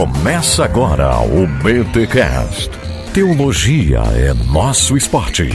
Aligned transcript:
Começa 0.00 0.64
agora 0.64 1.20
o 1.20 1.46
BTCast. 1.46 2.70
Teologia 3.12 3.98
é 4.16 4.32
nosso 4.50 4.96
esporte. 4.96 5.50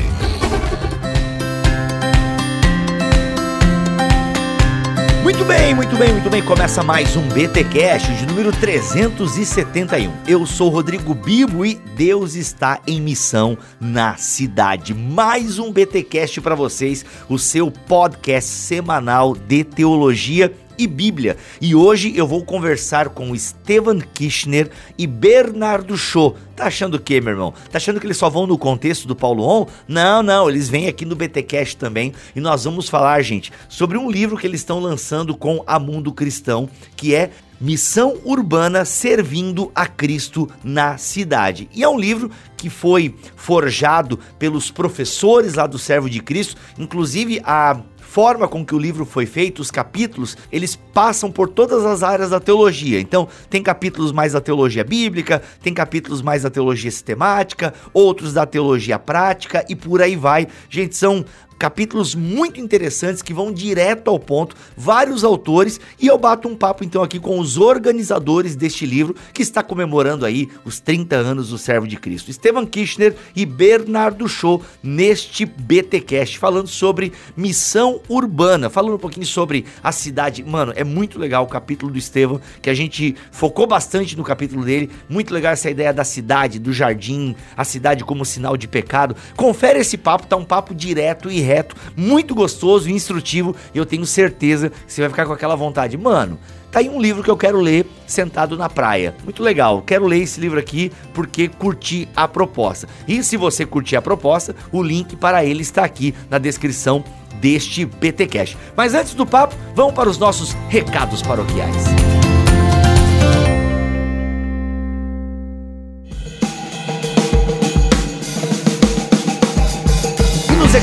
Muito 5.24 5.44
bem, 5.46 5.74
muito 5.74 5.96
bem, 5.96 6.12
muito 6.12 6.30
bem. 6.30 6.44
Começa 6.44 6.84
mais 6.84 7.16
um 7.16 7.28
BTcast 7.30 8.14
de 8.14 8.28
número 8.28 8.52
371. 8.52 10.12
Eu 10.28 10.46
sou 10.46 10.70
Rodrigo 10.70 11.16
Bibo 11.16 11.66
e 11.66 11.74
Deus 11.98 12.36
está 12.36 12.80
em 12.86 13.02
missão 13.02 13.58
na 13.82 14.16
cidade. 14.16 14.94
Mais 14.94 15.58
um 15.58 15.72
BTcast 15.72 16.40
para 16.42 16.54
vocês, 16.54 17.04
o 17.28 17.40
seu 17.40 17.72
podcast 17.72 18.52
semanal 18.52 19.36
de 19.36 19.64
teologia 19.64 20.54
e 20.78 20.88
Bíblia. 20.88 21.38
E 21.62 21.76
hoje 21.76 22.14
eu 22.16 22.28
vou 22.28 22.44
conversar 22.44 23.10
com 23.10 23.36
Estevan 23.36 24.00
Kirchner 24.00 24.70
e 24.98 25.08
Bernardo 25.08 25.98
Show. 25.98 26.36
Tá 26.56 26.66
achando 26.66 26.96
o 26.96 27.00
quê, 27.00 27.20
meu 27.20 27.34
irmão? 27.34 27.54
Tá 27.72 27.78
achando 27.78 28.00
que 28.00 28.06
eles 28.06 28.18
só 28.18 28.30
vão 28.30 28.48
no 28.48 28.58
contexto 28.58 29.08
do 29.08 29.16
Paulo 29.16 29.44
On? 29.44 29.68
Não, 29.88 30.24
não, 30.24 30.50
eles 30.50 30.70
vêm 30.70 30.88
aqui 30.88 31.06
no 31.06 31.16
BTcast 31.16 31.78
também 31.78 32.14
e 32.36 32.40
nós 32.40 32.64
vamos 32.64 32.88
falar, 32.88 33.22
gente, 33.22 33.52
sobre 33.68 33.98
um 33.98 34.10
livro 34.10 34.38
que 34.38 34.48
eles 34.48 34.62
estão 34.62 34.80
lançando 34.80 35.36
com 35.36 35.64
a 35.68 35.78
Mundo 35.78 36.14
Cristão, 36.14 36.70
que 36.96 37.14
é 37.14 37.32
Missão 37.60 38.18
Urbana 38.24 38.84
Servindo 38.84 39.72
a 39.74 39.86
Cristo 39.86 40.50
na 40.64 40.98
Cidade. 40.98 41.70
E 41.74 41.84
é 41.84 41.90
um 41.90 42.00
livro 42.00 42.30
que 42.58 42.70
foi 42.70 43.16
forjado 43.36 44.20
pelos 44.38 44.72
professores 44.72 45.56
lá 45.56 45.66
do 45.66 45.80
Servo 45.80 46.10
de 46.10 46.22
Cristo, 46.22 46.58
inclusive 46.78 47.42
a 47.44 47.80
forma 48.16 48.48
com 48.48 48.66
que 48.66 48.74
o 48.74 48.80
livro 48.80 49.04
foi 49.04 49.26
feito, 49.26 49.60
os 49.60 49.70
capítulos, 49.70 50.38
eles 50.50 50.74
passam 50.74 51.30
por 51.30 51.50
todas 51.50 51.84
as 51.84 52.02
áreas 52.02 52.30
da 52.30 52.40
teologia. 52.40 52.98
Então, 52.98 53.28
tem 53.50 53.62
capítulos 53.62 54.14
mais 54.14 54.32
da 54.32 54.40
teologia 54.40 54.86
bíblica, 54.86 55.42
tem 55.62 55.74
capítulos 55.74 56.22
mais 56.22 56.44
da 56.44 56.50
teologia 56.50 56.90
sistemática, 56.90 57.74
outros 57.94 58.32
da 58.32 58.46
teologia 58.46 58.98
prática 58.98 59.66
e 59.68 59.76
por 59.76 60.02
aí 60.02 60.16
vai. 60.16 60.48
Gente, 60.70 60.96
são 60.96 61.26
capítulos 61.58 62.16
muito 62.16 62.60
interessantes 62.60 63.22
que 63.22 63.34
vão 63.34 63.52
direto 63.52 64.10
ao 64.10 64.20
ponto, 64.20 64.56
vários 64.76 65.24
autores, 65.24 65.80
e 66.00 66.08
eu 66.08 66.18
bato 66.18 66.48
um 66.48 66.56
papo 66.56 66.84
então 66.84 67.02
aqui 67.02 67.20
com 67.20 67.40
os 67.40 67.58
organizadores 67.58 68.56
deste 68.56 68.86
livro 68.86 69.16
que 69.34 69.42
está 69.42 69.64
comemorando 69.64 70.26
aí 70.26 70.50
os 70.64 70.80
30 70.80 71.16
anos 71.16 71.50
do 71.50 71.58
Servo 71.58 71.88
de 71.88 71.98
Cristo. 71.98 72.30
Estevam 72.30 72.66
Kirchner 72.66 73.16
e 73.36 73.46
Bernardo 73.46 74.28
Show 74.28 74.62
neste 74.84 75.46
BTcast 75.46 76.38
falando 76.38 76.68
sobre 76.68 77.14
missão 77.36 78.02
urbana, 78.10 78.70
falando 78.70 78.96
um 78.96 79.00
pouquinho 79.00 79.26
sobre 79.26 79.66
a 79.84 79.92
cidade. 79.92 80.44
Mano, 80.44 80.74
é 80.76 80.84
muito 80.84 81.20
legal 81.20 81.44
o 81.44 81.48
capítulo 81.48 81.92
do 81.92 81.98
Estevam, 81.98 82.40
que 82.62 82.70
a 82.70 82.74
gente 82.74 83.16
focou 83.32 83.68
bastante 83.68 84.18
no 84.18 84.24
capítulo 84.24 84.64
dele. 84.64 84.90
Muito 85.10 85.34
legal 85.34 85.54
essa 85.54 85.70
ideia 85.70 85.94
da 85.94 86.04
cidade, 86.04 86.60
do 86.60 86.74
jardim, 86.74 87.36
a 87.56 87.64
cidade 87.64 88.04
como 88.04 88.26
sinal 88.26 88.58
de 88.58 88.68
pecado. 88.68 89.16
Confere 89.36 89.80
esse 89.80 89.98
papo, 89.98 90.28
tá 90.28 90.36
um 90.36 90.46
papo 90.46 90.74
direto 90.74 91.32
e 91.32 91.45
reto, 91.46 91.76
muito 91.96 92.36
gostoso 92.36 92.90
e 92.90 92.94
instrutivo, 92.94 93.56
e 93.74 93.78
eu 93.78 93.86
tenho 93.86 94.06
certeza 94.06 94.70
que 94.70 94.92
você 94.92 95.02
vai 95.02 95.10
ficar 95.10 95.26
com 95.26 95.34
aquela 95.34 95.56
vontade. 95.56 95.98
Mano, 95.98 96.38
tá 96.72 96.80
aí 96.80 96.90
um 96.90 97.00
livro 97.00 97.24
que 97.24 97.32
eu 97.32 97.38
quero 97.38 97.62
ler 97.62 97.86
sentado 98.06 98.58
na 98.58 98.70
praia. 98.70 99.16
Muito 99.24 99.42
legal. 99.42 99.82
Quero 99.82 100.06
ler 100.06 100.22
esse 100.22 100.40
livro 100.40 100.60
aqui 100.60 100.92
porque 101.14 101.48
curti 101.48 102.08
a 102.16 102.28
proposta. 102.28 102.88
E 103.08 103.24
se 103.24 103.38
você 103.38 103.66
curtir 103.66 103.96
a 103.96 104.02
proposta, 104.02 104.56
o 104.72 104.84
link 104.84 105.16
para 105.16 105.46
ele 105.46 105.62
está 105.62 105.86
aqui 105.86 106.14
na 106.30 106.38
descrição 106.38 107.04
deste 107.40 107.86
PTcast. 107.86 108.58
Mas 108.76 108.94
antes 108.94 109.14
do 109.14 109.26
papo, 109.26 109.56
vamos 109.76 109.94
para 109.94 110.10
os 110.10 110.18
nossos 110.18 110.54
recados 110.70 111.22
paroquiais. 111.22 112.15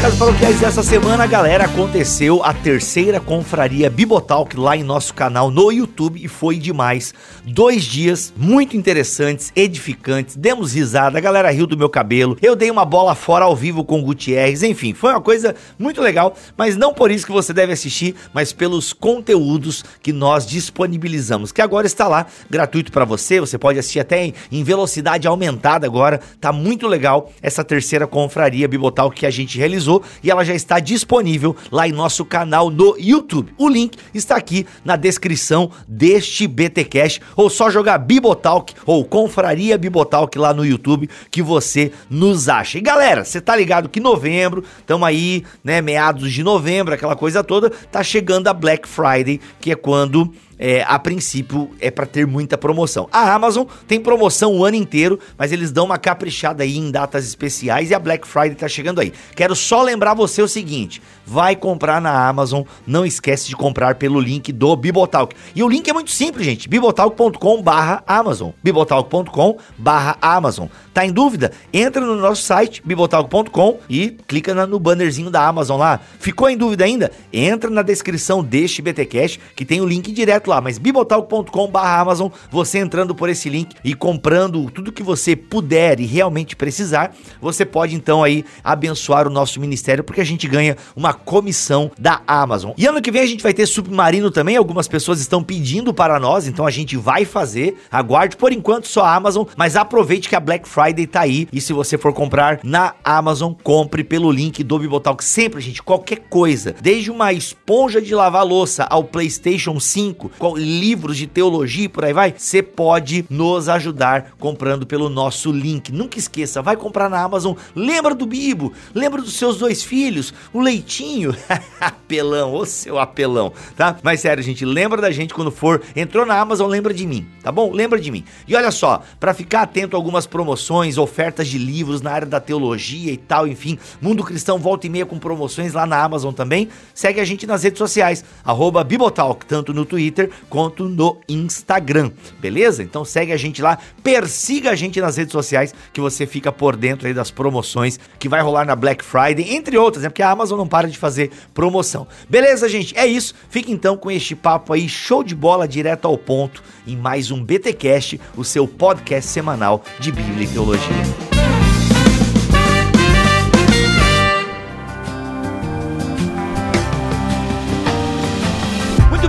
Recados 0.02 0.18
paroquiais 0.18 0.58
dessa 0.58 0.82
semana, 0.82 1.28
galera, 1.28 1.66
aconteceu 1.66 2.42
a 2.42 2.52
terceira 2.52 3.20
confraria 3.20 3.88
Bibotalk 3.88 4.56
lá 4.56 4.76
em 4.76 4.82
nosso 4.82 5.14
canal 5.14 5.48
no 5.48 5.70
YouTube 5.70 6.20
e 6.20 6.26
foi 6.26 6.58
demais. 6.58 7.14
Dois 7.44 7.84
dias 7.84 8.34
muito 8.36 8.76
interessantes, 8.76 9.52
edificantes, 9.54 10.34
demos 10.34 10.72
risada, 10.72 11.18
a 11.18 11.20
galera 11.20 11.52
riu 11.52 11.68
do 11.68 11.78
meu 11.78 11.88
cabelo, 11.88 12.36
eu 12.42 12.56
dei 12.56 12.68
uma 12.68 12.84
bola 12.84 13.14
fora 13.14 13.44
ao 13.44 13.54
vivo 13.54 13.84
com 13.84 14.00
o 14.00 14.02
Gutierrez, 14.02 14.64
enfim, 14.64 14.92
foi 14.92 15.12
uma 15.12 15.20
coisa 15.20 15.54
muito 15.78 16.00
legal, 16.00 16.34
mas 16.56 16.76
não 16.76 16.92
por 16.92 17.12
isso 17.12 17.24
que 17.24 17.32
você 17.32 17.52
deve 17.52 17.72
assistir, 17.72 18.16
mas 18.34 18.52
pelos 18.52 18.92
conteúdos 18.92 19.84
que 20.02 20.12
nós 20.12 20.44
disponibilizamos, 20.44 21.52
que 21.52 21.62
agora 21.62 21.86
está 21.86 22.08
lá 22.08 22.26
gratuito 22.50 22.90
para 22.90 23.04
você, 23.04 23.38
você 23.38 23.56
pode 23.56 23.78
assistir 23.78 24.00
até 24.00 24.24
em, 24.24 24.34
em 24.50 24.64
velocidade 24.64 25.28
aumentada 25.28 25.86
agora, 25.86 26.20
tá 26.40 26.50
muito 26.50 26.88
legal 26.88 27.30
essa 27.40 27.62
terceira 27.62 28.04
confraria 28.04 28.66
Bibotalk 28.66 29.14
que 29.14 29.26
a 29.26 29.30
gente 29.30 29.56
realizou 29.56 29.91
e 30.22 30.30
ela 30.30 30.44
já 30.44 30.54
está 30.54 30.78
disponível 30.78 31.56
lá 31.70 31.88
em 31.88 31.92
nosso 31.92 32.24
canal 32.24 32.70
no 32.70 32.96
YouTube. 32.98 33.52
O 33.58 33.68
link 33.68 33.98
está 34.14 34.36
aqui 34.36 34.66
na 34.84 34.96
descrição 34.96 35.70
deste 35.88 36.46
BTcast 36.46 37.20
ou 37.34 37.50
só 37.50 37.70
jogar 37.70 37.98
Bibotalk 37.98 38.74
ou 38.86 39.04
Confraria 39.04 39.76
Bibotalk 39.76 40.38
lá 40.38 40.54
no 40.54 40.64
YouTube 40.64 41.10
que 41.30 41.42
você 41.42 41.92
nos 42.08 42.48
acha. 42.48 42.78
E 42.78 42.80
galera, 42.80 43.24
você 43.24 43.40
tá 43.40 43.56
ligado 43.56 43.88
que 43.88 44.00
novembro, 44.00 44.62
estamos 44.78 45.06
aí, 45.06 45.44
né, 45.64 45.80
meados 45.80 46.32
de 46.32 46.42
novembro, 46.42 46.94
aquela 46.94 47.16
coisa 47.16 47.42
toda, 47.42 47.70
tá 47.70 48.02
chegando 48.02 48.48
a 48.48 48.54
Black 48.54 48.88
Friday, 48.88 49.40
que 49.60 49.72
é 49.72 49.74
quando 49.74 50.32
é, 50.64 50.84
a 50.86 50.96
princípio 50.96 51.72
é 51.80 51.90
para 51.90 52.06
ter 52.06 52.24
muita 52.24 52.56
promoção. 52.56 53.08
A 53.10 53.34
Amazon 53.34 53.66
tem 53.88 53.98
promoção 53.98 54.54
o 54.54 54.64
ano 54.64 54.76
inteiro, 54.76 55.18
mas 55.36 55.50
eles 55.50 55.72
dão 55.72 55.86
uma 55.86 55.98
caprichada 55.98 56.62
aí 56.62 56.78
em 56.78 56.88
datas 56.88 57.26
especiais 57.26 57.90
e 57.90 57.94
a 57.94 57.98
Black 57.98 58.28
Friday 58.28 58.54
tá 58.54 58.68
chegando 58.68 59.00
aí. 59.00 59.12
Quero 59.34 59.56
só 59.56 59.82
lembrar 59.82 60.14
você 60.14 60.40
o 60.40 60.46
seguinte: 60.46 61.02
vai 61.26 61.56
comprar 61.56 62.00
na 62.00 62.28
Amazon, 62.28 62.62
não 62.86 63.04
esquece 63.04 63.48
de 63.48 63.56
comprar 63.56 63.96
pelo 63.96 64.20
link 64.20 64.52
do 64.52 64.76
Bibotalk. 64.76 65.34
E 65.52 65.64
o 65.64 65.68
link 65.68 65.90
é 65.90 65.92
muito 65.92 66.12
simples, 66.12 66.46
gente: 66.46 66.68
bibotalk.com/amazon. 66.68 68.50
bibotalk.com/amazon. 68.62 70.68
Tá 70.94 71.04
em 71.04 71.10
dúvida? 71.10 71.50
Entra 71.72 72.00
no 72.00 72.14
nosso 72.14 72.42
site 72.42 72.80
bibotalk.com 72.84 73.80
e 73.88 74.10
clica 74.28 74.54
no 74.66 74.78
bannerzinho 74.78 75.28
da 75.28 75.44
Amazon 75.44 75.80
lá. 75.80 75.98
Ficou 76.20 76.48
em 76.48 76.56
dúvida 76.56 76.84
ainda? 76.84 77.10
Entra 77.32 77.68
na 77.68 77.82
descrição 77.82 78.44
deste 78.44 78.80
BTcast 78.80 79.40
que 79.56 79.64
tem 79.64 79.80
o 79.80 79.86
link 79.86 80.12
direto 80.12 80.51
lá, 80.52 80.60
mas 80.60 80.78
bibotalk.com/amazon, 80.78 82.28
você 82.50 82.78
entrando 82.78 83.14
por 83.14 83.28
esse 83.28 83.48
link 83.48 83.74
e 83.84 83.94
comprando 83.94 84.70
tudo 84.70 84.92
que 84.92 85.02
você 85.02 85.34
puder 85.34 86.00
e 86.00 86.06
realmente 86.06 86.54
precisar, 86.54 87.14
você 87.40 87.64
pode 87.64 87.94
então 87.94 88.22
aí 88.22 88.44
abençoar 88.62 89.26
o 89.26 89.30
nosso 89.30 89.60
ministério 89.60 90.04
porque 90.04 90.20
a 90.20 90.24
gente 90.24 90.46
ganha 90.46 90.76
uma 90.94 91.12
comissão 91.12 91.90
da 91.98 92.20
Amazon. 92.26 92.72
E 92.76 92.86
ano 92.86 93.00
que 93.00 93.10
vem 93.10 93.22
a 93.22 93.26
gente 93.26 93.42
vai 93.42 93.54
ter 93.54 93.66
Submarino 93.66 94.30
também, 94.30 94.56
algumas 94.56 94.88
pessoas 94.88 95.20
estão 95.20 95.42
pedindo 95.42 95.94
para 95.94 96.18
nós, 96.20 96.46
então 96.46 96.66
a 96.66 96.70
gente 96.70 96.96
vai 96.96 97.24
fazer. 97.24 97.76
Aguarde 97.90 98.36
por 98.36 98.52
enquanto 98.52 98.88
só 98.88 99.04
a 99.04 99.14
Amazon, 99.14 99.44
mas 99.56 99.76
aproveite 99.76 100.28
que 100.28 100.36
a 100.36 100.40
Black 100.40 100.68
Friday 100.68 101.06
tá 101.06 101.20
aí 101.20 101.48
e 101.52 101.60
se 101.60 101.72
você 101.72 101.96
for 101.96 102.12
comprar 102.12 102.60
na 102.62 102.94
Amazon, 103.04 103.52
compre 103.62 104.04
pelo 104.04 104.30
link 104.30 104.62
do 104.62 104.78
Bibotalk. 104.78 105.22
Sempre, 105.22 105.60
gente, 105.60 105.82
qualquer 105.82 106.20
coisa, 106.28 106.74
desde 106.80 107.10
uma 107.10 107.32
esponja 107.32 108.00
de 108.00 108.14
lavar 108.14 108.44
louça 108.44 108.84
ao 108.84 109.04
PlayStation 109.04 109.78
5, 109.78 110.30
livros 110.56 111.16
de 111.16 111.26
teologia 111.26 111.84
e 111.84 111.88
por 111.88 112.04
aí 112.04 112.12
vai, 112.12 112.34
você 112.36 112.62
pode 112.62 113.24
nos 113.28 113.68
ajudar 113.68 114.32
comprando 114.38 114.86
pelo 114.86 115.08
nosso 115.08 115.50
link. 115.50 115.92
Nunca 115.92 116.18
esqueça, 116.18 116.62
vai 116.62 116.76
comprar 116.76 117.08
na 117.08 117.22
Amazon, 117.22 117.54
lembra 117.74 118.14
do 118.14 118.26
Bibo, 118.26 118.72
lembra 118.94 119.20
dos 119.20 119.34
seus 119.34 119.58
dois 119.58 119.82
filhos, 119.82 120.32
o 120.52 120.60
Leitinho, 120.60 121.34
apelão, 121.80 122.54
ô 122.54 122.64
seu 122.64 122.98
apelão, 122.98 123.52
tá? 123.76 123.96
Mas 124.02 124.20
sério, 124.20 124.42
gente, 124.42 124.64
lembra 124.64 125.00
da 125.00 125.10
gente 125.10 125.34
quando 125.34 125.50
for, 125.50 125.82
entrou 125.94 126.24
na 126.24 126.38
Amazon, 126.38 126.68
lembra 126.68 126.92
de 126.92 127.06
mim, 127.06 127.26
tá 127.42 127.50
bom? 127.50 127.72
Lembra 127.72 128.00
de 128.00 128.10
mim. 128.10 128.24
E 128.46 128.54
olha 128.54 128.70
só, 128.70 129.02
para 129.18 129.34
ficar 129.34 129.62
atento 129.62 129.96
a 129.96 129.98
algumas 129.98 130.26
promoções, 130.26 130.98
ofertas 130.98 131.48
de 131.48 131.58
livros 131.58 132.00
na 132.00 132.10
área 132.10 132.26
da 132.26 132.40
teologia 132.40 133.12
e 133.12 133.16
tal, 133.16 133.46
enfim, 133.46 133.78
Mundo 134.00 134.24
Cristão 134.24 134.58
volta 134.58 134.86
e 134.86 134.90
meia 134.90 135.06
com 135.06 135.18
promoções 135.18 135.72
lá 135.72 135.86
na 135.86 136.02
Amazon 136.02 136.32
também, 136.32 136.68
segue 136.94 137.20
a 137.20 137.24
gente 137.24 137.46
nas 137.46 137.62
redes 137.62 137.78
sociais, 137.78 138.24
arroba 138.44 138.84
Bibotalk, 138.84 139.44
tanto 139.46 139.72
no 139.72 139.84
Twitter 139.84 140.21
Twitter 140.22 140.30
quanto 140.48 140.88
no 140.88 141.18
Instagram, 141.28 142.10
beleza? 142.38 142.82
Então 142.82 143.04
segue 143.04 143.32
a 143.32 143.36
gente 143.36 143.62
lá, 143.62 143.78
persiga 144.02 144.70
a 144.70 144.74
gente 144.74 145.00
nas 145.00 145.16
redes 145.16 145.32
sociais 145.32 145.74
que 145.92 146.00
você 146.00 146.26
fica 146.26 146.52
por 146.52 146.76
dentro 146.76 147.06
aí 147.06 147.14
das 147.14 147.30
promoções 147.30 147.98
que 148.18 148.28
vai 148.28 148.40
rolar 148.40 148.64
na 148.64 148.76
Black 148.76 149.04
Friday, 149.04 149.54
entre 149.54 149.76
outras, 149.76 150.02
né? 150.02 150.08
Porque 150.08 150.22
a 150.22 150.30
Amazon 150.30 150.58
não 150.58 150.68
para 150.68 150.88
de 150.88 150.98
fazer 150.98 151.30
promoção. 151.54 152.06
Beleza, 152.28 152.68
gente? 152.68 152.96
É 152.96 153.06
isso. 153.06 153.34
Fique 153.48 153.72
então 153.72 153.96
com 153.96 154.10
este 154.10 154.34
papo 154.34 154.72
aí, 154.72 154.88
show 154.88 155.22
de 155.22 155.34
bola, 155.34 155.66
direto 155.66 156.06
ao 156.06 156.18
ponto, 156.18 156.62
em 156.86 156.96
mais 156.96 157.30
um 157.30 157.42
BTcast, 157.42 158.20
o 158.36 158.44
seu 158.44 158.66
podcast 158.66 159.30
semanal 159.30 159.82
de 159.98 160.12
Bíblia 160.12 160.44
e 160.44 160.48
Teologia. 160.48 161.31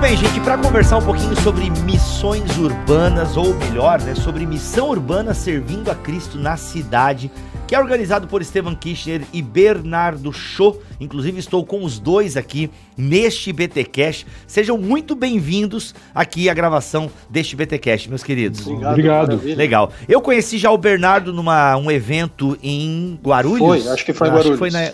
Bem, 0.04 0.18
bem, 0.18 0.18
gente, 0.18 0.42
para 0.42 0.58
conversar 0.58 0.98
um 0.98 1.02
pouquinho 1.02 1.34
sobre 1.42 1.70
missões 1.86 2.58
urbanas, 2.58 3.38
ou 3.38 3.54
melhor, 3.54 4.02
né, 4.02 4.14
sobre 4.14 4.46
missão 4.46 4.90
urbana 4.90 5.34
servindo 5.34 5.90
a 5.90 5.96
Cristo 5.96 6.38
na 6.38 6.58
cidade, 6.58 7.32
que 7.66 7.74
é 7.74 7.80
organizado 7.80 8.28
por 8.28 8.42
Estevam 8.42 8.76
Kirchner 8.76 9.22
e 9.32 9.42
Bernardo 9.42 10.34
Show. 10.34 10.82
Inclusive, 11.00 11.40
estou 11.40 11.66
com 11.66 11.86
os 11.86 12.00
dois 12.00 12.36
aqui 12.36 12.70
neste 12.98 13.54
BTcast. 13.54 14.28
Sejam 14.46 14.78
muito 14.78 15.16
bem-vindos 15.16 15.96
aqui 16.14 16.50
à 16.50 16.54
gravação 16.54 17.10
deste 17.30 17.56
BTcast, 17.56 18.10
meus 18.10 18.24
queridos. 18.24 18.68
Obrigado. 18.68 19.36
Obrigado. 19.36 19.58
Legal. 19.58 19.92
Eu 20.10 20.20
conheci 20.20 20.58
já 20.58 20.70
o 20.70 20.78
Bernardo 20.78 21.32
numa 21.32 21.78
um 21.78 21.90
evento 21.90 22.58
em 22.62 23.18
Guarulhos. 23.24 23.84
Foi, 23.84 23.94
acho 23.94 24.06
que 24.06 24.12
foi 24.12 24.28
em 24.28 24.32
Guarulhos. 24.32 24.62
Acho 24.62 24.64
que 24.64 24.70
foi 24.70 24.70
na, 24.70 24.92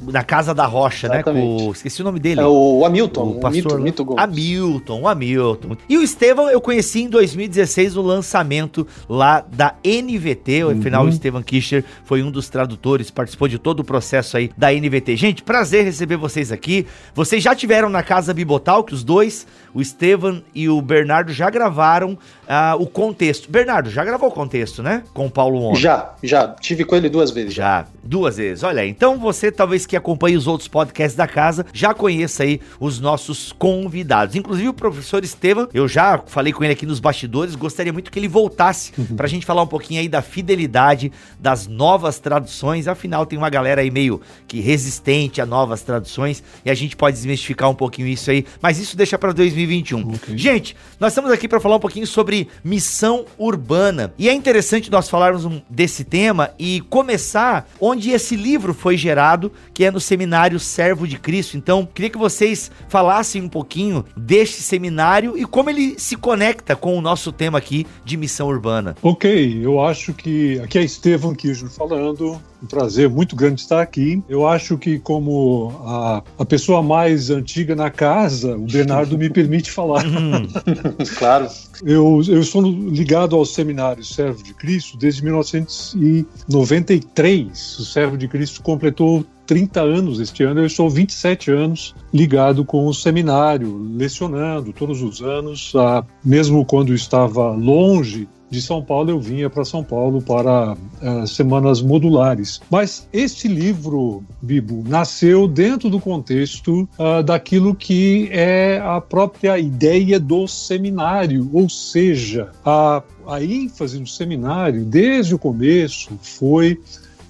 na 0.00 0.22
Casa 0.22 0.54
da 0.54 0.66
Rocha, 0.66 1.06
Exatamente. 1.06 1.46
né? 1.46 1.64
Com, 1.64 1.72
esqueci 1.72 2.00
o 2.00 2.04
nome 2.04 2.18
dele. 2.18 2.40
É 2.40 2.46
o 2.46 2.84
Hamilton, 2.84 3.22
o 3.22 3.40
pastor 3.40 3.80
Mito, 3.80 4.04
Mito. 4.04 4.20
Hamilton, 4.20 5.00
o 5.00 5.08
Hamilton. 5.08 5.76
E 5.88 5.96
o 5.96 6.02
Estevão 6.02 6.50
eu 6.50 6.60
conheci 6.60 7.02
em 7.02 7.08
2016 7.08 7.94
no 7.94 8.02
lançamento 8.02 8.86
lá 9.08 9.40
da 9.40 9.74
NVT. 9.84 10.64
Uhum. 10.64 10.78
Afinal, 10.78 11.04
o 11.04 11.08
Estevam 11.08 11.42
Kischer 11.42 11.84
foi 12.04 12.22
um 12.22 12.30
dos 12.30 12.48
tradutores, 12.48 13.10
participou 13.10 13.48
de 13.48 13.58
todo 13.58 13.80
o 13.80 13.84
processo 13.84 14.36
aí 14.36 14.50
da 14.56 14.72
NVT. 14.72 15.16
Gente, 15.16 15.42
prazer 15.42 15.84
receber 15.84 16.16
vocês 16.16 16.52
aqui. 16.52 16.86
Vocês 17.14 17.42
já 17.42 17.54
tiveram 17.54 17.88
na 17.88 18.02
Casa 18.02 18.34
Bibotal, 18.34 18.84
que 18.84 18.94
os 18.94 19.04
dois, 19.04 19.46
o 19.74 19.82
Estevam 19.82 20.42
e 20.54 20.68
o 20.68 20.80
Bernardo, 20.80 21.32
já 21.32 21.50
gravaram 21.50 22.12
uh, 22.12 22.80
o 22.80 22.86
contexto. 22.86 23.50
Bernardo, 23.50 23.90
já 23.90 24.04
gravou 24.04 24.28
o 24.28 24.32
contexto, 24.32 24.82
né? 24.82 25.02
Com 25.12 25.26
o 25.26 25.30
Paulo 25.30 25.60
Ontem. 25.60 25.80
Já, 25.80 26.14
já. 26.22 26.48
Tive 26.60 26.84
com 26.84 26.94
ele 26.94 27.08
duas 27.08 27.32
vezes. 27.32 27.52
Já, 27.52 27.86
duas 28.02 28.36
vezes. 28.36 28.62
Olha, 28.62 28.86
então 28.86 29.18
você 29.18 29.50
talvez 29.50 29.84
que 29.84 29.96
acompanhe 29.96 30.36
os 30.36 30.46
outros 30.46 30.68
podcasts 30.68 31.16
da 31.16 31.26
casa 31.26 31.66
já 31.72 31.92
conheça 31.92 32.44
aí 32.44 32.60
os 32.78 33.00
nossos 33.00 33.52
convidados. 33.52 34.36
Inclusive 34.36 34.68
o 34.68 34.74
professor 34.74 35.24
Estevam, 35.24 35.68
eu 35.74 35.88
já 35.88 36.22
falei 36.24 36.52
com 36.52 36.62
ele 36.62 36.72
aqui 36.72 36.86
nos 36.86 37.00
bastidores, 37.00 37.54
gostaria 37.56 37.92
muito 37.92 38.10
que 38.10 38.18
ele 38.18 38.28
voltasse 38.28 38.92
uhum. 38.96 39.16
pra 39.16 39.26
gente 39.26 39.44
falar 39.44 39.62
um 39.62 39.66
pouquinho 39.66 40.00
aí 40.00 40.08
da 40.08 40.22
fidelidade 40.22 41.10
das 41.38 41.66
novas 41.66 42.18
traduções. 42.20 42.86
Afinal, 42.86 43.26
tem 43.26 43.38
uma 43.38 43.50
galera 43.50 43.80
aí 43.80 43.90
meio 43.90 44.20
que 44.46 44.60
resistente 44.60 45.40
a 45.40 45.46
novas 45.46 45.82
traduções 45.82 46.42
e 46.64 46.70
a 46.70 46.74
gente 46.74 46.96
pode 46.96 47.16
desmistificar 47.16 47.68
um 47.68 47.74
pouquinho 47.74 48.06
isso 48.06 48.30
aí, 48.30 48.46
mas 48.60 48.78
isso 48.78 48.96
deixa 48.96 49.18
para 49.18 49.32
2021. 49.66 50.14
Okay. 50.14 50.38
Gente, 50.38 50.76
nós 51.00 51.12
estamos 51.12 51.30
aqui 51.30 51.48
para 51.48 51.60
falar 51.60 51.76
um 51.76 51.80
pouquinho 51.80 52.06
sobre 52.06 52.48
missão 52.62 53.24
urbana. 53.38 54.12
E 54.18 54.28
é 54.28 54.32
interessante 54.32 54.90
nós 54.90 55.08
falarmos 55.08 55.46
desse 55.68 56.04
tema 56.04 56.50
e 56.58 56.80
começar 56.82 57.68
onde 57.80 58.10
esse 58.10 58.36
livro 58.36 58.74
foi 58.74 58.96
gerado, 58.96 59.52
que 59.72 59.84
é 59.84 59.90
no 59.90 60.00
seminário 60.00 60.60
Servo 60.60 61.06
de 61.06 61.18
Cristo. 61.18 61.56
Então, 61.56 61.86
queria 61.92 62.10
que 62.10 62.18
vocês 62.18 62.70
falassem 62.88 63.42
um 63.42 63.48
pouquinho 63.48 64.04
deste 64.16 64.62
seminário 64.62 65.36
e 65.36 65.44
como 65.44 65.70
ele 65.70 65.94
se 65.98 66.16
conecta 66.16 66.76
com 66.76 66.96
o 66.96 67.00
nosso 67.00 67.32
tema 67.32 67.58
aqui 67.58 67.86
de 68.04 68.16
missão 68.16 68.48
urbana. 68.48 68.96
Ok, 69.02 69.60
eu 69.62 69.82
acho 69.82 70.12
que 70.12 70.58
aqui 70.60 70.78
é 70.78 70.84
Estevam 70.84 71.34
Kirchner 71.34 71.70
falando. 71.70 72.40
Um 72.64 72.66
prazer 72.66 73.08
muito 73.10 73.36
grande 73.36 73.60
estar 73.60 73.82
aqui. 73.82 74.24
Eu 74.26 74.48
acho 74.48 74.78
que, 74.78 74.98
como 74.98 75.70
a, 75.84 76.22
a 76.38 76.46
pessoa 76.46 76.82
mais 76.82 77.28
antiga 77.28 77.76
na 77.76 77.90
casa, 77.90 78.56
o 78.56 78.64
Bernardo 78.64 79.18
me 79.18 79.28
permite 79.28 79.70
falar. 79.70 80.02
Hum. 80.14 80.46
claro. 81.18 81.48
Eu, 81.84 82.22
eu 82.28 82.40
estou 82.40 82.62
ligado 82.62 83.34
ao 83.34 83.44
seminário 83.44 84.04
Servo 84.04 84.40
de 84.42 84.54
Cristo 84.54 84.96
desde 84.96 85.24
1993. 85.24 87.78
O 87.78 87.84
Servo 87.84 88.16
de 88.16 88.28
Cristo 88.28 88.62
completou 88.62 89.26
30 89.46 89.80
anos 89.80 90.20
este 90.20 90.42
ano, 90.42 90.60
eu 90.60 90.66
estou 90.66 90.88
27 90.88 91.50
anos 91.50 91.94
ligado 92.12 92.64
com 92.64 92.86
o 92.86 92.94
seminário, 92.94 93.76
lecionando 93.96 94.72
todos 94.72 95.02
os 95.02 95.20
anos, 95.20 95.72
ah, 95.76 96.04
mesmo 96.24 96.64
quando 96.64 96.94
estava 96.94 97.50
longe 97.50 98.28
de 98.50 98.62
São 98.62 98.82
Paulo, 98.82 99.10
eu 99.10 99.20
vinha 99.20 99.50
para 99.50 99.64
São 99.64 99.82
Paulo 99.82 100.22
para 100.22 100.74
uh, 100.74 101.26
semanas 101.26 101.82
modulares. 101.82 102.60
Mas 102.70 103.08
este 103.12 103.48
livro, 103.48 104.22
Bibo, 104.40 104.84
nasceu 104.86 105.48
dentro 105.48 105.90
do 105.90 106.00
contexto 106.00 106.88
uh, 106.98 107.22
daquilo 107.22 107.74
que 107.74 108.28
é 108.30 108.80
a 108.84 109.00
própria 109.00 109.58
ideia 109.58 110.20
do 110.20 110.46
seminário, 110.46 111.48
ou 111.52 111.68
seja, 111.68 112.50
a, 112.64 113.02
a 113.26 113.42
ênfase 113.42 113.98
do 113.98 114.08
seminário, 114.08 114.84
desde 114.84 115.34
o 115.34 115.38
começo, 115.38 116.10
foi 116.20 116.78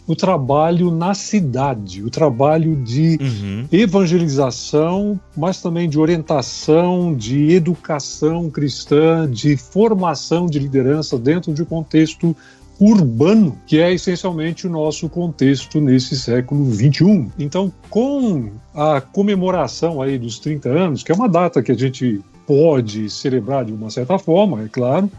o 0.06 0.14
trabalho 0.14 0.90
na 0.90 1.14
cidade, 1.14 2.02
o 2.02 2.10
trabalho 2.10 2.76
de 2.76 3.18
uhum. 3.20 3.66
evangelização, 3.72 5.18
mas 5.36 5.62
também 5.62 5.88
de 5.88 5.98
orientação, 5.98 7.14
de 7.14 7.52
educação 7.52 8.50
cristã, 8.50 9.28
de 9.30 9.56
formação 9.56 10.46
de 10.46 10.58
liderança 10.58 11.18
dentro 11.18 11.54
de 11.54 11.62
um 11.62 11.66
contexto 11.66 12.36
urbano, 12.78 13.56
que 13.66 13.78
é 13.78 13.92
essencialmente 13.92 14.66
o 14.66 14.70
nosso 14.70 15.08
contexto 15.08 15.80
nesse 15.80 16.18
século 16.18 16.64
21. 16.64 17.30
Então, 17.38 17.72
com 17.88 18.50
a 18.74 19.00
comemoração 19.00 20.02
aí 20.02 20.18
dos 20.18 20.38
30 20.38 20.68
anos, 20.68 21.02
que 21.02 21.12
é 21.12 21.14
uma 21.14 21.28
data 21.28 21.62
que 21.62 21.72
a 21.72 21.76
gente 21.76 22.20
pode 22.46 23.08
celebrar 23.10 23.64
de 23.64 23.72
uma 23.72 23.90
certa 23.90 24.18
forma, 24.18 24.62
é 24.62 24.68
claro, 24.68 25.10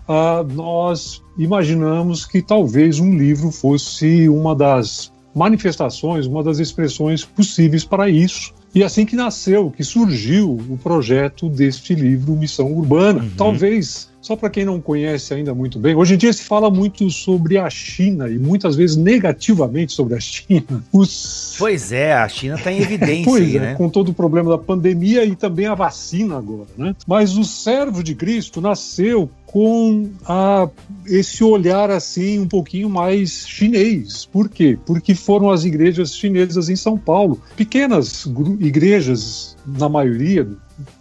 nós 0.53 1.23
imaginamos 1.37 2.25
que 2.25 2.41
talvez 2.41 2.99
um 2.99 3.15
livro 3.17 3.51
fosse 3.51 4.29
uma 4.29 4.55
das 4.55 5.11
manifestações, 5.33 6.25
uma 6.25 6.41
das 6.41 6.59
expressões 6.59 7.25
possíveis 7.25 7.83
para 7.83 8.09
isso. 8.09 8.53
E 8.73 8.83
assim 8.83 9.05
que 9.05 9.15
nasceu, 9.15 9.71
que 9.71 9.83
surgiu 9.83 10.51
o 10.69 10.77
projeto 10.77 11.49
deste 11.49 11.93
livro 11.95 12.35
Missão 12.35 12.71
Urbana. 12.73 13.21
Uhum. 13.21 13.31
Talvez 13.37 14.09
só 14.25 14.35
para 14.35 14.49
quem 14.49 14.65
não 14.65 14.81
conhece 14.81 15.35
ainda 15.35 15.53
muito 15.53 15.77
bem, 15.77 15.93
hoje 15.93 16.15
em 16.15 16.17
dia 16.17 16.33
se 16.33 16.41
fala 16.41 16.71
muito 16.71 17.11
sobre 17.11 17.59
a 17.59 17.69
China 17.69 18.27
e 18.27 18.39
muitas 18.39 18.75
vezes 18.75 18.97
negativamente 18.97 19.93
sobre 19.93 20.15
a 20.15 20.19
China. 20.19 20.83
Os... 20.91 21.55
Pois 21.59 21.91
é, 21.91 22.11
a 22.11 22.27
China 22.27 22.55
está 22.55 22.71
em 22.71 22.81
evidência, 22.81 23.23
pois 23.23 23.53
é, 23.53 23.59
né? 23.59 23.75
Com 23.75 23.87
todo 23.87 24.09
o 24.09 24.13
problema 24.15 24.49
da 24.49 24.57
pandemia 24.57 25.23
e 25.23 25.35
também 25.35 25.67
a 25.67 25.75
vacina 25.75 26.39
agora, 26.39 26.69
né? 26.75 26.95
Mas 27.05 27.37
o 27.37 27.43
servo 27.43 28.03
de 28.03 28.15
Cristo 28.15 28.59
nasceu 28.59 29.29
com 29.45 30.09
a, 30.25 30.67
esse 31.05 31.43
olhar 31.43 31.91
assim 31.91 32.39
um 32.39 32.47
pouquinho 32.47 32.89
mais 32.89 33.47
chinês. 33.47 34.25
Por 34.25 34.49
quê? 34.49 34.75
Porque 34.87 35.13
foram 35.13 35.51
as 35.51 35.63
igrejas 35.63 36.15
chinesas 36.15 36.67
em 36.67 36.75
São 36.75 36.97
Paulo, 36.97 37.39
pequenas 37.55 38.27
igrejas 38.59 39.55
na 39.65 39.87
maioria, 39.87 40.47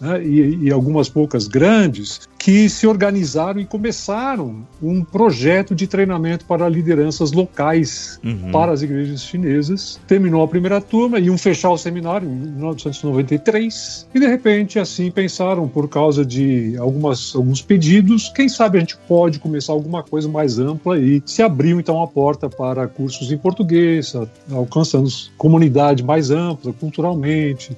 né, 0.01 0.25
e, 0.25 0.67
e, 0.67 0.73
algumas 0.73 1.09
poucas 1.09 1.49
grandes, 1.49 2.29
que 2.39 2.69
se 2.69 2.87
organizaram 2.87 3.61
e 3.61 3.65
começaram 3.65 4.67
um 4.83 5.03
projeto 5.03 5.75
de 5.75 5.87
treinamento 5.87 6.45
para 6.45 6.69
lideranças 6.69 7.33
locais 7.33 8.21
uhum. 8.23 8.53
para 8.53 8.73
as 8.73 8.83
igrejas 8.83 9.23
chinesas. 9.23 9.99
Terminou 10.07 10.43
a 10.43 10.49
primeira 10.49 10.81
turma, 10.81 11.19
iam 11.19 11.39
fechar 11.39 11.71
o 11.71 11.79
seminário 11.79 12.29
em 12.29 12.35
1993, 12.35 14.07
e 14.15 14.21
de 14.21 14.27
repente, 14.27 14.79
assim, 14.79 15.11
pensaram, 15.11 15.67
por 15.67 15.89
causa 15.89 16.25
de 16.25 16.77
algumas, 16.79 17.35
alguns 17.35 17.63
pedidos, 17.63 18.31
quem 18.35 18.49
sabe 18.49 18.77
a 18.77 18.81
gente 18.81 18.97
pode 19.09 19.39
começar 19.39 19.73
alguma 19.73 20.03
coisa 20.03 20.29
mais 20.29 20.59
ampla 20.59 20.99
e 20.99 21.23
se 21.25 21.43
abriu 21.43 21.81
então 21.81 22.03
a 22.03 22.07
porta 22.07 22.51
para 22.51 22.87
cursos 22.87 23.33
em 23.33 23.39
português, 23.39 24.15
alcançando 24.51 25.09
comunidade 25.39 26.03
mais 26.03 26.31
ampla 26.31 26.73
culturalmente, 26.73 27.77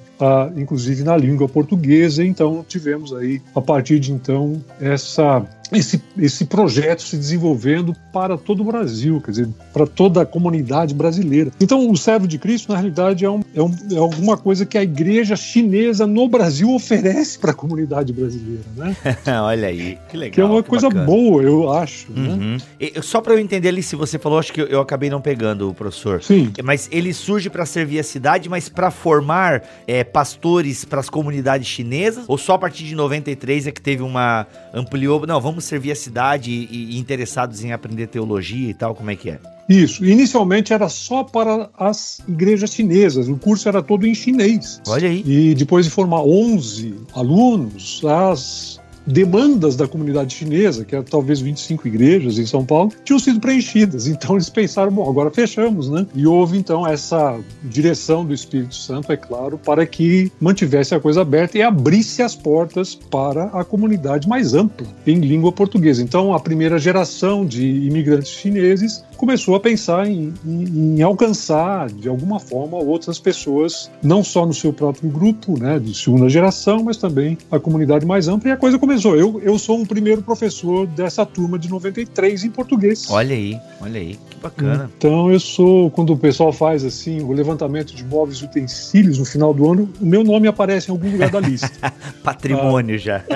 inclusive 0.55 1.03
na 1.03 1.15
língua 1.15 1.47
portuguesa. 1.47 1.86
Então 2.19 2.65
tivemos 2.67 3.13
aí, 3.13 3.41
a 3.55 3.61
partir 3.61 3.99
de 3.99 4.11
então, 4.11 4.63
essa 4.79 5.45
esse, 5.71 6.01
esse 6.17 6.45
projeto 6.45 7.01
se 7.01 7.17
desenvolvendo 7.17 7.95
para 8.11 8.37
todo 8.37 8.61
o 8.61 8.63
Brasil, 8.63 9.21
quer 9.21 9.31
dizer, 9.31 9.49
para 9.73 9.85
toda 9.85 10.21
a 10.21 10.25
comunidade 10.25 10.93
brasileira. 10.93 11.51
Então, 11.59 11.89
o 11.89 11.97
Servo 11.97 12.27
de 12.27 12.37
Cristo, 12.37 12.71
na 12.71 12.77
realidade, 12.77 13.25
é, 13.25 13.29
um, 13.29 13.41
é, 13.53 13.61
um, 13.61 13.71
é 13.91 13.97
alguma 13.97 14.37
coisa 14.37 14.65
que 14.65 14.77
a 14.77 14.83
igreja 14.83 15.35
chinesa 15.35 16.07
no 16.07 16.27
Brasil 16.27 16.73
oferece 16.73 17.37
para 17.37 17.51
a 17.51 17.53
comunidade 17.53 18.13
brasileira, 18.13 18.63
né? 18.75 18.95
Olha 19.43 19.67
aí, 19.67 19.97
que 20.09 20.17
legal. 20.17 20.33
Que 20.33 20.41
é 20.41 20.45
uma 20.45 20.63
que 20.63 20.69
coisa 20.69 20.87
bacana. 20.87 21.05
boa, 21.05 21.41
eu 21.43 21.71
acho. 21.71 22.11
Né? 22.11 22.29
Uhum. 22.29 22.37
Né? 22.53 22.57
E, 22.79 23.01
só 23.01 23.21
para 23.21 23.33
eu 23.33 23.39
entender 23.39 23.69
ali, 23.69 23.83
se 23.83 23.95
você 23.95 24.17
falou, 24.17 24.39
acho 24.39 24.53
que 24.53 24.61
eu, 24.61 24.67
eu 24.67 24.81
acabei 24.81 25.09
não 25.09 25.21
pegando, 25.21 25.73
professor. 25.73 26.23
Sim. 26.23 26.51
Mas 26.63 26.87
ele 26.91 27.13
surge 27.13 27.49
para 27.49 27.65
servir 27.65 27.99
a 27.99 28.03
cidade, 28.03 28.49
mas 28.49 28.69
para 28.69 28.89
formar 28.91 29.63
é, 29.87 30.03
pastores 30.03 30.85
para 30.85 30.99
as 30.99 31.09
comunidades 31.09 31.67
chinesas? 31.67 32.25
Ou 32.27 32.37
só 32.37 32.53
a 32.53 32.59
partir 32.59 32.85
de 32.85 32.95
93 32.95 33.67
é 33.67 33.71
que 33.71 33.81
teve 33.81 34.03
uma. 34.03 34.47
ampliou? 34.73 35.25
Não, 35.25 35.39
vamos 35.39 35.56
servir 35.61 35.91
a 35.91 35.95
cidade 35.95 36.51
e, 36.51 36.95
e 36.95 36.97
interessados 36.97 37.63
em 37.63 37.71
aprender 37.71 38.07
teologia 38.07 38.69
e 38.69 38.73
tal, 38.73 38.95
como 38.95 39.11
é 39.11 39.15
que 39.15 39.29
é? 39.29 39.39
Isso. 39.67 40.05
Inicialmente 40.05 40.71
era 40.71 40.87
só 40.87 41.23
para 41.23 41.69
as 41.77 42.21
igrejas 42.27 42.71
chinesas. 42.71 43.27
O 43.27 43.35
curso 43.37 43.67
era 43.67 43.83
todo 43.83 44.07
em 44.07 44.15
chinês. 44.15 44.81
Olha 44.87 45.09
aí. 45.09 45.23
E 45.25 45.55
depois 45.55 45.85
de 45.85 45.91
formar 45.91 46.21
11 46.21 46.95
alunos, 47.13 48.01
as 48.05 48.79
demandas 49.07 49.75
da 49.75 49.87
comunidade 49.87 50.35
chinesa, 50.35 50.83
que 50.83 50.93
era 50.93 51.03
talvez 51.03 51.39
25 51.39 51.87
igrejas 51.87 52.37
em 52.37 52.45
São 52.45 52.65
Paulo, 52.65 52.91
tinham 53.03 53.17
sido 53.17 53.39
preenchidas. 53.39 54.07
Então 54.07 54.35
eles 54.35 54.49
pensaram, 54.49 54.91
bom, 54.91 55.09
agora 55.09 55.31
fechamos, 55.31 55.89
né? 55.89 56.05
E 56.13 56.27
houve 56.27 56.57
então 56.57 56.85
essa 56.85 57.39
direção 57.63 58.25
do 58.25 58.33
Espírito 58.33 58.75
Santo, 58.75 59.11
é 59.11 59.17
claro, 59.17 59.57
para 59.57 59.85
que 59.85 60.31
mantivesse 60.39 60.93
a 60.93 60.99
coisa 60.99 61.21
aberta 61.21 61.57
e 61.57 61.61
abrisse 61.61 62.21
as 62.21 62.35
portas 62.35 62.93
para 62.95 63.45
a 63.45 63.63
comunidade 63.63 64.27
mais 64.27 64.53
ampla 64.53 64.85
em 65.05 65.19
língua 65.19 65.51
portuguesa. 65.51 66.03
Então 66.03 66.33
a 66.33 66.39
primeira 66.39 66.77
geração 66.77 67.45
de 67.45 67.65
imigrantes 67.65 68.31
chineses 68.31 69.03
começou 69.17 69.55
a 69.55 69.59
pensar 69.59 70.07
em, 70.07 70.33
em, 70.45 70.97
em, 70.97 71.01
alcançar, 71.01 71.89
de 71.89 72.07
alguma 72.07 72.39
forma, 72.39 72.77
outras 72.77 73.19
pessoas, 73.19 73.91
não 74.01 74.23
só 74.23 74.45
no 74.45 74.53
seu 74.53 74.71
próprio 74.71 75.09
grupo, 75.09 75.59
né, 75.59 75.79
de 75.79 75.93
segunda 75.93 76.29
geração, 76.29 76.83
mas 76.83 76.97
também 76.97 77.37
a 77.51 77.59
comunidade 77.59 78.05
mais 78.05 78.27
ampla. 78.27 78.49
E 78.49 78.51
a 78.51 78.57
coisa 78.57 78.77
começou. 78.77 79.15
Eu, 79.15 79.41
eu 79.43 79.57
sou 79.57 79.77
um 79.77 79.85
primeiro 79.85 80.21
professor 80.21 80.85
dessa 80.87 81.25
turma 81.25 81.57
de 81.57 81.69
93 81.69 82.45
em 82.45 82.49
português. 82.49 83.09
Olha 83.09 83.35
aí, 83.35 83.59
olha 83.81 83.99
aí, 83.99 84.19
que 84.29 84.37
bacana. 84.37 84.89
Então 84.97 85.31
eu 85.31 85.39
sou, 85.39 85.89
quando 85.91 86.13
o 86.13 86.17
pessoal 86.17 86.53
faz 86.53 86.85
assim, 86.85 87.21
o 87.21 87.31
levantamento 87.31 87.93
de 87.95 88.03
móveis 88.03 88.37
e 88.37 88.45
utensílios 88.45 89.17
no 89.17 89.25
final 89.25 89.53
do 89.53 89.71
ano, 89.71 89.89
o 89.99 90.05
meu 90.05 90.23
nome 90.23 90.47
aparece 90.47 90.89
em 90.89 90.91
algum 90.91 91.11
lugar 91.11 91.29
da 91.29 91.39
lista. 91.39 91.91
Patrimônio 92.23 92.95
ah. 92.95 92.99
já. 92.99 93.23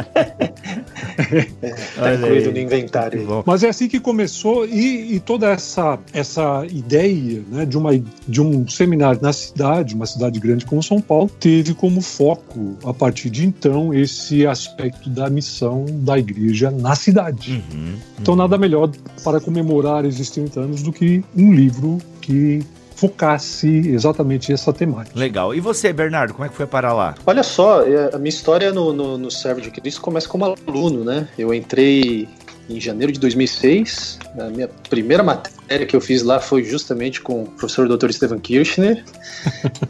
é, 1.61 1.71
tá 1.99 2.13
incluído 2.13 2.51
no 2.51 2.59
inventário. 2.59 3.43
Mas 3.45 3.63
é 3.63 3.69
assim 3.69 3.87
que 3.87 3.99
começou 3.99 4.65
e, 4.65 5.15
e 5.15 5.19
toda 5.19 5.49
essa 5.49 5.70
essa, 5.71 5.99
essa 6.11 6.65
ideia 6.69 7.43
né, 7.49 7.65
de, 7.65 7.77
uma, 7.77 7.91
de 8.27 8.41
um 8.41 8.67
seminário 8.67 9.21
na 9.21 9.31
cidade, 9.31 9.95
uma 9.95 10.05
cidade 10.05 10.39
grande 10.39 10.65
como 10.65 10.83
São 10.83 10.99
Paulo, 10.99 11.29
teve 11.39 11.73
como 11.73 12.01
foco, 12.01 12.77
a 12.83 12.93
partir 12.93 13.29
de 13.29 13.45
então, 13.45 13.93
esse 13.93 14.45
aspecto 14.45 15.09
da 15.09 15.29
missão 15.29 15.85
da 15.89 16.17
igreja 16.19 16.69
na 16.69 16.95
cidade. 16.95 17.63
Uhum, 17.71 17.79
uhum. 17.79 17.95
Então, 18.19 18.35
nada 18.35 18.57
melhor 18.57 18.91
para 19.23 19.39
comemorar 19.39 20.05
esses 20.05 20.29
30 20.29 20.59
anos 20.59 20.83
do 20.83 20.91
que 20.91 21.23
um 21.35 21.53
livro 21.53 21.99
que 22.19 22.63
focasse 22.95 23.67
exatamente 23.67 24.53
essa 24.53 24.71
temática. 24.71 25.17
Legal. 25.19 25.55
E 25.55 25.59
você, 25.59 25.91
Bernardo, 25.91 26.33
como 26.33 26.45
é 26.45 26.49
que 26.49 26.55
foi 26.55 26.67
para 26.67 26.93
lá? 26.93 27.15
Olha 27.25 27.41
só, 27.41 27.81
é, 27.81 28.13
a 28.13 28.17
minha 28.19 28.29
história 28.29 28.71
no, 28.71 28.93
no, 28.93 29.17
no 29.17 29.31
Servo 29.31 29.59
de 29.59 29.71
Cristo 29.71 30.01
começa 30.01 30.29
como 30.29 30.45
aluno, 30.45 31.03
né? 31.03 31.27
Eu 31.35 31.51
entrei 31.51 32.29
em 32.71 32.79
janeiro 32.79 33.11
de 33.11 33.19
2006. 33.19 34.19
A 34.39 34.45
minha 34.45 34.67
primeira 34.67 35.23
matéria 35.23 35.85
que 35.85 35.95
eu 35.95 36.01
fiz 36.01 36.23
lá 36.23 36.39
foi 36.39 36.63
justamente 36.63 37.21
com 37.21 37.43
o 37.43 37.45
professor 37.45 37.87
Dr. 37.87 38.11
Stefan 38.11 38.39
Kirchner. 38.39 39.03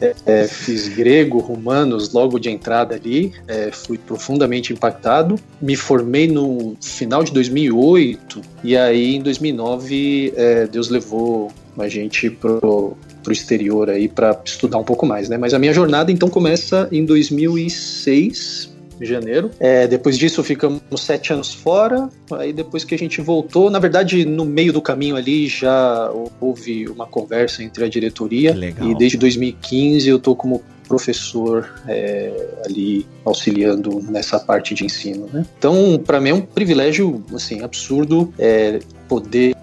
é, 0.00 0.14
é, 0.26 0.48
fiz 0.48 0.88
grego, 0.88 1.38
romanos 1.38 2.12
logo 2.12 2.38
de 2.38 2.50
entrada 2.50 2.94
ali. 2.94 3.32
É, 3.46 3.70
fui 3.70 3.98
profundamente 3.98 4.72
impactado. 4.72 5.38
Me 5.60 5.76
formei 5.76 6.26
no 6.26 6.76
final 6.80 7.22
de 7.22 7.32
2008 7.32 8.40
e 8.64 8.76
aí 8.76 9.16
em 9.16 9.22
2009 9.22 10.32
é, 10.36 10.66
Deus 10.66 10.88
levou 10.88 11.52
a 11.78 11.88
gente 11.88 12.30
pro 12.30 12.96
pro 13.22 13.32
exterior 13.32 13.88
aí 13.88 14.08
para 14.08 14.36
estudar 14.44 14.78
um 14.78 14.84
pouco 14.84 15.06
mais, 15.06 15.28
né? 15.28 15.38
Mas 15.38 15.54
a 15.54 15.58
minha 15.58 15.72
jornada 15.72 16.10
então 16.10 16.28
começa 16.28 16.88
em 16.90 17.04
2006 17.04 18.71
de 19.02 19.08
janeiro. 19.08 19.50
É, 19.58 19.86
depois 19.86 20.16
disso 20.16 20.42
ficamos 20.42 20.80
sete 20.96 21.32
anos 21.32 21.52
fora. 21.52 22.08
Aí 22.32 22.52
depois 22.52 22.84
que 22.84 22.94
a 22.94 22.98
gente 22.98 23.20
voltou, 23.20 23.70
na 23.70 23.78
verdade 23.78 24.24
no 24.24 24.44
meio 24.44 24.72
do 24.72 24.80
caminho 24.80 25.16
ali 25.16 25.48
já 25.48 26.10
houve 26.40 26.88
uma 26.88 27.06
conversa 27.06 27.62
entre 27.62 27.84
a 27.84 27.88
diretoria 27.88 28.54
Legal. 28.54 28.88
e 28.88 28.94
desde 28.94 29.18
2015 29.18 30.08
eu 30.08 30.18
tô 30.18 30.34
como 30.34 30.62
professor 30.86 31.72
é, 31.88 32.30
ali 32.66 33.06
auxiliando 33.24 34.02
nessa 34.10 34.38
parte 34.38 34.74
de 34.74 34.84
ensino. 34.84 35.26
Né? 35.32 35.46
Então, 35.58 35.98
para 36.04 36.20
mim 36.20 36.30
é 36.30 36.34
um 36.34 36.40
privilégio 36.42 37.24
assim 37.34 37.62
absurdo 37.62 38.32
é, 38.38 38.78
poder 39.08 39.54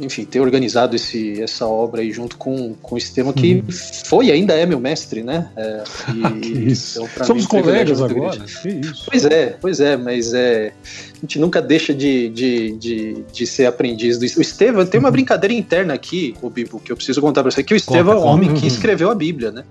enfim, 0.00 0.24
ter 0.24 0.40
organizado 0.40 0.96
esse, 0.96 1.40
essa 1.40 1.66
obra 1.66 2.00
aí 2.00 2.10
junto 2.10 2.36
com, 2.36 2.74
com 2.74 2.94
o 2.94 2.98
Estevam, 2.98 3.32
que 3.32 3.56
uhum. 3.56 3.64
foi 4.04 4.26
e 4.26 4.32
ainda 4.32 4.54
é 4.54 4.64
meu 4.64 4.80
mestre, 4.80 5.22
né? 5.22 5.50
É, 5.56 5.84
e, 6.42 6.70
isso. 6.70 7.02
Então, 7.02 7.26
Somos 7.26 7.44
mim, 7.44 7.48
colegas 7.48 8.00
agora. 8.00 8.44
Pois 9.06 9.24
é, 9.24 9.56
pois 9.60 9.80
é, 9.80 9.96
mas 9.96 10.32
é, 10.32 10.72
a 11.20 11.26
gente 11.26 11.38
nunca 11.38 11.60
deixa 11.60 11.92
de, 11.92 12.30
de, 12.30 12.72
de, 12.72 13.24
de 13.30 13.46
ser 13.46 13.66
aprendiz 13.66 14.18
do 14.18 14.24
O 14.24 14.40
Estevam 14.40 14.86
tem 14.86 14.98
uma 14.98 15.08
uhum. 15.08 15.12
brincadeira 15.12 15.52
interna 15.52 15.92
aqui, 15.92 16.34
o 16.40 16.48
Bibo, 16.48 16.80
que 16.80 16.90
eu 16.90 16.96
preciso 16.96 17.20
contar 17.20 17.42
para 17.42 17.50
você, 17.50 17.62
que 17.62 17.74
o 17.74 17.76
Estevam 17.76 18.14
é 18.14 18.16
o 18.16 18.22
homem 18.22 18.54
que 18.54 18.66
escreveu 18.66 19.10
a 19.10 19.14
Bíblia, 19.14 19.50
né? 19.50 19.64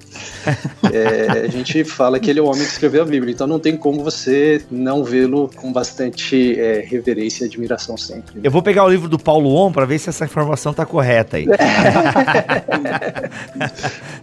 é, 0.94 1.46
a 1.46 1.48
gente 1.48 1.84
fala 1.84 2.20
que 2.20 2.30
ele 2.30 2.38
é 2.40 2.42
o 2.42 2.46
homem 2.46 2.62
que 2.62 2.72
escreveu 2.72 3.02
a 3.02 3.06
Bíblia, 3.06 3.34
então 3.34 3.48
não 3.48 3.58
tem 3.60 3.76
como 3.76 4.04
você 4.04 4.62
não 4.70 5.04
vê-lo 5.04 5.50
com 5.56 5.74
bastante 5.74 6.60
é, 6.60 6.86
reverência 6.88 7.46
e 7.46 7.48
admiração 7.48 7.98
sempre. 7.98 8.36
Né? 8.36 8.42
Eu 8.44 8.52
vou 8.52 8.62
pegar 8.62 8.86
o 8.86 8.90
livro 8.90 9.10
do 9.10 9.18
Paulo 9.18 9.56
On 9.56 9.72
para 9.72 9.86
ver 9.86 9.98
se 9.98 10.10
essa 10.10 10.26
informação 10.26 10.72
tá 10.72 10.86
correta 10.86 11.38
aí. 11.38 11.48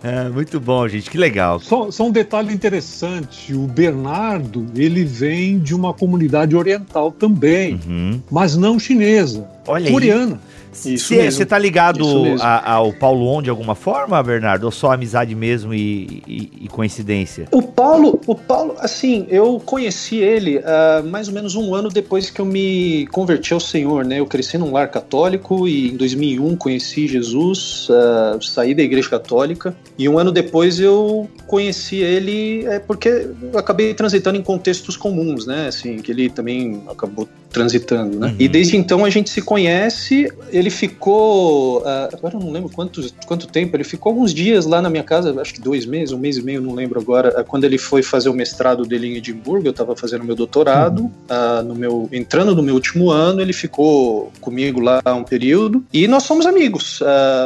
é, 0.04 0.28
muito 0.28 0.60
bom, 0.60 0.86
gente, 0.86 1.10
que 1.10 1.18
legal. 1.18 1.58
Só, 1.58 1.90
só 1.90 2.06
um 2.06 2.12
detalhe 2.12 2.54
interessante, 2.54 3.52
o 3.52 3.66
Bernardo, 3.66 4.64
ele 4.76 5.04
vem 5.04 5.58
de 5.58 5.74
uma 5.74 5.92
comunidade 5.92 6.54
oriental 6.54 7.10
também, 7.18 7.80
uhum. 7.86 8.20
mas 8.30 8.56
não 8.56 8.78
chinesa, 8.78 9.46
Olha 9.66 9.90
coreana. 9.90 10.34
Aí. 10.34 10.55
Você 10.76 11.42
está 11.42 11.58
ligado 11.58 12.04
a, 12.40 12.72
ao 12.72 12.92
Paulo 12.92 13.26
On 13.26 13.42
de 13.42 13.50
alguma 13.50 13.74
forma, 13.74 14.22
Bernardo? 14.22 14.64
Ou 14.64 14.70
só 14.70 14.92
amizade 14.92 15.34
mesmo 15.34 15.74
e, 15.74 16.22
e, 16.26 16.50
e 16.62 16.68
coincidência? 16.68 17.46
O 17.50 17.62
Paulo, 17.62 18.20
o 18.26 18.34
Paulo, 18.34 18.76
assim, 18.78 19.26
eu 19.28 19.60
conheci 19.64 20.16
ele 20.16 20.58
uh, 20.58 21.06
mais 21.06 21.28
ou 21.28 21.34
menos 21.34 21.54
um 21.54 21.74
ano 21.74 21.88
depois 21.88 22.30
que 22.30 22.40
eu 22.40 22.44
me 22.44 23.06
converti 23.08 23.52
ao 23.52 23.60
Senhor, 23.60 24.04
né? 24.04 24.20
Eu 24.20 24.26
cresci 24.26 24.58
num 24.58 24.72
lar 24.72 24.90
católico 24.90 25.66
e 25.66 25.90
em 25.90 25.96
2001 25.96 26.56
conheci 26.56 27.06
Jesus, 27.06 27.88
uh, 27.88 28.42
saí 28.42 28.74
da 28.74 28.82
igreja 28.82 29.08
católica 29.08 29.76
e 29.98 30.08
um 30.08 30.18
ano 30.18 30.30
depois 30.30 30.78
eu 30.80 31.28
conheci 31.46 31.96
ele 31.96 32.64
é, 32.66 32.78
porque 32.78 33.28
eu 33.52 33.58
acabei 33.58 33.94
transitando 33.94 34.38
em 34.38 34.42
contextos 34.42 34.96
comuns, 34.96 35.46
né? 35.46 35.68
Assim, 35.68 35.96
que 35.98 36.12
ele 36.12 36.28
também 36.28 36.82
acabou 36.88 37.28
transitando, 37.56 38.18
né? 38.18 38.26
Uhum. 38.26 38.36
E 38.38 38.48
desde 38.48 38.76
então 38.76 39.02
a 39.02 39.08
gente 39.08 39.30
se 39.30 39.40
conhece. 39.40 40.30
Ele 40.50 40.68
ficou, 40.68 41.78
uh, 41.78 42.08
agora 42.12 42.34
eu 42.34 42.40
não 42.40 42.52
lembro 42.52 42.68
quanto, 42.68 43.00
quanto 43.24 43.46
tempo, 43.46 43.74
ele 43.74 43.82
ficou 43.82 44.10
alguns 44.10 44.34
dias 44.34 44.66
lá 44.66 44.82
na 44.82 44.90
minha 44.90 45.02
casa, 45.02 45.40
acho 45.40 45.54
que 45.54 45.60
dois 45.62 45.86
meses, 45.86 46.12
um 46.12 46.18
mês 46.18 46.36
e 46.36 46.42
meio, 46.42 46.60
não 46.60 46.74
lembro 46.74 47.00
agora. 47.00 47.40
Uh, 47.40 47.44
quando 47.44 47.64
ele 47.64 47.78
foi 47.78 48.02
fazer 48.02 48.28
o 48.28 48.34
mestrado 48.34 48.84
dele 48.84 49.06
em 49.06 49.16
Edimburgo, 49.16 49.66
eu 49.66 49.70
estava 49.70 49.96
fazendo 49.96 50.22
meu 50.22 50.36
doutorado, 50.36 51.04
uhum. 51.04 51.10
uh, 51.30 51.62
no 51.64 51.74
meu, 51.74 52.08
entrando 52.12 52.54
no 52.54 52.62
meu 52.62 52.74
último 52.74 53.10
ano, 53.10 53.40
ele 53.40 53.54
ficou 53.54 54.30
comigo 54.38 54.78
lá 54.78 55.00
um 55.06 55.24
período 55.24 55.82
e 55.90 56.06
nós 56.06 56.24
somos 56.24 56.44
amigos. 56.44 57.00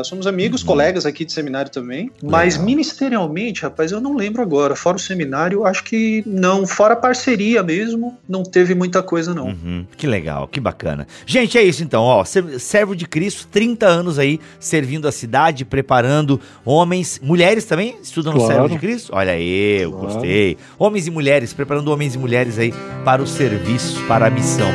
somos 0.04 0.26
amigos, 0.26 0.62
uhum. 0.62 0.66
colegas 0.66 1.06
aqui 1.06 1.24
de 1.24 1.32
seminário 1.32 1.70
também. 1.70 2.10
Mas 2.20 2.58
ministerialmente, 2.58 3.62
rapaz, 3.62 3.92
eu 3.92 4.00
não 4.00 4.16
lembro 4.16 4.42
agora. 4.42 4.74
Fora 4.74 4.96
o 4.96 5.00
seminário, 5.00 5.64
acho 5.64 5.84
que 5.84 6.24
não. 6.26 6.66
Fora 6.66 6.94
a 6.94 6.96
parceria 6.96 7.62
mesmo, 7.62 8.18
não 8.28 8.42
teve 8.42 8.74
muita 8.74 9.04
coisa, 9.04 9.32
não. 9.32 9.46
Uhum. 9.46 9.86
Que 10.00 10.06
legal, 10.06 10.48
que 10.48 10.58
bacana. 10.58 11.06
Gente, 11.26 11.58
é 11.58 11.62
isso 11.62 11.82
então, 11.82 12.04
ó. 12.04 12.24
Servo 12.24 12.96
de 12.96 13.06
Cristo, 13.06 13.46
30 13.48 13.86
anos 13.86 14.18
aí, 14.18 14.40
servindo 14.58 15.06
a 15.06 15.12
cidade, 15.12 15.62
preparando 15.62 16.40
homens, 16.64 17.20
mulheres 17.22 17.66
também 17.66 17.98
estudam 18.02 18.32
claro. 18.32 18.50
Servo 18.50 18.68
de 18.70 18.78
Cristo? 18.78 19.12
Olha 19.14 19.32
aí, 19.32 19.82
eu 19.82 19.92
claro. 19.92 20.06
gostei. 20.06 20.56
Homens 20.78 21.06
e 21.06 21.10
mulheres, 21.10 21.52
preparando 21.52 21.88
homens 21.88 22.14
e 22.14 22.18
mulheres 22.18 22.58
aí 22.58 22.72
para 23.04 23.20
o 23.20 23.26
serviço, 23.26 24.02
para 24.06 24.28
a 24.28 24.30
missão. 24.30 24.70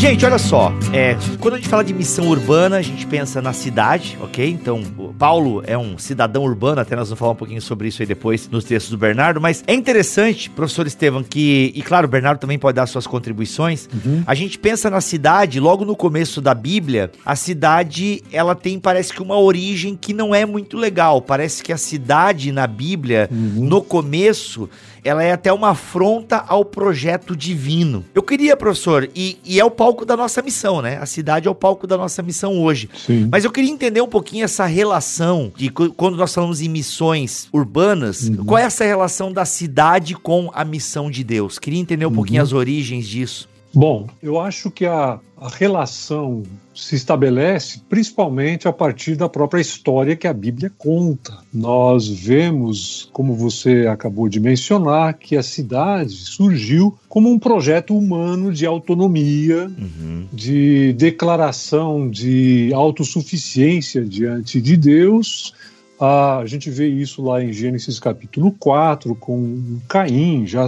Gente, 0.00 0.24
olha 0.24 0.38
só, 0.38 0.72
é, 0.94 1.14
quando 1.38 1.54
a 1.54 1.56
gente 1.58 1.68
fala 1.68 1.84
de 1.84 1.92
missão 1.92 2.26
urbana, 2.28 2.78
a 2.78 2.82
gente 2.82 3.06
pensa 3.06 3.42
na 3.42 3.52
cidade, 3.52 4.16
ok? 4.22 4.48
Então, 4.48 4.82
Paulo 5.18 5.62
é 5.66 5.76
um 5.76 5.98
cidadão 5.98 6.42
urbano, 6.42 6.80
até 6.80 6.96
nós 6.96 7.10
vamos 7.10 7.18
falar 7.18 7.32
um 7.32 7.36
pouquinho 7.36 7.60
sobre 7.60 7.88
isso 7.88 8.00
aí 8.00 8.06
depois 8.06 8.48
nos 8.48 8.64
textos 8.64 8.90
do 8.90 8.96
Bernardo, 8.96 9.42
mas 9.42 9.62
é 9.66 9.74
interessante, 9.74 10.48
professor 10.48 10.86
Estevam, 10.86 11.22
que, 11.22 11.70
e 11.76 11.82
claro, 11.82 12.06
o 12.06 12.10
Bernardo 12.10 12.38
também 12.38 12.58
pode 12.58 12.76
dar 12.76 12.86
suas 12.86 13.06
contribuições, 13.06 13.90
uhum. 13.92 14.22
a 14.26 14.34
gente 14.34 14.58
pensa 14.58 14.88
na 14.88 15.02
cidade, 15.02 15.60
logo 15.60 15.84
no 15.84 15.94
começo 15.94 16.40
da 16.40 16.54
Bíblia, 16.54 17.12
a 17.22 17.36
cidade, 17.36 18.22
ela 18.32 18.54
tem, 18.54 18.80
parece 18.80 19.12
que 19.12 19.22
uma 19.22 19.38
origem 19.38 19.98
que 20.00 20.14
não 20.14 20.34
é 20.34 20.46
muito 20.46 20.78
legal, 20.78 21.20
parece 21.20 21.62
que 21.62 21.74
a 21.74 21.76
cidade 21.76 22.52
na 22.52 22.66
Bíblia, 22.66 23.28
uhum. 23.30 23.66
no 23.66 23.82
começo, 23.82 24.66
ela 25.04 25.22
é 25.22 25.32
até 25.32 25.52
uma 25.52 25.70
afronta 25.70 26.44
ao 26.46 26.64
projeto 26.64 27.36
divino. 27.36 28.04
Eu 28.14 28.22
queria, 28.22 28.56
professor, 28.56 29.08
e, 29.14 29.38
e, 29.44 29.60
é 29.60 29.64
o 29.64 29.70
palco 29.70 30.04
da 30.04 30.16
nossa 30.16 30.42
missão, 30.42 30.82
né? 30.82 30.98
A 30.98 31.06
cidade 31.06 31.48
é 31.48 31.50
o 31.50 31.54
palco 31.54 31.86
da 31.86 31.96
nossa 31.96 32.22
missão 32.22 32.60
hoje. 32.60 32.88
Sim. 33.06 33.28
Mas 33.30 33.44
eu 33.44 33.50
queria 33.50 33.70
entender 33.70 34.00
um 34.00 34.08
pouquinho 34.08 34.44
essa 34.44 34.66
relação 34.66 35.52
de 35.56 35.70
quando 35.70 36.16
nós 36.16 36.34
falamos 36.34 36.60
em 36.60 36.68
missões 36.68 37.48
urbanas, 37.52 38.28
uhum. 38.28 38.44
qual 38.44 38.58
é 38.58 38.62
essa 38.62 38.84
relação 38.84 39.32
da 39.32 39.44
cidade 39.44 40.14
com 40.14 40.50
a 40.54 40.64
missão 40.64 41.10
de 41.10 41.24
Deus? 41.24 41.58
Queria 41.58 41.80
entender 41.80 42.04
um 42.04 42.08
uhum. 42.08 42.14
pouquinho 42.14 42.42
as 42.42 42.52
origens 42.52 43.06
disso. 43.06 43.48
Bom, 43.72 44.08
eu 44.20 44.40
acho 44.40 44.70
que 44.70 44.84
a, 44.84 45.20
a 45.36 45.48
relação 45.48 46.42
se 46.74 46.96
estabelece 46.96 47.80
principalmente 47.88 48.66
a 48.66 48.72
partir 48.72 49.14
da 49.14 49.28
própria 49.28 49.60
história 49.60 50.16
que 50.16 50.26
a 50.26 50.32
Bíblia 50.32 50.72
conta. 50.76 51.38
Nós 51.52 52.08
vemos, 52.08 53.08
como 53.12 53.34
você 53.34 53.86
acabou 53.86 54.28
de 54.28 54.40
mencionar, 54.40 55.14
que 55.14 55.36
a 55.36 55.42
cidade 55.42 56.12
surgiu 56.12 56.98
como 57.08 57.30
um 57.30 57.38
projeto 57.38 57.96
humano 57.96 58.52
de 58.52 58.66
autonomia, 58.66 59.70
uhum. 59.78 60.26
de 60.32 60.92
declaração 60.94 62.10
de 62.10 62.72
autossuficiência 62.74 64.04
diante 64.04 64.60
de 64.60 64.76
Deus. 64.76 65.54
Ah, 65.98 66.38
a 66.38 66.46
gente 66.46 66.70
vê 66.70 66.88
isso 66.88 67.22
lá 67.22 67.44
em 67.44 67.52
Gênesis 67.52 68.00
capítulo 68.00 68.52
4, 68.58 69.14
com 69.14 69.78
Caim 69.86 70.46
já 70.46 70.66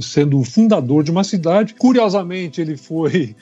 sendo 0.00 0.38
o 0.38 0.44
fundador 0.44 1.02
de 1.02 1.10
uma 1.10 1.24
cidade. 1.24 1.74
Curiosamente, 1.74 2.60
ele 2.60 2.76
foi. 2.76 3.34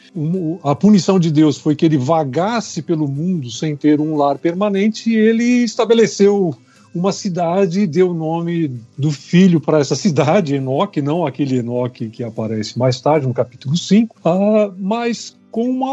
a 0.63 0.75
punição 0.75 1.19
de 1.19 1.31
Deus 1.31 1.59
foi 1.59 1.75
que 1.75 1.85
ele 1.85 1.97
vagasse 1.97 2.83
pelo 2.83 3.09
mundo 3.09 3.51
sem 3.51 3.77
ter 3.77 4.01
um 4.01 4.17
lar 4.17 4.39
permanente 4.39 5.11
e 5.11 5.17
ele 5.17 5.65
estabeleceu 5.65 6.55
uma 6.95 7.13
cidade 7.13 7.81
e 7.81 7.87
deu 7.87 8.11
o 8.11 8.15
nome 8.15 8.81
do 8.99 9.11
filho 9.11 9.61
para 9.61 9.79
essa 9.79 9.97
cidade, 9.97 10.55
Enoque, 10.55 11.01
não 11.01 11.27
aquele 11.27 11.59
Enoque 11.59 12.11
que 12.11 12.23
aparece 12.23 12.79
mais 12.79 13.01
tarde 13.01 13.27
no 13.27 13.33
capítulo 13.33 13.77
5, 13.77 14.17
ah, 14.25 14.71
mas 14.79 15.35
com 15.51 15.69
uma, 15.69 15.93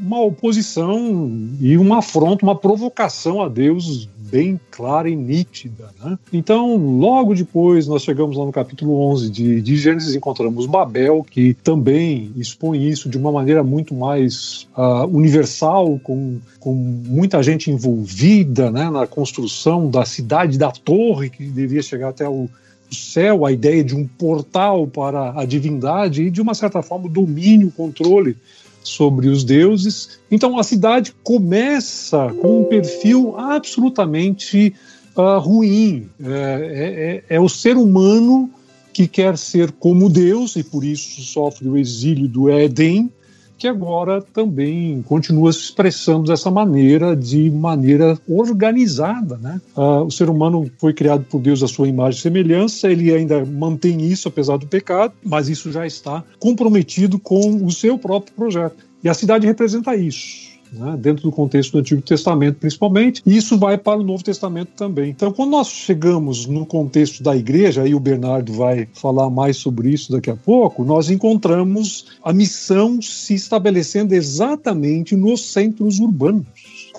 uma 0.00 0.20
oposição 0.20 1.30
e 1.60 1.76
uma 1.76 1.98
afronta, 1.98 2.44
uma 2.44 2.56
provocação 2.56 3.42
a 3.42 3.48
Deus 3.48 4.08
bem 4.32 4.58
clara 4.70 5.10
e 5.10 5.14
nítida. 5.14 5.90
Né? 6.02 6.18
Então, 6.32 6.74
logo 6.98 7.34
depois, 7.34 7.86
nós 7.86 8.02
chegamos 8.02 8.34
lá 8.34 8.46
no 8.46 8.50
capítulo 8.50 8.98
11 9.10 9.28
de, 9.28 9.60
de 9.60 9.76
Gênesis, 9.76 10.14
encontramos 10.14 10.64
Babel, 10.64 11.22
que 11.30 11.52
também 11.52 12.32
expõe 12.34 12.88
isso 12.88 13.10
de 13.10 13.18
uma 13.18 13.30
maneira 13.30 13.62
muito 13.62 13.94
mais 13.94 14.66
uh, 14.74 15.06
universal, 15.06 16.00
com, 16.02 16.40
com 16.58 16.72
muita 16.72 17.42
gente 17.42 17.70
envolvida 17.70 18.70
né, 18.70 18.88
na 18.88 19.06
construção 19.06 19.90
da 19.90 20.06
cidade, 20.06 20.56
da 20.56 20.70
torre, 20.70 21.28
que 21.28 21.44
devia 21.44 21.82
chegar 21.82 22.08
até 22.08 22.26
o, 22.26 22.48
céu, 22.90 23.46
a 23.46 23.52
ideia 23.52 23.82
de 23.82 23.96
um 23.96 24.06
portal 24.06 24.86
para 24.86 25.32
a 25.40 25.44
divindade 25.46 26.24
e, 26.24 26.30
de 26.30 26.40
uma 26.40 26.54
certa 26.54 26.82
forma, 26.82 27.06
o 27.06 27.08
domínio, 27.08 27.68
o 27.68 27.72
controle 27.72 28.36
sobre 28.82 29.28
os 29.28 29.44
deuses. 29.44 30.20
Então 30.30 30.58
a 30.58 30.62
cidade 30.62 31.14
começa 31.22 32.32
com 32.40 32.62
um 32.62 32.64
perfil 32.64 33.34
absolutamente 33.38 34.74
uh, 35.16 35.38
ruim. 35.38 36.08
É, 36.22 37.22
é, 37.28 37.36
é, 37.36 37.40
o 37.40 37.48
ser 37.48 37.76
humano 37.76 38.50
que 38.92 39.06
quer 39.06 39.38
ser 39.38 39.72
como 39.72 40.08
Deus 40.08 40.56
e 40.56 40.62
por 40.62 40.84
isso 40.84 41.22
sofre 41.22 41.68
o 41.68 41.78
exílio 41.78 42.28
do 42.28 42.50
Éden 42.50 43.10
que 43.58 43.68
agora 43.68 44.20
também 44.20 45.02
continua 45.02 45.52
se 45.52 45.60
expressando 45.60 46.30
dessa 46.30 46.50
maneira, 46.50 47.16
de 47.16 47.50
maneira 47.50 48.18
organizada. 48.28 49.36
Né? 49.38 49.60
Uh, 49.76 50.04
o 50.04 50.10
ser 50.10 50.28
humano 50.28 50.70
foi 50.78 50.92
criado 50.92 51.24
por 51.24 51.40
Deus 51.40 51.62
à 51.62 51.68
sua 51.68 51.88
imagem 51.88 52.18
e 52.18 52.22
semelhança, 52.22 52.90
ele 52.90 53.12
ainda 53.12 53.44
mantém 53.44 54.00
isso 54.02 54.28
apesar 54.28 54.56
do 54.56 54.66
pecado, 54.66 55.12
mas 55.24 55.48
isso 55.48 55.70
já 55.70 55.86
está 55.86 56.24
comprometido 56.38 57.18
com 57.18 57.64
o 57.64 57.70
seu 57.70 57.98
próprio 57.98 58.34
projeto. 58.34 58.84
E 59.02 59.08
a 59.08 59.14
cidade 59.14 59.46
representa 59.46 59.96
isso 59.96 60.51
né, 60.72 60.96
dentro 60.98 61.24
do 61.24 61.32
contexto 61.32 61.72
do 61.72 61.78
Antigo 61.78 62.02
Testamento, 62.02 62.58
principalmente, 62.58 63.22
e 63.26 63.36
isso 63.36 63.58
vai 63.58 63.76
para 63.76 64.00
o 64.00 64.02
Novo 64.02 64.24
Testamento 64.24 64.70
também. 64.76 65.10
Então, 65.10 65.32
quando 65.32 65.50
nós 65.50 65.68
chegamos 65.68 66.46
no 66.46 66.64
contexto 66.64 67.22
da 67.22 67.36
igreja, 67.36 67.82
aí 67.82 67.94
o 67.94 68.00
Bernardo 68.00 68.52
vai 68.52 68.88
falar 68.94 69.28
mais 69.30 69.56
sobre 69.56 69.90
isso 69.90 70.12
daqui 70.12 70.30
a 70.30 70.36
pouco, 70.36 70.84
nós 70.84 71.10
encontramos 71.10 72.06
a 72.24 72.32
missão 72.32 73.00
se 73.02 73.34
estabelecendo 73.34 74.14
exatamente 74.14 75.14
nos 75.14 75.52
centros 75.52 76.00
urbanos 76.00 76.46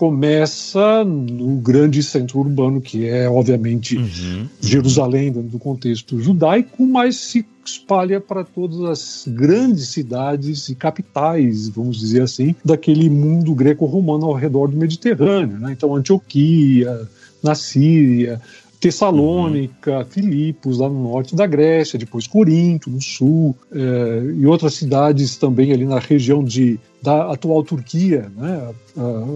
começa 0.04 1.06
no 1.06 1.56
grande 1.56 2.04
centro 2.04 2.40
urbano, 2.40 2.82
que 2.82 3.08
é, 3.08 3.30
obviamente, 3.30 3.96
uhum. 3.96 4.50
Jerusalém, 4.60 5.32
dentro 5.32 5.48
do 5.48 5.58
contexto 5.58 6.20
judaico, 6.20 6.86
mas 6.86 7.16
se 7.16 7.46
espalha 7.66 8.20
para 8.20 8.44
todas 8.44 8.82
as 8.82 9.24
grandes 9.26 9.88
cidades 9.88 10.68
e 10.68 10.76
capitais, 10.76 11.70
vamos 11.70 11.98
dizer 11.98 12.22
assim, 12.22 12.54
daquele 12.66 13.10
mundo 13.10 13.56
greco-romano 13.56 14.26
ao 14.26 14.34
redor 14.34 14.68
do 14.68 14.76
Mediterrâneo. 14.76 15.58
Né? 15.58 15.72
Então, 15.72 15.96
Antioquia, 15.96 17.08
na 17.42 17.56
Síria, 17.56 18.42
Tessalônica, 18.84 20.00
uhum. 20.00 20.06
Filipos, 20.06 20.80
lá 20.80 20.90
no 20.90 21.04
norte 21.04 21.38
da 21.38 21.48
Grécia, 21.48 21.98
depois 21.98 22.28
Corinto, 22.28 22.90
no 22.90 23.02
sul, 23.02 23.56
é, 23.72 24.24
e 24.36 24.46
outras 24.46 24.74
cidades 24.74 25.38
também 25.38 25.72
ali 25.72 25.86
na 25.86 26.00
região 26.00 26.44
de, 26.44 26.78
da 27.02 27.32
atual 27.32 27.64
Turquia, 27.64 28.30
né? 28.36 28.74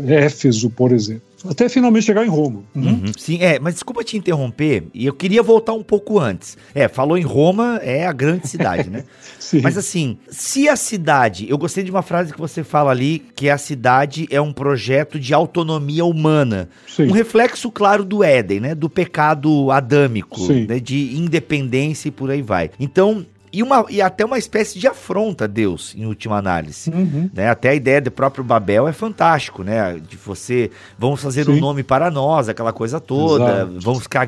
Éfeso, 0.05 0.69
por 0.69 0.91
exemplo 0.91 1.27
até 1.47 1.69
finalmente 1.69 2.05
chegar 2.05 2.25
em 2.25 2.29
Roma. 2.29 2.63
Uhum. 2.75 2.87
Uhum. 2.87 3.11
Sim, 3.17 3.37
é, 3.41 3.59
mas 3.59 3.75
desculpa 3.75 4.03
te 4.03 4.17
interromper, 4.17 4.85
e 4.93 5.05
eu 5.05 5.13
queria 5.13 5.43
voltar 5.43 5.73
um 5.73 5.83
pouco 5.83 6.19
antes. 6.19 6.57
É, 6.73 6.87
falou 6.87 7.17
em 7.17 7.23
Roma, 7.23 7.79
é 7.83 8.05
a 8.05 8.11
grande 8.11 8.47
cidade, 8.47 8.89
né? 8.89 9.03
Sim. 9.47 9.61
Mas 9.61 9.77
assim, 9.77 10.17
se 10.27 10.67
a 10.67 10.75
cidade, 10.75 11.49
eu 11.49 11.57
gostei 11.57 11.81
de 11.81 11.89
uma 11.89 12.01
frase 12.01 12.33
que 12.33 12.39
você 12.39 12.65
fala 12.65 12.91
ali, 12.91 13.19
que 13.33 13.49
a 13.49 13.57
cidade 13.57 14.27
é 14.29 14.41
um 14.41 14.51
projeto 14.51 15.17
de 15.17 15.33
autonomia 15.33 16.03
humana. 16.03 16.67
Sim. 16.85 17.07
Um 17.07 17.13
reflexo 17.13 17.71
claro 17.71 18.03
do 18.03 18.25
Éden, 18.25 18.59
né? 18.59 18.75
Do 18.75 18.89
pecado 18.89 19.71
adâmico, 19.71 20.51
né? 20.51 20.81
de 20.81 21.15
independência 21.15 22.09
e 22.09 22.11
por 22.11 22.29
aí 22.29 22.41
vai. 22.41 22.71
Então, 22.77 23.25
e, 23.53 23.63
uma, 23.63 23.85
e 23.89 24.01
até 24.01 24.25
uma 24.25 24.37
espécie 24.37 24.77
de 24.77 24.85
afronta 24.85 25.45
a 25.45 25.47
Deus, 25.47 25.95
em 25.95 26.05
última 26.05 26.37
análise. 26.37 26.89
Uhum. 26.89 27.29
Né? 27.33 27.47
Até 27.47 27.69
a 27.69 27.73
ideia 27.73 28.01
do 28.01 28.11
próprio 28.11 28.43
Babel 28.43 28.85
é 28.85 28.91
fantástico, 28.91 29.63
né? 29.63 29.97
De 29.97 30.17
você, 30.17 30.69
vamos 30.99 31.21
fazer 31.21 31.45
Sim. 31.45 31.53
um 31.53 31.59
nome 31.61 31.83
para 31.83 32.11
nós, 32.11 32.49
aquela 32.49 32.73
coisa 32.73 32.99
toda, 32.99 33.61
Exato. 33.61 33.79
vamos 33.79 34.03
ficar 34.03 34.27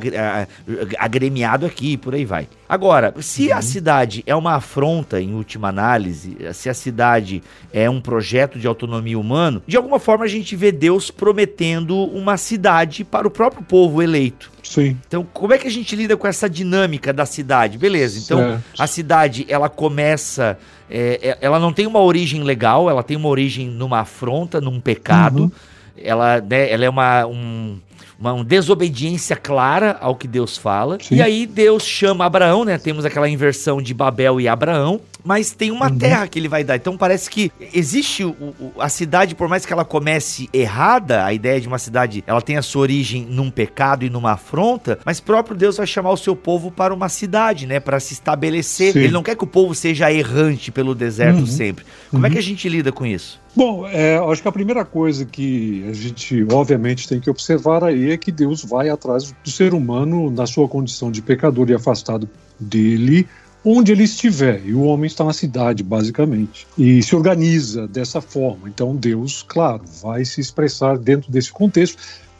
agremiado 0.97 1.65
aqui, 1.65 1.97
por 1.97 2.15
aí 2.15 2.23
vai. 2.23 2.47
Agora, 2.69 3.15
se 3.19 3.47
uhum. 3.47 3.57
a 3.57 3.61
cidade 3.63 4.23
é 4.27 4.35
uma 4.35 4.53
afronta, 4.53 5.19
em 5.19 5.33
última 5.33 5.69
análise, 5.69 6.37
se 6.53 6.69
a 6.69 6.73
cidade 6.75 7.41
é 7.73 7.89
um 7.89 7.99
projeto 7.99 8.59
de 8.59 8.67
autonomia 8.67 9.17
humano, 9.17 9.63
de 9.65 9.75
alguma 9.75 9.97
forma 9.97 10.23
a 10.23 10.27
gente 10.27 10.55
vê 10.55 10.71
Deus 10.71 11.09
prometendo 11.09 11.97
uma 11.97 12.37
cidade 12.37 13.03
para 13.03 13.27
o 13.27 13.31
próprio 13.31 13.63
povo 13.63 14.03
eleito. 14.03 14.51
Sim. 14.61 14.95
Então, 15.07 15.25
como 15.33 15.51
é 15.51 15.57
que 15.57 15.67
a 15.67 15.71
gente 15.71 15.95
lida 15.95 16.15
com 16.15 16.27
essa 16.27 16.47
dinâmica 16.47 17.11
da 17.11 17.25
cidade? 17.25 17.75
Beleza, 17.75 18.19
então 18.19 18.37
certo. 18.37 18.63
a 18.77 18.85
cidade 18.85 19.47
ela 19.49 19.67
começa. 19.67 20.55
É, 20.87 21.19
é, 21.23 21.37
ela 21.41 21.59
não 21.59 21.73
tem 21.73 21.87
uma 21.87 21.99
origem 21.99 22.43
legal, 22.43 22.87
ela 22.87 23.01
tem 23.01 23.17
uma 23.17 23.29
origem 23.29 23.67
numa 23.67 24.01
afronta, 24.01 24.61
num 24.61 24.79
pecado. 24.79 25.43
Uhum. 25.43 25.51
Ela, 25.97 26.39
né, 26.39 26.71
ela 26.71 26.85
é 26.85 26.89
uma, 26.89 27.25
um, 27.25 27.79
uma 28.19 28.43
desobediência 28.43 29.35
clara 29.35 29.97
ao 30.01 30.15
que 30.15 30.27
Deus 30.27 30.57
fala. 30.57 30.97
Sim. 31.01 31.15
E 31.15 31.21
aí 31.21 31.45
Deus 31.45 31.83
chama 31.83 32.25
Abraão, 32.25 32.65
né? 32.65 32.77
Temos 32.77 33.05
aquela 33.05 33.29
inversão 33.29 33.81
de 33.81 33.93
Babel 33.93 34.41
e 34.41 34.47
Abraão 34.47 34.99
mas 35.23 35.51
tem 35.51 35.71
uma 35.71 35.89
uhum. 35.89 35.97
terra 35.97 36.27
que 36.27 36.39
ele 36.39 36.47
vai 36.47 36.63
dar. 36.63 36.75
Então 36.75 36.97
parece 36.97 37.29
que 37.29 37.51
existe 37.73 38.23
o, 38.23 38.31
o, 38.31 38.73
a 38.79 38.89
cidade, 38.89 39.35
por 39.35 39.47
mais 39.47 39.65
que 39.65 39.73
ela 39.73 39.85
comece 39.85 40.49
errada, 40.53 41.25
a 41.25 41.33
ideia 41.33 41.59
de 41.59 41.67
uma 41.67 41.77
cidade, 41.77 42.23
ela 42.25 42.41
tem 42.41 42.57
a 42.57 42.61
sua 42.61 42.83
origem 42.83 43.25
num 43.29 43.51
pecado 43.51 44.05
e 44.05 44.09
numa 44.09 44.33
afronta, 44.33 44.99
mas 45.05 45.19
próprio 45.19 45.57
Deus 45.57 45.77
vai 45.77 45.87
chamar 45.87 46.11
o 46.11 46.17
seu 46.17 46.35
povo 46.35 46.71
para 46.71 46.93
uma 46.93 47.09
cidade, 47.09 47.65
né, 47.65 47.79
para 47.79 47.99
se 47.99 48.13
estabelecer. 48.13 48.93
Sim. 48.93 48.99
Ele 48.99 49.11
não 49.11 49.23
quer 49.23 49.35
que 49.35 49.43
o 49.43 49.47
povo 49.47 49.75
seja 49.75 50.11
errante 50.11 50.71
pelo 50.71 50.95
deserto 50.95 51.39
uhum. 51.39 51.45
sempre. 51.45 51.85
Como 52.09 52.23
uhum. 52.23 52.29
é 52.29 52.31
que 52.31 52.37
a 52.37 52.43
gente 52.43 52.67
lida 52.69 52.91
com 52.91 53.05
isso? 53.05 53.39
Bom, 53.55 53.87
é, 53.87 54.17
acho 54.17 54.41
que 54.41 54.47
a 54.47 54.51
primeira 54.51 54.85
coisa 54.85 55.25
que 55.25 55.83
a 55.89 55.93
gente, 55.93 56.45
obviamente, 56.51 57.07
tem 57.07 57.19
que 57.19 57.29
observar 57.29 57.83
aí 57.83 58.11
é 58.11 58.17
que 58.17 58.31
Deus 58.31 58.63
vai 58.63 58.89
atrás 58.89 59.33
do 59.43 59.49
ser 59.49 59.73
humano 59.73 60.29
na 60.29 60.45
sua 60.45 60.67
condição 60.67 61.11
de 61.11 61.21
pecador 61.21 61.69
e 61.69 61.73
afastado 61.73 62.29
dele, 62.59 63.27
onde 63.65 63.91
ele 63.91 64.03
estiver. 64.03 64.61
E 64.65 64.73
o 64.73 64.83
homem 64.83 65.07
está 65.07 65.23
na 65.23 65.33
cidade, 65.33 65.83
basicamente. 65.83 66.67
E 66.77 67.01
se 67.01 67.15
organiza 67.15 67.87
dessa 67.87 68.21
forma. 68.21 68.69
Então 68.69 68.95
Deus, 68.95 69.43
claro, 69.47 69.83
vai 70.01 70.23
se 70.23 70.39
expressar 70.39 70.97
dentro 70.97 71.31
desse 71.31 71.51
contexto. 71.51 71.97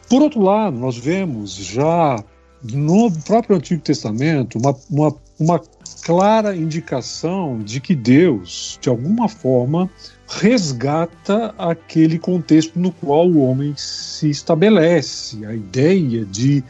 Por 0.08 0.22
outro 0.22 0.40
lado, 0.40 0.76
nós 0.76 0.96
vemos 0.96 1.54
já 1.54 2.22
no 2.62 3.10
próprio 3.24 3.56
Antigo 3.56 3.82
Testamento 3.82 4.58
uma, 4.58 4.76
uma, 4.90 5.14
uma 5.38 5.62
clara 6.02 6.56
indicação 6.56 7.60
de 7.60 7.80
que 7.80 7.94
Deus, 7.94 8.78
de 8.80 8.88
alguma 8.88 9.28
forma, 9.28 9.88
resgata 10.28 11.54
aquele 11.58 12.18
contexto 12.18 12.78
no 12.78 12.92
qual 12.92 13.28
o 13.28 13.44
homem 13.44 13.74
se 13.76 14.30
estabelece. 14.30 15.44
A 15.44 15.54
ideia 15.54 16.24
de 16.24 16.62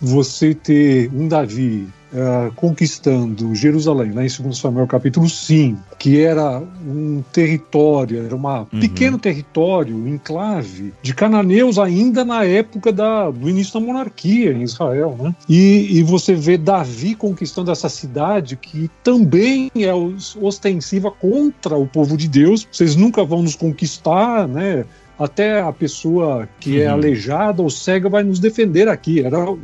você 0.00 0.54
ter 0.54 1.10
um 1.14 1.28
Davi 1.28 1.88
uh, 2.12 2.52
conquistando 2.54 3.54
Jerusalém, 3.54 4.12
lá 4.12 4.24
em 4.24 4.28
2 4.28 4.56
Samuel 4.56 4.86
capítulo 4.86 5.28
5, 5.28 5.96
que 5.98 6.20
era 6.20 6.62
um 6.86 7.22
território, 7.32 8.24
era 8.24 8.36
um 8.36 8.46
uhum. 8.46 8.80
pequeno 8.80 9.18
território, 9.18 10.08
enclave, 10.08 10.92
de 11.02 11.14
cananeus 11.14 11.78
ainda 11.78 12.24
na 12.24 12.44
época 12.44 12.92
da, 12.92 13.30
do 13.30 13.48
início 13.48 13.74
da 13.74 13.86
monarquia 13.86 14.52
em 14.52 14.62
Israel. 14.62 15.16
Né? 15.18 15.34
E, 15.48 15.98
e 15.98 16.02
você 16.02 16.34
vê 16.34 16.56
Davi 16.56 17.14
conquistando 17.14 17.70
essa 17.70 17.88
cidade 17.88 18.56
que 18.56 18.90
também 19.02 19.70
é 19.76 19.92
ostensiva 20.40 21.10
contra 21.10 21.76
o 21.76 21.86
povo 21.86 22.16
de 22.16 22.28
Deus. 22.28 22.66
Vocês 22.70 22.96
nunca 22.96 23.24
vão 23.24 23.42
nos 23.42 23.56
conquistar, 23.56 24.46
né? 24.46 24.84
Até 25.22 25.60
a 25.60 25.72
pessoa 25.72 26.48
que 26.60 26.80
é 26.80 26.84
uhum. 26.84 26.90
é 26.90 26.92
aleijada 26.92 27.62
ou 27.62 27.70
cega 27.70 28.08
vai 28.08 28.22
nos 28.22 28.38
defender 28.38 28.88
aqui. 28.88 29.20
Era 29.20 29.50
o 29.50 29.58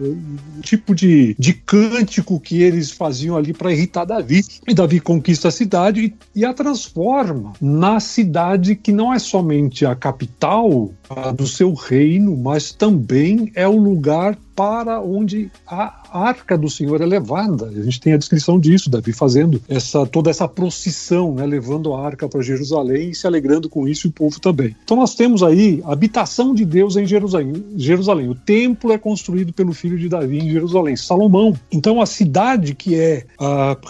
tipo 0.62 0.94
de, 0.94 1.34
de 1.38 1.52
cântico 1.52 2.40
que 2.40 2.62
eles 2.62 2.90
faziam 2.90 3.36
ali 3.36 3.52
para 3.52 3.72
irritar 3.72 4.04
Davi. 4.04 4.42
E 4.66 4.74
Davi 4.74 5.00
conquista 5.00 5.48
a 5.48 5.50
cidade 5.50 6.04
e, 6.34 6.40
e, 6.40 6.44
a 6.44 6.52
transforma 6.52 7.52
na 7.60 8.00
cidade 8.00 8.76
que 8.76 8.92
não 8.92 9.12
é 9.12 9.18
somente 9.18 9.84
a 9.84 9.94
capital 9.94 10.90
do 11.36 11.46
seu 11.46 11.72
reino, 11.74 12.36
mas 12.36 12.72
também 12.72 13.50
é 13.54 13.66
o 13.66 13.76
lugar 13.76 14.36
para 14.58 15.00
onde 15.00 15.52
a 15.64 15.94
arca 16.10 16.58
do 16.58 16.68
Senhor 16.68 17.00
é 17.00 17.06
levada. 17.06 17.66
A 17.66 17.82
gente 17.82 18.00
tem 18.00 18.12
a 18.12 18.16
descrição 18.16 18.58
disso, 18.58 18.90
Davi 18.90 19.12
fazendo 19.12 19.62
essa 19.68 20.04
toda 20.04 20.30
essa 20.30 20.48
procissão, 20.48 21.32
né, 21.32 21.46
levando 21.46 21.94
a 21.94 22.04
arca 22.04 22.28
para 22.28 22.42
Jerusalém 22.42 23.10
e 23.10 23.14
se 23.14 23.24
alegrando 23.24 23.68
com 23.68 23.86
isso 23.86 24.08
e 24.08 24.10
o 24.10 24.12
povo 24.12 24.40
também. 24.40 24.74
Então 24.82 24.96
nós 24.96 25.14
temos 25.14 25.44
aí 25.44 25.80
a 25.84 25.92
habitação 25.92 26.52
de 26.52 26.64
Deus 26.64 26.96
em 26.96 27.06
Jerusalém. 27.06 27.64
Jerusalém. 27.76 28.28
O 28.28 28.34
templo 28.34 28.92
é 28.92 28.98
construído 28.98 29.52
pelo 29.52 29.72
filho 29.72 29.96
de 29.96 30.08
Davi 30.08 30.38
em 30.38 30.50
Jerusalém, 30.50 30.96
Salomão. 30.96 31.54
Então 31.70 32.02
a 32.02 32.06
cidade 32.06 32.74
que 32.74 32.96
é 32.96 33.26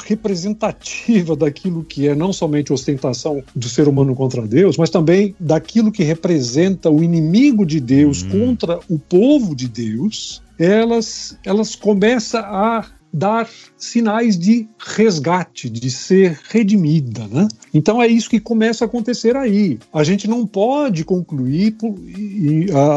representativa 0.04 1.34
daquilo 1.34 1.82
que 1.82 2.08
é 2.08 2.14
não 2.14 2.30
somente 2.30 2.74
ostentação 2.74 3.42
do 3.56 3.70
ser 3.70 3.88
humano 3.88 4.14
contra 4.14 4.42
Deus, 4.42 4.76
mas 4.76 4.90
também 4.90 5.34
daquilo 5.40 5.90
que 5.90 6.02
representa 6.02 6.90
o 6.90 7.02
inimigo 7.08 7.64
de 7.64 7.80
Deus 7.80 8.22
hum. 8.22 8.30
contra 8.30 8.78
o 8.88 8.98
povo 8.98 9.54
de 9.54 9.68
Deus, 9.68 10.42
elas, 10.58 11.38
elas 11.44 11.74
começam 11.74 12.40
a 12.40 12.84
dar 13.12 13.48
sinais 13.76 14.38
de 14.38 14.68
resgate, 14.78 15.70
de 15.70 15.90
ser 15.90 16.38
redimida. 16.50 17.26
Né? 17.26 17.48
Então 17.72 18.02
é 18.02 18.06
isso 18.06 18.28
que 18.28 18.40
começa 18.40 18.84
a 18.84 18.86
acontecer 18.86 19.36
aí. 19.36 19.78
A 19.92 20.04
gente 20.04 20.28
não 20.28 20.46
pode 20.46 21.04
concluir 21.04 21.74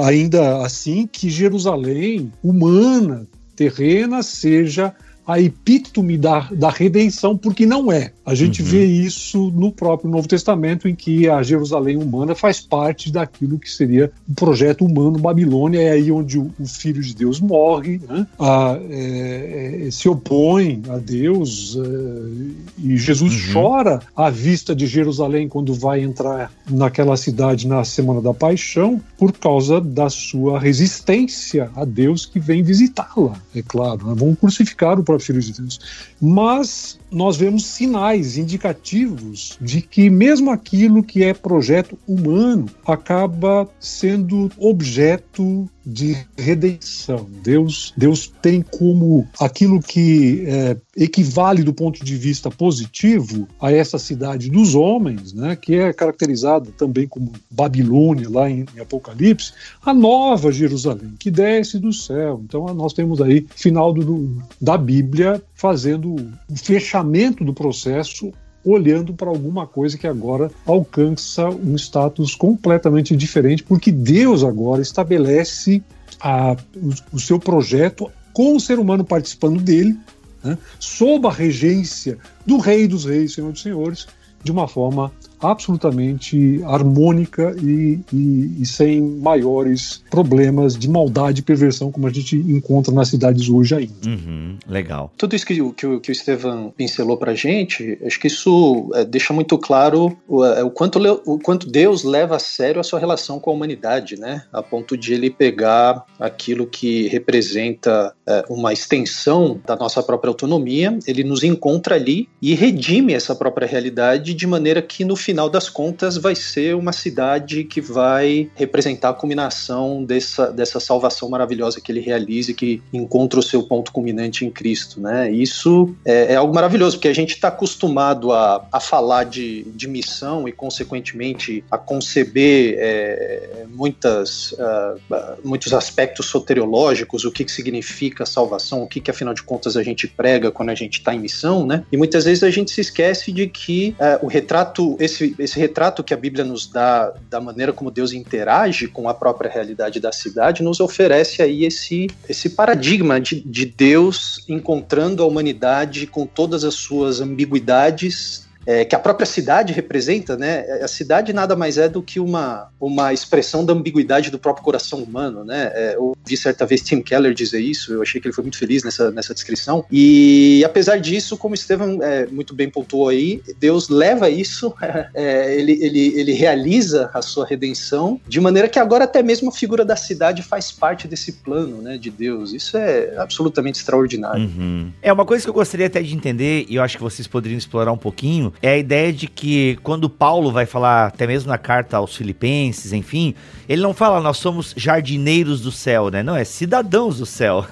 ainda 0.05 0.63
assim 0.65 1.07
que 1.07 1.29
Jerusalém 1.29 2.31
humana, 2.43 3.25
terrena, 3.55 4.21
seja 4.21 4.93
a 5.31 5.39
epítome 5.39 6.17
da, 6.17 6.47
da 6.51 6.69
redenção, 6.69 7.37
porque 7.37 7.65
não 7.65 7.91
é. 7.91 8.11
A 8.25 8.35
gente 8.35 8.61
uhum. 8.61 8.67
vê 8.67 8.85
isso 8.85 9.51
no 9.51 9.71
próprio 9.71 10.09
Novo 10.09 10.27
Testamento, 10.27 10.87
em 10.87 10.95
que 10.95 11.27
a 11.27 11.41
Jerusalém 11.41 11.97
humana 11.97 12.35
faz 12.35 12.59
parte 12.59 13.11
daquilo 13.11 13.57
que 13.57 13.69
seria 13.69 14.11
o 14.29 14.33
projeto 14.33 14.85
humano 14.85 15.19
Babilônia, 15.19 15.81
é 15.81 15.91
aí 15.91 16.11
onde 16.11 16.37
o, 16.37 16.51
o 16.59 16.65
Filho 16.65 17.01
de 17.01 17.15
Deus 17.15 17.39
morre, 17.39 17.99
né? 18.07 18.27
a, 18.39 18.77
é, 18.89 19.85
é, 19.87 19.91
se 19.91 20.07
opõe 20.07 20.81
a 20.89 20.97
Deus, 20.97 21.77
é, 21.77 22.83
e 22.83 22.97
Jesus 22.97 23.33
uhum. 23.33 23.53
chora 23.53 24.01
à 24.15 24.29
vista 24.29 24.75
de 24.75 24.85
Jerusalém 24.85 25.47
quando 25.47 25.73
vai 25.73 26.01
entrar 26.01 26.51
naquela 26.69 27.17
cidade 27.17 27.67
na 27.67 27.83
Semana 27.83 28.21
da 28.21 28.33
Paixão, 28.33 29.01
por 29.17 29.31
causa 29.33 29.81
da 29.81 30.09
sua 30.09 30.59
resistência 30.59 31.69
a 31.75 31.85
Deus 31.85 32.25
que 32.25 32.39
vem 32.39 32.63
visitá-la, 32.63 33.33
é 33.55 33.61
claro. 33.61 34.07
Né? 34.07 34.13
Vão 34.15 34.35
crucificar 34.35 34.99
o 34.99 35.03
próprio 35.03 35.20
Filho 35.21 35.39
de 35.39 35.53
Deus. 35.53 35.79
Mas 36.21 36.99
nós 37.11 37.35
vemos 37.35 37.65
sinais 37.65 38.37
indicativos 38.37 39.57
de 39.59 39.81
que 39.81 40.09
mesmo 40.09 40.51
aquilo 40.51 41.03
que 41.03 41.23
é 41.23 41.33
projeto 41.33 41.97
humano 42.07 42.67
acaba 42.85 43.67
sendo 43.79 44.49
objeto 44.57 45.67
de 45.85 46.15
redenção. 46.37 47.27
Deus, 47.43 47.91
Deus 47.97 48.31
tem 48.41 48.61
como 48.61 49.27
aquilo 49.39 49.81
que 49.81 50.43
é, 50.45 50.77
equivale 50.95 51.63
do 51.63 51.73
ponto 51.73 52.05
de 52.05 52.15
vista 52.15 52.51
positivo 52.51 53.47
a 53.59 53.71
essa 53.71 53.97
cidade 53.97 54.49
dos 54.49 54.75
homens, 54.75 55.33
né, 55.33 55.55
que 55.55 55.75
é 55.75 55.91
caracterizada 55.91 56.69
também 56.77 57.07
como 57.07 57.33
Babilônia 57.49 58.29
lá 58.29 58.49
em, 58.49 58.65
em 58.75 58.79
Apocalipse, 58.79 59.53
a 59.83 59.93
nova 59.93 60.51
Jerusalém 60.51 61.13
que 61.17 61.31
desce 61.31 61.79
do 61.79 61.91
céu. 61.91 62.41
Então 62.45 62.71
nós 62.75 62.93
temos 62.93 63.19
aí 63.19 63.45
final 63.55 63.91
do, 63.91 64.37
da 64.61 64.77
Bíblia 64.77 65.41
fazendo 65.55 66.10
o 66.15 66.55
fechamento 66.55 67.43
do 67.43 67.53
processo 67.53 68.31
olhando 68.63 69.13
para 69.13 69.29
alguma 69.29 69.65
coisa 69.65 69.97
que 69.97 70.07
agora 70.07 70.51
alcança 70.65 71.49
um 71.49 71.75
status 71.75 72.35
completamente 72.35 73.15
diferente, 73.15 73.63
porque 73.63 73.91
Deus 73.91 74.43
agora 74.43 74.81
estabelece 74.81 75.81
a, 76.19 76.55
o, 76.75 77.15
o, 77.15 77.19
seu 77.19 77.39
projeto 77.39 78.11
com 78.33 78.55
o 78.55 78.59
ser 78.59 78.77
humano 78.77 79.03
participando 79.03 79.59
dele, 79.59 79.97
né, 80.43 80.57
sob 80.79 81.27
a 81.27 81.31
regência 81.31 82.17
do 82.45 82.57
Rei 82.57 82.87
dos 82.87 83.05
Reis, 83.05 83.33
Senhor 83.33 83.51
dos 83.51 83.61
Senhores, 83.61 84.07
de 84.43 84.51
uma 84.51 84.67
forma 84.67 85.11
absolutamente 85.41 86.61
harmônica 86.65 87.55
e, 87.61 87.99
e, 88.13 88.61
e, 88.61 88.65
sem 88.65 89.01
maiores 89.01 90.03
problemas 90.09 90.77
de 90.77 90.89
maldade 90.89 91.41
e 91.41 91.43
perversão 91.43 91.91
como 91.91 92.07
a 92.07 92.11
gente 92.11 92.35
encontra 92.35 92.93
nas 92.93 93.09
cidades 93.09 93.49
hoje 93.49 93.75
ainda. 93.75 93.93
Uhum, 94.07 94.57
legal. 94.67 95.11
Tudo 95.17 95.35
isso 95.35 95.45
que, 95.45 95.55
que, 95.73 95.99
que 95.99 96.09
o 96.09 96.11
Estevam 96.11 96.73
pincelou 96.75 97.17
para 97.17 97.33
gente, 97.33 97.97
acho 98.05 98.19
que 98.19 98.27
isso 98.27 98.89
é, 98.93 99.03
deixa 99.03 99.33
muito 99.33 99.57
claro 99.57 100.15
o, 100.27 100.45
é, 100.45 100.63
o, 100.63 100.69
quanto, 100.69 100.99
o 101.25 101.39
quanto 101.39 101.69
Deus 101.69 102.03
leva 102.03 102.35
a 102.35 102.39
sério 102.39 102.79
a 102.79 102.83
sua 102.83 102.99
relação 102.99 103.39
com 103.39 103.49
a 103.49 103.53
humanidade, 103.53 104.19
né? 104.19 104.43
A 104.53 104.61
ponto 104.61 104.95
de 104.95 105.13
ele 105.13 105.29
pegar 105.29 106.05
aquilo 106.19 106.67
que 106.67 107.07
representa 107.07 108.13
é, 108.27 108.45
uma 108.49 108.71
extensão 108.73 109.59
da 109.65 109.75
nossa 109.75 110.03
própria 110.03 110.29
autonomia, 110.29 110.97
ele 111.07 111.23
nos 111.23 111.43
encontra 111.43 111.95
ali 111.95 112.29
e 112.41 112.53
redime 112.53 113.13
essa 113.13 113.35
própria 113.35 113.67
realidade 113.67 114.33
de 114.33 114.47
maneira 114.47 114.81
que 114.81 115.03
no 115.03 115.15
final 115.15 115.30
final 115.31 115.49
das 115.49 115.69
contas, 115.69 116.17
vai 116.17 116.35
ser 116.35 116.75
uma 116.75 116.91
cidade 116.91 117.63
que 117.63 117.79
vai 117.79 118.49
representar 118.53 119.09
a 119.09 119.13
culminação 119.13 120.03
dessa, 120.03 120.51
dessa 120.51 120.77
salvação 120.79 121.29
maravilhosa 121.29 121.79
que 121.79 121.89
ele 121.89 122.01
realiza 122.01 122.53
que 122.53 122.81
encontra 122.91 123.39
o 123.39 123.43
seu 123.43 123.63
ponto 123.63 123.93
culminante 123.93 124.45
em 124.45 124.51
Cristo, 124.51 124.99
né? 124.99 125.31
Isso 125.31 125.95
é, 126.03 126.33
é 126.33 126.35
algo 126.35 126.53
maravilhoso, 126.53 126.97
porque 126.97 127.07
a 127.07 127.15
gente 127.15 127.31
está 127.35 127.47
acostumado 127.47 128.33
a, 128.33 128.67
a 128.69 128.79
falar 128.81 129.23
de, 129.23 129.63
de 129.63 129.87
missão 129.87 130.47
e, 130.47 130.51
consequentemente, 130.51 131.63
a 131.71 131.77
conceber 131.77 132.75
é, 132.77 133.65
muitas, 133.69 134.51
uh, 134.51 135.37
muitos 135.43 135.73
aspectos 135.73 136.25
soteriológicos, 136.25 137.23
o 137.23 137.31
que, 137.31 137.45
que 137.45 137.51
significa 137.51 138.25
salvação, 138.25 138.83
o 138.83 138.87
que, 138.87 138.99
que, 138.99 139.09
afinal 139.09 139.33
de 139.33 139.43
contas, 139.43 139.77
a 139.77 139.83
gente 139.83 140.07
prega 140.07 140.51
quando 140.51 140.69
a 140.69 140.75
gente 140.75 140.99
está 140.99 141.15
em 141.15 141.19
missão, 141.19 141.65
né? 141.65 141.85
E 141.89 141.95
muitas 141.95 142.25
vezes 142.25 142.43
a 142.43 142.49
gente 142.49 142.69
se 142.69 142.81
esquece 142.81 143.31
de 143.31 143.47
que 143.47 143.95
uh, 143.97 144.25
o 144.25 144.27
retrato, 144.27 144.97
esse 144.99 145.20
esse, 145.21 145.35
esse 145.37 145.59
retrato 145.59 146.03
que 146.03 146.13
a 146.13 146.17
Bíblia 146.17 146.43
nos 146.43 146.65
dá 146.65 147.13
da 147.29 147.39
maneira 147.39 147.71
como 147.71 147.91
Deus 147.91 148.11
interage 148.11 148.87
com 148.87 149.07
a 149.07 149.13
própria 149.13 149.49
realidade 149.49 149.99
da 149.99 150.11
cidade 150.11 150.63
nos 150.63 150.79
oferece 150.79 151.41
aí 151.41 151.65
esse, 151.65 152.07
esse 152.27 152.49
paradigma 152.49 153.19
de, 153.19 153.41
de 153.41 153.65
Deus 153.65 154.43
encontrando 154.49 155.23
a 155.23 155.27
humanidade 155.27 156.07
com 156.07 156.25
todas 156.25 156.63
as 156.63 156.73
suas 156.73 157.21
ambiguidades 157.21 158.49
é, 158.65 158.85
que 158.85 158.95
a 158.95 158.99
própria 158.99 159.25
cidade 159.25 159.73
representa, 159.73 160.37
né? 160.37 160.61
A 160.81 160.87
cidade 160.87 161.33
nada 161.33 161.55
mais 161.55 161.77
é 161.77 161.89
do 161.89 162.01
que 162.01 162.19
uma, 162.19 162.69
uma 162.79 163.13
expressão 163.13 163.65
da 163.65 163.73
ambiguidade 163.73 164.29
do 164.29 164.39
próprio 164.39 164.63
coração 164.63 164.99
humano, 164.99 165.43
né? 165.43 165.71
É, 165.73 165.95
eu 165.95 166.15
vi 166.25 166.37
certa 166.37 166.65
vez 166.65 166.81
Tim 166.81 167.01
Keller 167.01 167.33
dizer 167.33 167.59
isso, 167.59 167.93
eu 167.93 168.01
achei 168.01 168.21
que 168.21 168.27
ele 168.27 168.33
foi 168.33 168.43
muito 168.43 168.57
feliz 168.57 168.83
nessa, 168.83 169.11
nessa 169.11 169.33
descrição. 169.33 169.85
E 169.91 170.63
apesar 170.65 170.97
disso, 170.97 171.37
como 171.37 171.55
Estevam 171.55 172.01
é, 172.01 172.27
muito 172.27 172.53
bem 172.53 172.69
pontuou 172.69 173.09
aí, 173.09 173.41
Deus 173.59 173.89
leva 173.89 174.29
isso, 174.29 174.73
é, 175.13 175.55
ele, 175.59 175.73
ele, 175.81 176.19
ele 176.19 176.33
realiza 176.33 177.09
a 177.13 177.21
sua 177.21 177.45
redenção 177.45 178.19
de 178.27 178.39
maneira 178.39 178.67
que 178.67 178.79
agora 178.79 179.05
até 179.05 179.23
mesmo 179.23 179.49
a 179.49 179.51
figura 179.51 179.83
da 179.83 179.95
cidade 179.95 180.43
faz 180.43 180.71
parte 180.71 181.07
desse 181.07 181.33
plano, 181.33 181.81
né, 181.81 181.97
de 181.97 182.09
Deus. 182.09 182.53
Isso 182.53 182.77
é 182.77 183.15
absolutamente 183.17 183.79
extraordinário. 183.79 184.43
Uhum. 184.43 184.91
É 185.01 185.11
uma 185.11 185.25
coisa 185.25 185.43
que 185.43 185.49
eu 185.49 185.53
gostaria 185.53 185.87
até 185.87 186.01
de 186.01 186.15
entender, 186.15 186.65
e 186.69 186.75
eu 186.75 186.83
acho 186.83 186.97
que 186.97 187.03
vocês 187.03 187.27
poderiam 187.27 187.57
explorar 187.57 187.91
um 187.91 187.97
pouquinho, 187.97 188.50
é 188.61 188.71
a 188.71 188.77
ideia 188.77 189.11
de 189.11 189.27
que 189.27 189.77
quando 189.83 190.09
Paulo 190.09 190.51
vai 190.51 190.65
falar, 190.65 191.07
até 191.07 191.27
mesmo 191.27 191.49
na 191.49 191.57
carta 191.57 191.97
aos 191.97 192.15
Filipenses, 192.15 192.93
enfim, 192.93 193.33
ele 193.67 193.81
não 193.81 193.93
fala 193.93 194.19
nós 194.21 194.37
somos 194.37 194.73
jardineiros 194.75 195.61
do 195.61 195.71
céu, 195.71 196.09
né? 196.09 196.23
Não, 196.23 196.35
é 196.35 196.43
cidadãos 196.43 197.17
do 197.17 197.25
céu. 197.25 197.65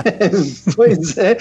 pois 0.76 1.16
é, 1.16 1.36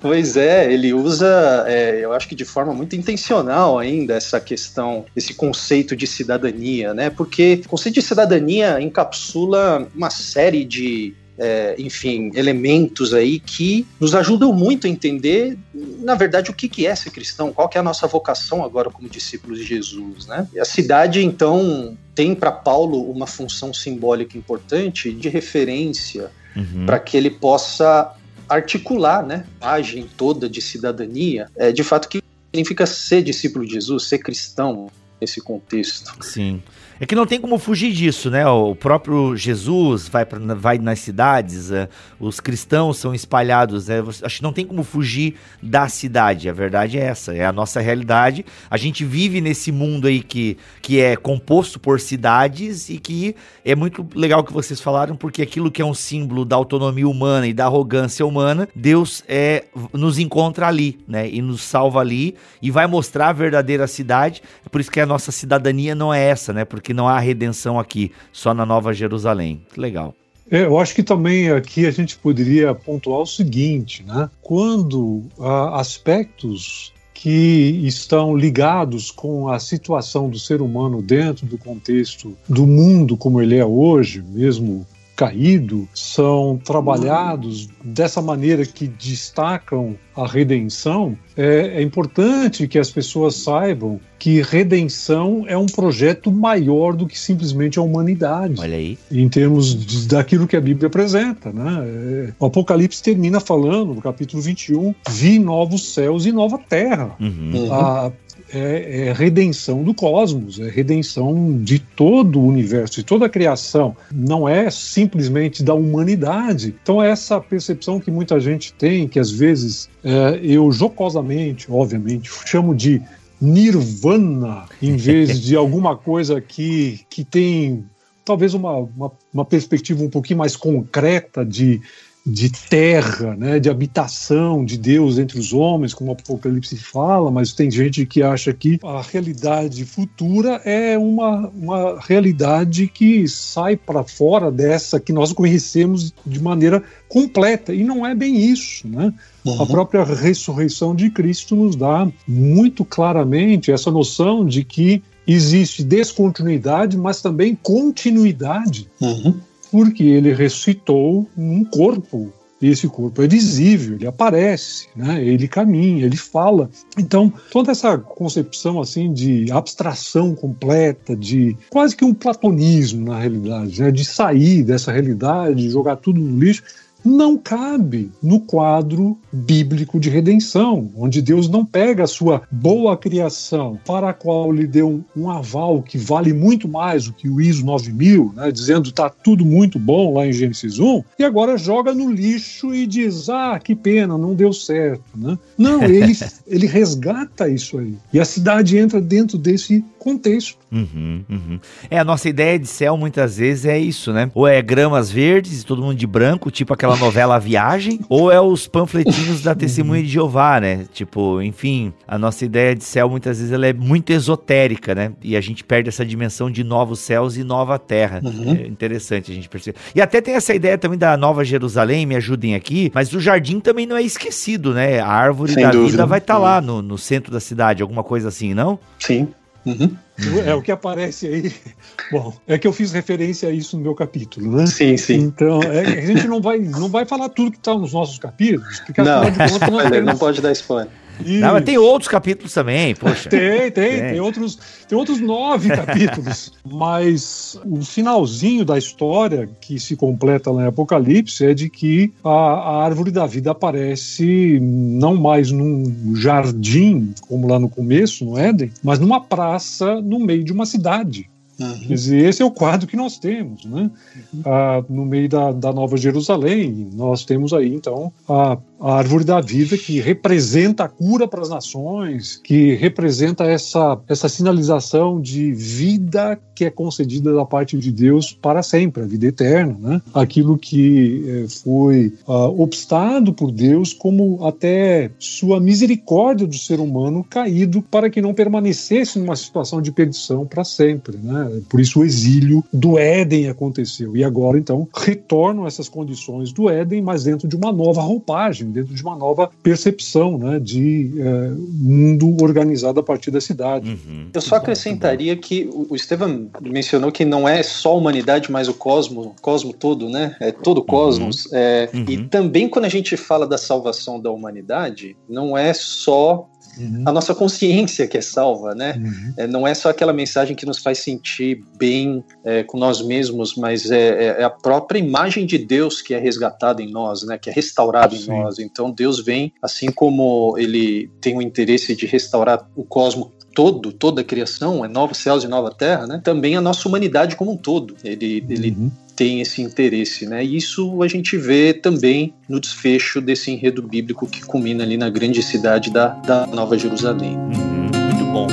pois 0.00 0.36
é, 0.36 0.72
ele 0.72 0.92
usa, 0.92 1.64
é, 1.66 2.04
eu 2.04 2.12
acho 2.12 2.28
que 2.28 2.34
de 2.34 2.44
forma 2.44 2.72
muito 2.72 2.94
intencional 2.96 3.78
ainda, 3.78 4.14
essa 4.14 4.40
questão, 4.40 5.04
esse 5.14 5.34
conceito 5.34 5.96
de 5.96 6.06
cidadania, 6.06 6.94
né? 6.94 7.10
Porque 7.10 7.62
o 7.64 7.68
conceito 7.68 7.96
de 7.96 8.02
cidadania 8.02 8.80
encapsula 8.80 9.88
uma 9.94 10.10
série 10.10 10.64
de 10.64 11.14
é, 11.40 11.74
enfim, 11.78 12.30
elementos 12.34 13.14
aí 13.14 13.40
que 13.40 13.86
nos 13.98 14.14
ajudam 14.14 14.52
muito 14.52 14.86
a 14.86 14.90
entender, 14.90 15.56
na 15.72 16.14
verdade, 16.14 16.50
o 16.50 16.54
que, 16.54 16.68
que 16.68 16.86
é 16.86 16.94
ser 16.94 17.10
cristão, 17.10 17.50
qual 17.50 17.66
que 17.66 17.78
é 17.78 17.80
a 17.80 17.82
nossa 17.84 18.06
vocação 18.06 18.62
agora 18.62 18.90
como 18.90 19.08
discípulos 19.08 19.58
de 19.58 19.64
Jesus, 19.64 20.26
né? 20.26 20.46
E 20.52 20.60
a 20.60 20.66
cidade, 20.66 21.24
então, 21.24 21.96
tem 22.14 22.34
para 22.34 22.52
Paulo 22.52 23.10
uma 23.10 23.26
função 23.26 23.72
simbólica 23.72 24.36
importante 24.36 25.10
de 25.10 25.30
referência 25.30 26.30
uhum. 26.54 26.84
para 26.84 26.98
que 26.98 27.16
ele 27.16 27.30
possa 27.30 28.14
articular, 28.46 29.24
né, 29.24 29.46
a 29.62 29.76
toda 30.16 30.46
de 30.46 30.60
cidadania, 30.60 31.48
é, 31.56 31.72
de 31.72 31.82
fato 31.82 32.06
que 32.06 32.20
significa 32.52 32.84
ser 32.84 33.22
discípulo 33.22 33.64
de 33.64 33.74
Jesus, 33.74 34.08
ser 34.08 34.18
cristão 34.18 34.90
nesse 35.18 35.40
contexto. 35.40 36.12
Sim. 36.22 36.62
É 37.02 37.06
que 37.06 37.14
não 37.14 37.24
tem 37.24 37.40
como 37.40 37.58
fugir 37.58 37.94
disso, 37.94 38.28
né? 38.28 38.46
O 38.46 38.74
próprio 38.74 39.34
Jesus 39.34 40.06
vai, 40.06 40.26
pra, 40.26 40.38
vai 40.54 40.76
nas 40.76 40.98
cidades, 40.98 41.70
uh, 41.70 41.88
os 42.20 42.40
cristãos 42.40 42.98
são 42.98 43.14
espalhados, 43.14 43.88
né? 43.88 44.02
acho 44.22 44.36
que 44.36 44.42
não 44.42 44.52
tem 44.52 44.66
como 44.66 44.84
fugir 44.84 45.36
da 45.62 45.88
cidade. 45.88 46.46
A 46.46 46.52
verdade 46.52 46.98
é 46.98 47.00
essa, 47.00 47.34
é 47.34 47.46
a 47.46 47.52
nossa 47.52 47.80
realidade. 47.80 48.44
A 48.70 48.76
gente 48.76 49.02
vive 49.02 49.40
nesse 49.40 49.72
mundo 49.72 50.08
aí 50.08 50.22
que, 50.22 50.58
que 50.82 51.00
é 51.00 51.16
composto 51.16 51.80
por 51.80 51.98
cidades 51.98 52.90
e 52.90 52.98
que 52.98 53.34
é 53.64 53.74
muito 53.74 54.06
legal 54.14 54.44
que 54.44 54.52
vocês 54.52 54.78
falaram, 54.78 55.16
porque 55.16 55.40
aquilo 55.40 55.70
que 55.70 55.80
é 55.80 55.84
um 55.86 55.94
símbolo 55.94 56.44
da 56.44 56.56
autonomia 56.56 57.08
humana 57.08 57.46
e 57.46 57.54
da 57.54 57.64
arrogância 57.64 58.26
humana, 58.26 58.68
Deus 58.74 59.24
é, 59.26 59.64
nos 59.94 60.18
encontra 60.18 60.68
ali, 60.68 60.98
né? 61.08 61.26
E 61.30 61.40
nos 61.40 61.62
salva 61.62 62.00
ali 62.00 62.36
e 62.60 62.70
vai 62.70 62.86
mostrar 62.86 63.30
a 63.30 63.32
verdadeira 63.32 63.86
cidade. 63.86 64.42
É 64.66 64.68
por 64.68 64.82
isso 64.82 64.90
que 64.90 65.00
a 65.00 65.06
nossa 65.06 65.32
cidadania 65.32 65.94
não 65.94 66.12
é 66.12 66.22
essa, 66.22 66.52
né? 66.52 66.66
Porque 66.66 66.89
que 66.90 66.94
não 66.94 67.06
há 67.06 67.20
redenção 67.20 67.78
aqui, 67.78 68.10
só 68.32 68.52
na 68.52 68.66
Nova 68.66 68.92
Jerusalém. 68.92 69.62
Que 69.72 69.78
legal. 69.78 70.12
É, 70.50 70.64
eu 70.64 70.76
acho 70.76 70.92
que 70.92 71.04
também 71.04 71.48
aqui 71.48 71.86
a 71.86 71.90
gente 71.92 72.16
poderia 72.16 72.74
pontuar 72.74 73.20
o 73.20 73.26
seguinte, 73.26 74.02
né? 74.02 74.28
Quando 74.42 75.22
ah, 75.38 75.78
aspectos 75.78 76.92
que 77.14 77.80
estão 77.84 78.36
ligados 78.36 79.12
com 79.12 79.48
a 79.48 79.60
situação 79.60 80.28
do 80.28 80.36
ser 80.36 80.60
humano 80.60 81.00
dentro 81.00 81.46
do 81.46 81.56
contexto 81.56 82.36
do 82.48 82.66
mundo 82.66 83.16
como 83.16 83.40
ele 83.40 83.56
é 83.56 83.64
hoje, 83.64 84.20
mesmo 84.26 84.84
caído 85.20 85.86
são 85.92 86.58
trabalhados 86.64 87.68
dessa 87.84 88.22
maneira 88.22 88.64
que 88.64 88.88
destacam 88.88 89.94
a 90.16 90.26
redenção, 90.26 91.14
é, 91.36 91.74
é, 91.76 91.82
importante 91.82 92.66
que 92.66 92.78
as 92.78 92.90
pessoas 92.90 93.34
saibam 93.34 94.00
que 94.18 94.40
redenção 94.40 95.44
é 95.46 95.58
um 95.58 95.66
projeto 95.66 96.32
maior 96.32 96.94
do 96.94 97.06
que 97.06 97.18
simplesmente 97.18 97.78
a 97.78 97.82
humanidade. 97.82 98.58
Olha 98.58 98.76
aí. 98.76 98.98
Em 99.12 99.28
termos 99.28 99.74
de, 99.74 100.08
daquilo 100.08 100.46
que 100.46 100.56
a 100.56 100.60
Bíblia 100.60 100.86
apresenta. 100.86 101.52
Né? 101.52 101.84
É, 101.84 102.32
o 102.38 102.46
Apocalipse 102.46 103.02
termina 103.02 103.40
falando, 103.40 103.94
no 103.94 104.00
capítulo 104.00 104.42
21, 104.42 104.94
vi 105.10 105.38
novos 105.38 105.92
céus 105.92 106.24
e 106.24 106.32
nova 106.32 106.58
terra. 106.58 107.14
Uhum. 107.20 107.72
A, 107.72 108.10
é, 108.52 109.08
é, 109.08 109.12
redenção 109.12 109.82
do 109.82 109.94
cosmos, 109.94 110.58
é 110.58 110.68
redenção 110.68 111.58
de 111.62 111.78
todo 111.78 112.40
o 112.40 112.46
universo, 112.46 112.96
de 112.96 113.04
toda 113.04 113.26
a 113.26 113.28
criação. 113.28 113.96
Não 114.12 114.48
é 114.48 114.70
simplesmente 114.70 115.62
da 115.62 115.74
humanidade. 115.74 116.74
Então, 116.82 117.02
é 117.02 117.10
essa 117.10 117.40
percepção 117.40 118.00
que 118.00 118.10
muita 118.10 118.40
gente 118.40 118.72
tem, 118.72 119.08
que 119.08 119.18
às 119.18 119.30
vezes 119.30 119.88
é, 120.02 120.40
eu 120.42 120.70
jocosamente, 120.72 121.66
obviamente, 121.70 122.30
chamo 122.46 122.74
de 122.74 123.02
nirvana, 123.40 124.66
em 124.82 124.96
vez 124.96 125.40
de 125.40 125.56
alguma 125.56 125.96
coisa 125.96 126.40
que, 126.40 127.00
que 127.08 127.24
tem 127.24 127.84
talvez 128.24 128.54
uma, 128.54 128.76
uma, 128.76 129.12
uma 129.32 129.44
perspectiva 129.44 130.04
um 130.04 130.10
pouquinho 130.10 130.38
mais 130.38 130.54
concreta 130.54 131.44
de 131.44 131.80
de 132.24 132.50
terra, 132.50 133.34
né, 133.34 133.58
de 133.58 133.70
habitação 133.70 134.64
de 134.64 134.76
Deus 134.76 135.18
entre 135.18 135.38
os 135.38 135.52
homens, 135.52 135.94
como 135.94 136.10
o 136.10 136.12
Apocalipse 136.12 136.76
fala, 136.76 137.30
mas 137.30 137.52
tem 137.52 137.70
gente 137.70 138.04
que 138.04 138.22
acha 138.22 138.52
que 138.52 138.78
a 138.82 139.00
realidade 139.00 139.84
futura 139.84 140.60
é 140.64 140.98
uma, 140.98 141.48
uma 141.48 141.98
realidade 142.00 142.86
que 142.86 143.26
sai 143.26 143.74
para 143.74 144.04
fora 144.04 144.50
dessa 144.50 145.00
que 145.00 145.12
nós 145.12 145.32
conhecemos 145.32 146.12
de 146.26 146.40
maneira 146.40 146.82
completa, 147.08 147.72
e 147.72 147.82
não 147.82 148.06
é 148.06 148.14
bem 148.14 148.36
isso. 148.36 148.86
Né? 148.86 149.12
Uhum. 149.44 149.62
A 149.62 149.66
própria 149.66 150.04
ressurreição 150.04 150.94
de 150.94 151.10
Cristo 151.10 151.56
nos 151.56 151.74
dá 151.74 152.06
muito 152.28 152.84
claramente 152.84 153.72
essa 153.72 153.90
noção 153.90 154.44
de 154.44 154.62
que 154.62 155.02
existe 155.26 155.82
descontinuidade, 155.82 156.98
mas 156.98 157.22
também 157.22 157.54
continuidade. 157.54 158.88
Uhum 159.00 159.40
porque 159.70 160.02
ele 160.02 160.32
ressuscitou 160.32 161.28
um 161.36 161.64
corpo. 161.64 162.32
E 162.60 162.68
esse 162.68 162.86
corpo 162.88 163.22
é 163.22 163.26
visível, 163.26 163.96
ele 163.96 164.06
aparece, 164.06 164.86
né? 164.94 165.24
ele 165.24 165.48
caminha, 165.48 166.04
ele 166.04 166.16
fala. 166.16 166.68
Então, 166.98 167.32
toda 167.50 167.72
essa 167.72 167.96
concepção 167.96 168.78
assim 168.78 169.10
de 169.14 169.50
abstração 169.50 170.34
completa, 170.34 171.16
de 171.16 171.56
quase 171.70 171.96
que 171.96 172.04
um 172.04 172.12
platonismo 172.12 173.06
na 173.06 173.18
realidade, 173.18 173.80
né? 173.80 173.90
de 173.90 174.04
sair 174.04 174.62
dessa 174.62 174.92
realidade, 174.92 175.70
jogar 175.70 175.96
tudo 175.96 176.20
no 176.20 176.38
lixo, 176.38 176.62
não 177.04 177.36
cabe 177.36 178.10
no 178.22 178.40
quadro 178.40 179.18
bíblico 179.32 179.98
de 179.98 180.10
redenção, 180.10 180.90
onde 180.96 181.22
Deus 181.22 181.48
não 181.48 181.64
pega 181.64 182.04
a 182.04 182.08
sua 182.08 182.42
boa 182.50 182.96
criação, 182.96 183.78
para 183.84 184.10
a 184.10 184.14
qual 184.14 184.52
lhe 184.52 184.66
deu 184.66 185.04
um 185.16 185.30
aval 185.30 185.82
que 185.82 185.98
vale 185.98 186.32
muito 186.32 186.68
mais 186.68 187.04
do 187.04 187.12
que 187.12 187.28
o 187.28 187.40
ISO 187.40 187.64
9000, 187.64 188.32
né, 188.36 188.50
dizendo 188.50 188.88
está 188.88 189.08
tudo 189.08 189.44
muito 189.44 189.78
bom 189.78 190.14
lá 190.14 190.26
em 190.26 190.32
Gênesis 190.32 190.78
1, 190.78 191.02
e 191.18 191.24
agora 191.24 191.56
joga 191.56 191.94
no 191.94 192.10
lixo 192.10 192.74
e 192.74 192.86
diz: 192.86 193.28
ah, 193.28 193.58
que 193.62 193.74
pena, 193.74 194.16
não 194.16 194.34
deu 194.34 194.52
certo. 194.52 195.02
Né? 195.14 195.38
Não, 195.56 195.82
ele, 195.82 196.16
ele 196.46 196.66
resgata 196.66 197.48
isso 197.48 197.78
aí. 197.78 197.94
E 198.12 198.20
a 198.20 198.24
cidade 198.24 198.76
entra 198.76 199.00
dentro 199.00 199.38
desse 199.38 199.84
contexto. 199.98 200.59
Uhum, 200.72 201.24
uhum. 201.28 201.60
É, 201.90 201.98
a 201.98 202.04
nossa 202.04 202.28
ideia 202.28 202.58
de 202.58 202.66
céu 202.66 202.96
muitas 202.96 203.36
vezes 203.38 203.64
é 203.64 203.78
isso, 203.78 204.12
né? 204.12 204.30
Ou 204.34 204.46
é 204.46 204.62
gramas 204.62 205.10
verdes 205.10 205.62
e 205.62 205.66
todo 205.66 205.82
mundo 205.82 205.96
de 205.96 206.06
branco, 206.06 206.50
tipo 206.50 206.72
aquela 206.72 206.96
novela 206.96 207.38
Viagem, 207.38 208.00
ou 208.08 208.30
é 208.30 208.40
os 208.40 208.68
panfletinhos 208.68 209.42
da 209.42 209.54
Testemunha 209.54 210.02
de 210.02 210.08
Jeová, 210.08 210.60
né? 210.60 210.86
Tipo, 210.92 211.42
enfim, 211.42 211.92
a 212.06 212.18
nossa 212.18 212.44
ideia 212.44 212.74
de 212.74 212.84
céu 212.84 213.08
muitas 213.08 213.38
vezes 213.38 213.52
ela 213.52 213.66
é 213.66 213.72
muito 213.72 214.10
esotérica, 214.10 214.94
né? 214.94 215.12
E 215.22 215.36
a 215.36 215.40
gente 215.40 215.64
perde 215.64 215.88
essa 215.88 216.04
dimensão 216.04 216.50
de 216.50 216.62
novos 216.62 217.00
céus 217.00 217.36
e 217.36 217.42
nova 217.42 217.78
terra. 217.78 218.20
Uhum. 218.22 218.54
É 218.54 218.66
interessante 218.66 219.32
a 219.32 219.34
gente 219.34 219.48
perceber. 219.48 219.78
E 219.94 220.00
até 220.00 220.20
tem 220.20 220.34
essa 220.34 220.54
ideia 220.54 220.78
também 220.78 220.98
da 220.98 221.16
Nova 221.16 221.44
Jerusalém, 221.44 222.06
me 222.06 222.16
ajudem 222.16 222.54
aqui, 222.54 222.90
mas 222.94 223.12
o 223.12 223.20
jardim 223.20 223.58
também 223.58 223.86
não 223.86 223.96
é 223.96 224.02
esquecido, 224.02 224.72
né? 224.72 225.00
A 225.00 225.08
árvore 225.08 225.52
Sem 225.52 225.64
da 225.64 225.70
dúvida. 225.70 225.90
vida 225.90 226.06
vai 226.06 226.18
estar 226.18 226.34
tá 226.34 226.38
lá 226.38 226.60
no, 226.60 226.80
no 226.80 226.96
centro 226.96 227.32
da 227.32 227.40
cidade, 227.40 227.82
alguma 227.82 228.04
coisa 228.04 228.28
assim, 228.28 228.54
não? 228.54 228.78
Sim. 228.98 229.28
Uhum. 229.64 229.96
É 230.44 230.54
o 230.54 230.62
que 230.62 230.72
aparece 230.72 231.26
aí. 231.26 231.52
Bom, 232.10 232.34
é 232.46 232.58
que 232.58 232.66
eu 232.66 232.72
fiz 232.72 232.92
referência 232.92 233.48
a 233.48 233.52
isso 233.52 233.76
no 233.76 233.82
meu 233.82 233.94
capítulo, 233.94 234.56
né? 234.56 234.66
Sim, 234.66 234.96
sim. 234.96 235.16
Então, 235.16 235.62
é, 235.62 235.80
a 235.80 236.06
gente 236.06 236.26
não 236.26 236.40
vai, 236.40 236.58
não 236.58 236.88
vai 236.88 237.04
falar 237.04 237.28
tudo 237.28 237.52
que 237.52 237.58
está 237.58 237.74
nos 237.74 237.92
nossos 237.92 238.18
capítulos, 238.18 238.80
porque 238.80 239.02
não, 239.02 239.22
de 239.24 239.30
contas, 239.36 239.70
nós 239.70 239.90
temos... 239.90 240.06
não 240.06 240.16
pode 240.16 240.40
dar 240.40 240.52
spoiler. 240.52 240.90
Não, 241.26 241.52
mas 241.52 241.64
tem 241.64 241.78
outros 241.78 242.08
capítulos 242.08 242.52
também, 242.52 242.94
poxa. 242.94 243.28
tem, 243.28 243.40
tem, 243.40 243.70
tem, 243.70 244.10
tem, 244.10 244.20
outros, 244.20 244.58
tem 244.88 244.96
outros 244.96 245.20
nove 245.20 245.68
capítulos. 245.74 246.52
Mas 246.64 247.58
o 247.64 247.82
finalzinho 247.82 248.64
da 248.64 248.78
história 248.78 249.48
que 249.60 249.78
se 249.78 249.96
completa 249.96 250.50
lá 250.50 250.64
em 250.64 250.66
Apocalipse 250.66 251.44
é 251.44 251.54
de 251.54 251.68
que 251.68 252.12
a, 252.24 252.30
a 252.30 252.84
árvore 252.84 253.10
da 253.10 253.26
vida 253.26 253.50
aparece 253.50 254.58
não 254.60 255.16
mais 255.16 255.50
num 255.50 256.14
jardim, 256.16 257.14
como 257.28 257.48
lá 257.48 257.58
no 257.58 257.68
começo, 257.68 258.24
no 258.24 258.38
Éden, 258.38 258.72
mas 258.82 258.98
numa 258.98 259.20
praça 259.20 260.00
no 260.00 260.18
meio 260.18 260.44
de 260.44 260.52
uma 260.52 260.66
cidade. 260.66 261.28
Uhum. 261.60 261.78
Quer 261.78 261.94
dizer, 261.94 262.28
esse 262.28 262.42
é 262.42 262.44
o 262.44 262.50
quadro 262.50 262.86
que 262.86 262.96
nós 262.96 263.18
temos, 263.18 263.66
né? 263.66 263.90
Uhum. 264.32 264.42
Ah, 264.46 264.82
no 264.88 265.04
meio 265.04 265.28
da, 265.28 265.52
da 265.52 265.72
Nova 265.72 265.96
Jerusalém, 265.96 266.88
nós 266.94 267.24
temos 267.24 267.52
aí 267.52 267.74
então 267.74 268.10
a, 268.26 268.56
a 268.80 268.94
árvore 268.94 269.24
da 269.24 269.40
vida 269.40 269.76
que 269.76 270.00
representa 270.00 270.84
a 270.84 270.88
cura 270.88 271.28
para 271.28 271.42
as 271.42 271.48
nações, 271.48 272.40
que 272.42 272.74
representa 272.74 273.44
essa, 273.44 274.00
essa 274.08 274.28
sinalização 274.28 275.20
de 275.20 275.52
vida 275.52 276.38
que 276.54 276.64
é 276.66 276.70
concedida 276.70 277.32
da 277.32 277.44
parte 277.46 277.78
de 277.78 277.90
Deus 277.90 278.32
para 278.32 278.62
sempre, 278.62 279.02
a 279.02 279.06
vida 279.06 279.26
eterna, 279.26 279.76
né? 279.80 280.02
Aquilo 280.12 280.58
que 280.58 281.24
eh, 281.26 281.46
foi 281.48 282.12
ah, 282.28 282.48
obstado 282.48 283.32
por 283.32 283.50
Deus 283.50 283.94
como 283.94 284.44
até 284.44 285.10
sua 285.18 285.58
misericórdia 285.58 286.46
do 286.46 286.56
ser 286.56 286.78
humano 286.78 287.24
caído 287.24 287.80
para 287.80 288.10
que 288.10 288.20
não 288.20 288.34
permanecesse 288.34 289.18
numa 289.18 289.36
situação 289.36 289.80
de 289.80 289.90
perdição 289.90 290.46
para 290.46 290.62
sempre? 290.62 291.16
Né? 291.16 291.62
Por 291.68 291.80
isso 291.80 292.00
o 292.00 292.04
exílio 292.04 292.62
do 292.70 292.98
Éden 292.98 293.48
aconteceu. 293.48 294.14
E 294.14 294.22
agora, 294.22 294.58
então, 294.58 294.86
retornam 294.94 295.66
essas 295.66 295.88
condições 295.88 296.52
do 296.52 296.68
Éden, 296.68 297.00
mas 297.00 297.24
dentro 297.24 297.48
de 297.48 297.56
uma 297.56 297.72
nova 297.72 298.02
roupagem, 298.02 298.69
dentro 298.70 298.94
de 298.94 299.02
uma 299.02 299.16
nova 299.16 299.50
percepção 299.62 300.38
né, 300.38 300.58
de 300.58 301.12
é, 301.18 301.50
mundo 301.72 302.36
organizado 302.42 303.00
a 303.00 303.02
partir 303.02 303.30
da 303.30 303.40
cidade. 303.40 303.90
Uhum. 303.90 304.28
Eu 304.32 304.40
só 304.40 304.56
acrescentaria 304.56 305.36
que 305.36 305.68
o 305.72 305.94
Estevam 305.94 306.50
mencionou 306.60 307.12
que 307.12 307.24
não 307.24 307.48
é 307.48 307.62
só 307.62 307.90
a 307.90 307.94
humanidade, 307.94 308.50
mas 308.50 308.68
o 308.68 308.74
cosmo, 308.74 309.34
cosmo 309.40 309.72
todo, 309.72 310.08
né? 310.08 310.36
É 310.40 310.50
todo 310.50 310.78
o 310.78 310.84
cosmos. 310.84 311.46
Uhum. 311.46 311.52
É, 311.54 311.90
uhum. 311.92 312.04
E 312.08 312.24
também 312.24 312.68
quando 312.68 312.84
a 312.84 312.88
gente 312.88 313.16
fala 313.16 313.46
da 313.46 313.58
salvação 313.58 314.20
da 314.20 314.30
humanidade, 314.30 315.16
não 315.28 315.56
é 315.56 315.72
só 315.72 316.48
Uhum. 316.78 317.02
a 317.04 317.12
nossa 317.12 317.34
consciência 317.34 318.06
que 318.06 318.16
é 318.16 318.20
salva, 318.20 318.74
né? 318.74 318.94
Uhum. 318.96 319.34
É, 319.36 319.46
não 319.46 319.66
é 319.66 319.74
só 319.74 319.90
aquela 319.90 320.12
mensagem 320.12 320.54
que 320.54 320.64
nos 320.64 320.78
faz 320.78 320.98
sentir 320.98 321.62
bem 321.76 322.24
é, 322.44 322.62
com 322.62 322.78
nós 322.78 323.02
mesmos, 323.02 323.54
mas 323.56 323.90
é, 323.90 323.98
é, 323.98 324.26
é, 324.40 324.44
a 324.44 324.50
própria 324.50 324.98
imagem 324.98 325.46
de 325.46 325.58
Deus 325.58 326.00
que 326.00 326.14
é 326.14 326.18
resgatada 326.18 326.82
em 326.82 326.90
nós, 326.90 327.22
né? 327.22 327.38
Que 327.38 327.50
é 327.50 327.52
restaurada 327.52 328.14
em 328.14 328.24
nós. 328.26 328.58
Então 328.58 328.90
Deus 328.90 329.20
vem, 329.20 329.52
assim 329.62 329.90
como 329.90 330.56
Ele 330.58 331.10
tem 331.20 331.36
o 331.36 331.42
interesse 331.42 331.94
de 331.94 332.06
restaurar 332.06 332.68
o 332.76 332.84
cosmos 332.84 333.28
todo, 333.54 333.92
toda 333.92 334.20
a 334.20 334.24
criação, 334.24 334.84
é 334.84 334.88
novos 334.88 335.18
céus 335.18 335.44
e 335.44 335.48
nova 335.48 335.70
terra, 335.70 336.06
né? 336.06 336.20
Também 336.22 336.56
a 336.56 336.60
nossa 336.60 336.88
humanidade 336.88 337.36
como 337.36 337.52
um 337.52 337.56
todo. 337.56 337.96
Ele, 338.04 338.40
uhum. 338.40 338.46
ele 338.50 338.92
tem 339.20 339.42
esse 339.42 339.60
interesse, 339.60 340.24
né? 340.24 340.42
E 340.42 340.56
isso 340.56 341.02
a 341.02 341.06
gente 341.06 341.36
vê 341.36 341.74
também 341.74 342.32
no 342.48 342.58
desfecho 342.58 343.20
desse 343.20 343.50
enredo 343.50 343.82
bíblico 343.82 344.26
que 344.26 344.40
culmina 344.40 344.82
ali 344.82 344.96
na 344.96 345.10
grande 345.10 345.42
cidade 345.42 345.90
da, 345.90 346.06
da 346.06 346.46
Nova 346.46 346.78
Jerusalém. 346.78 347.36
Uhum, 347.36 347.90
muito 348.14 348.24
bom. 348.32 348.46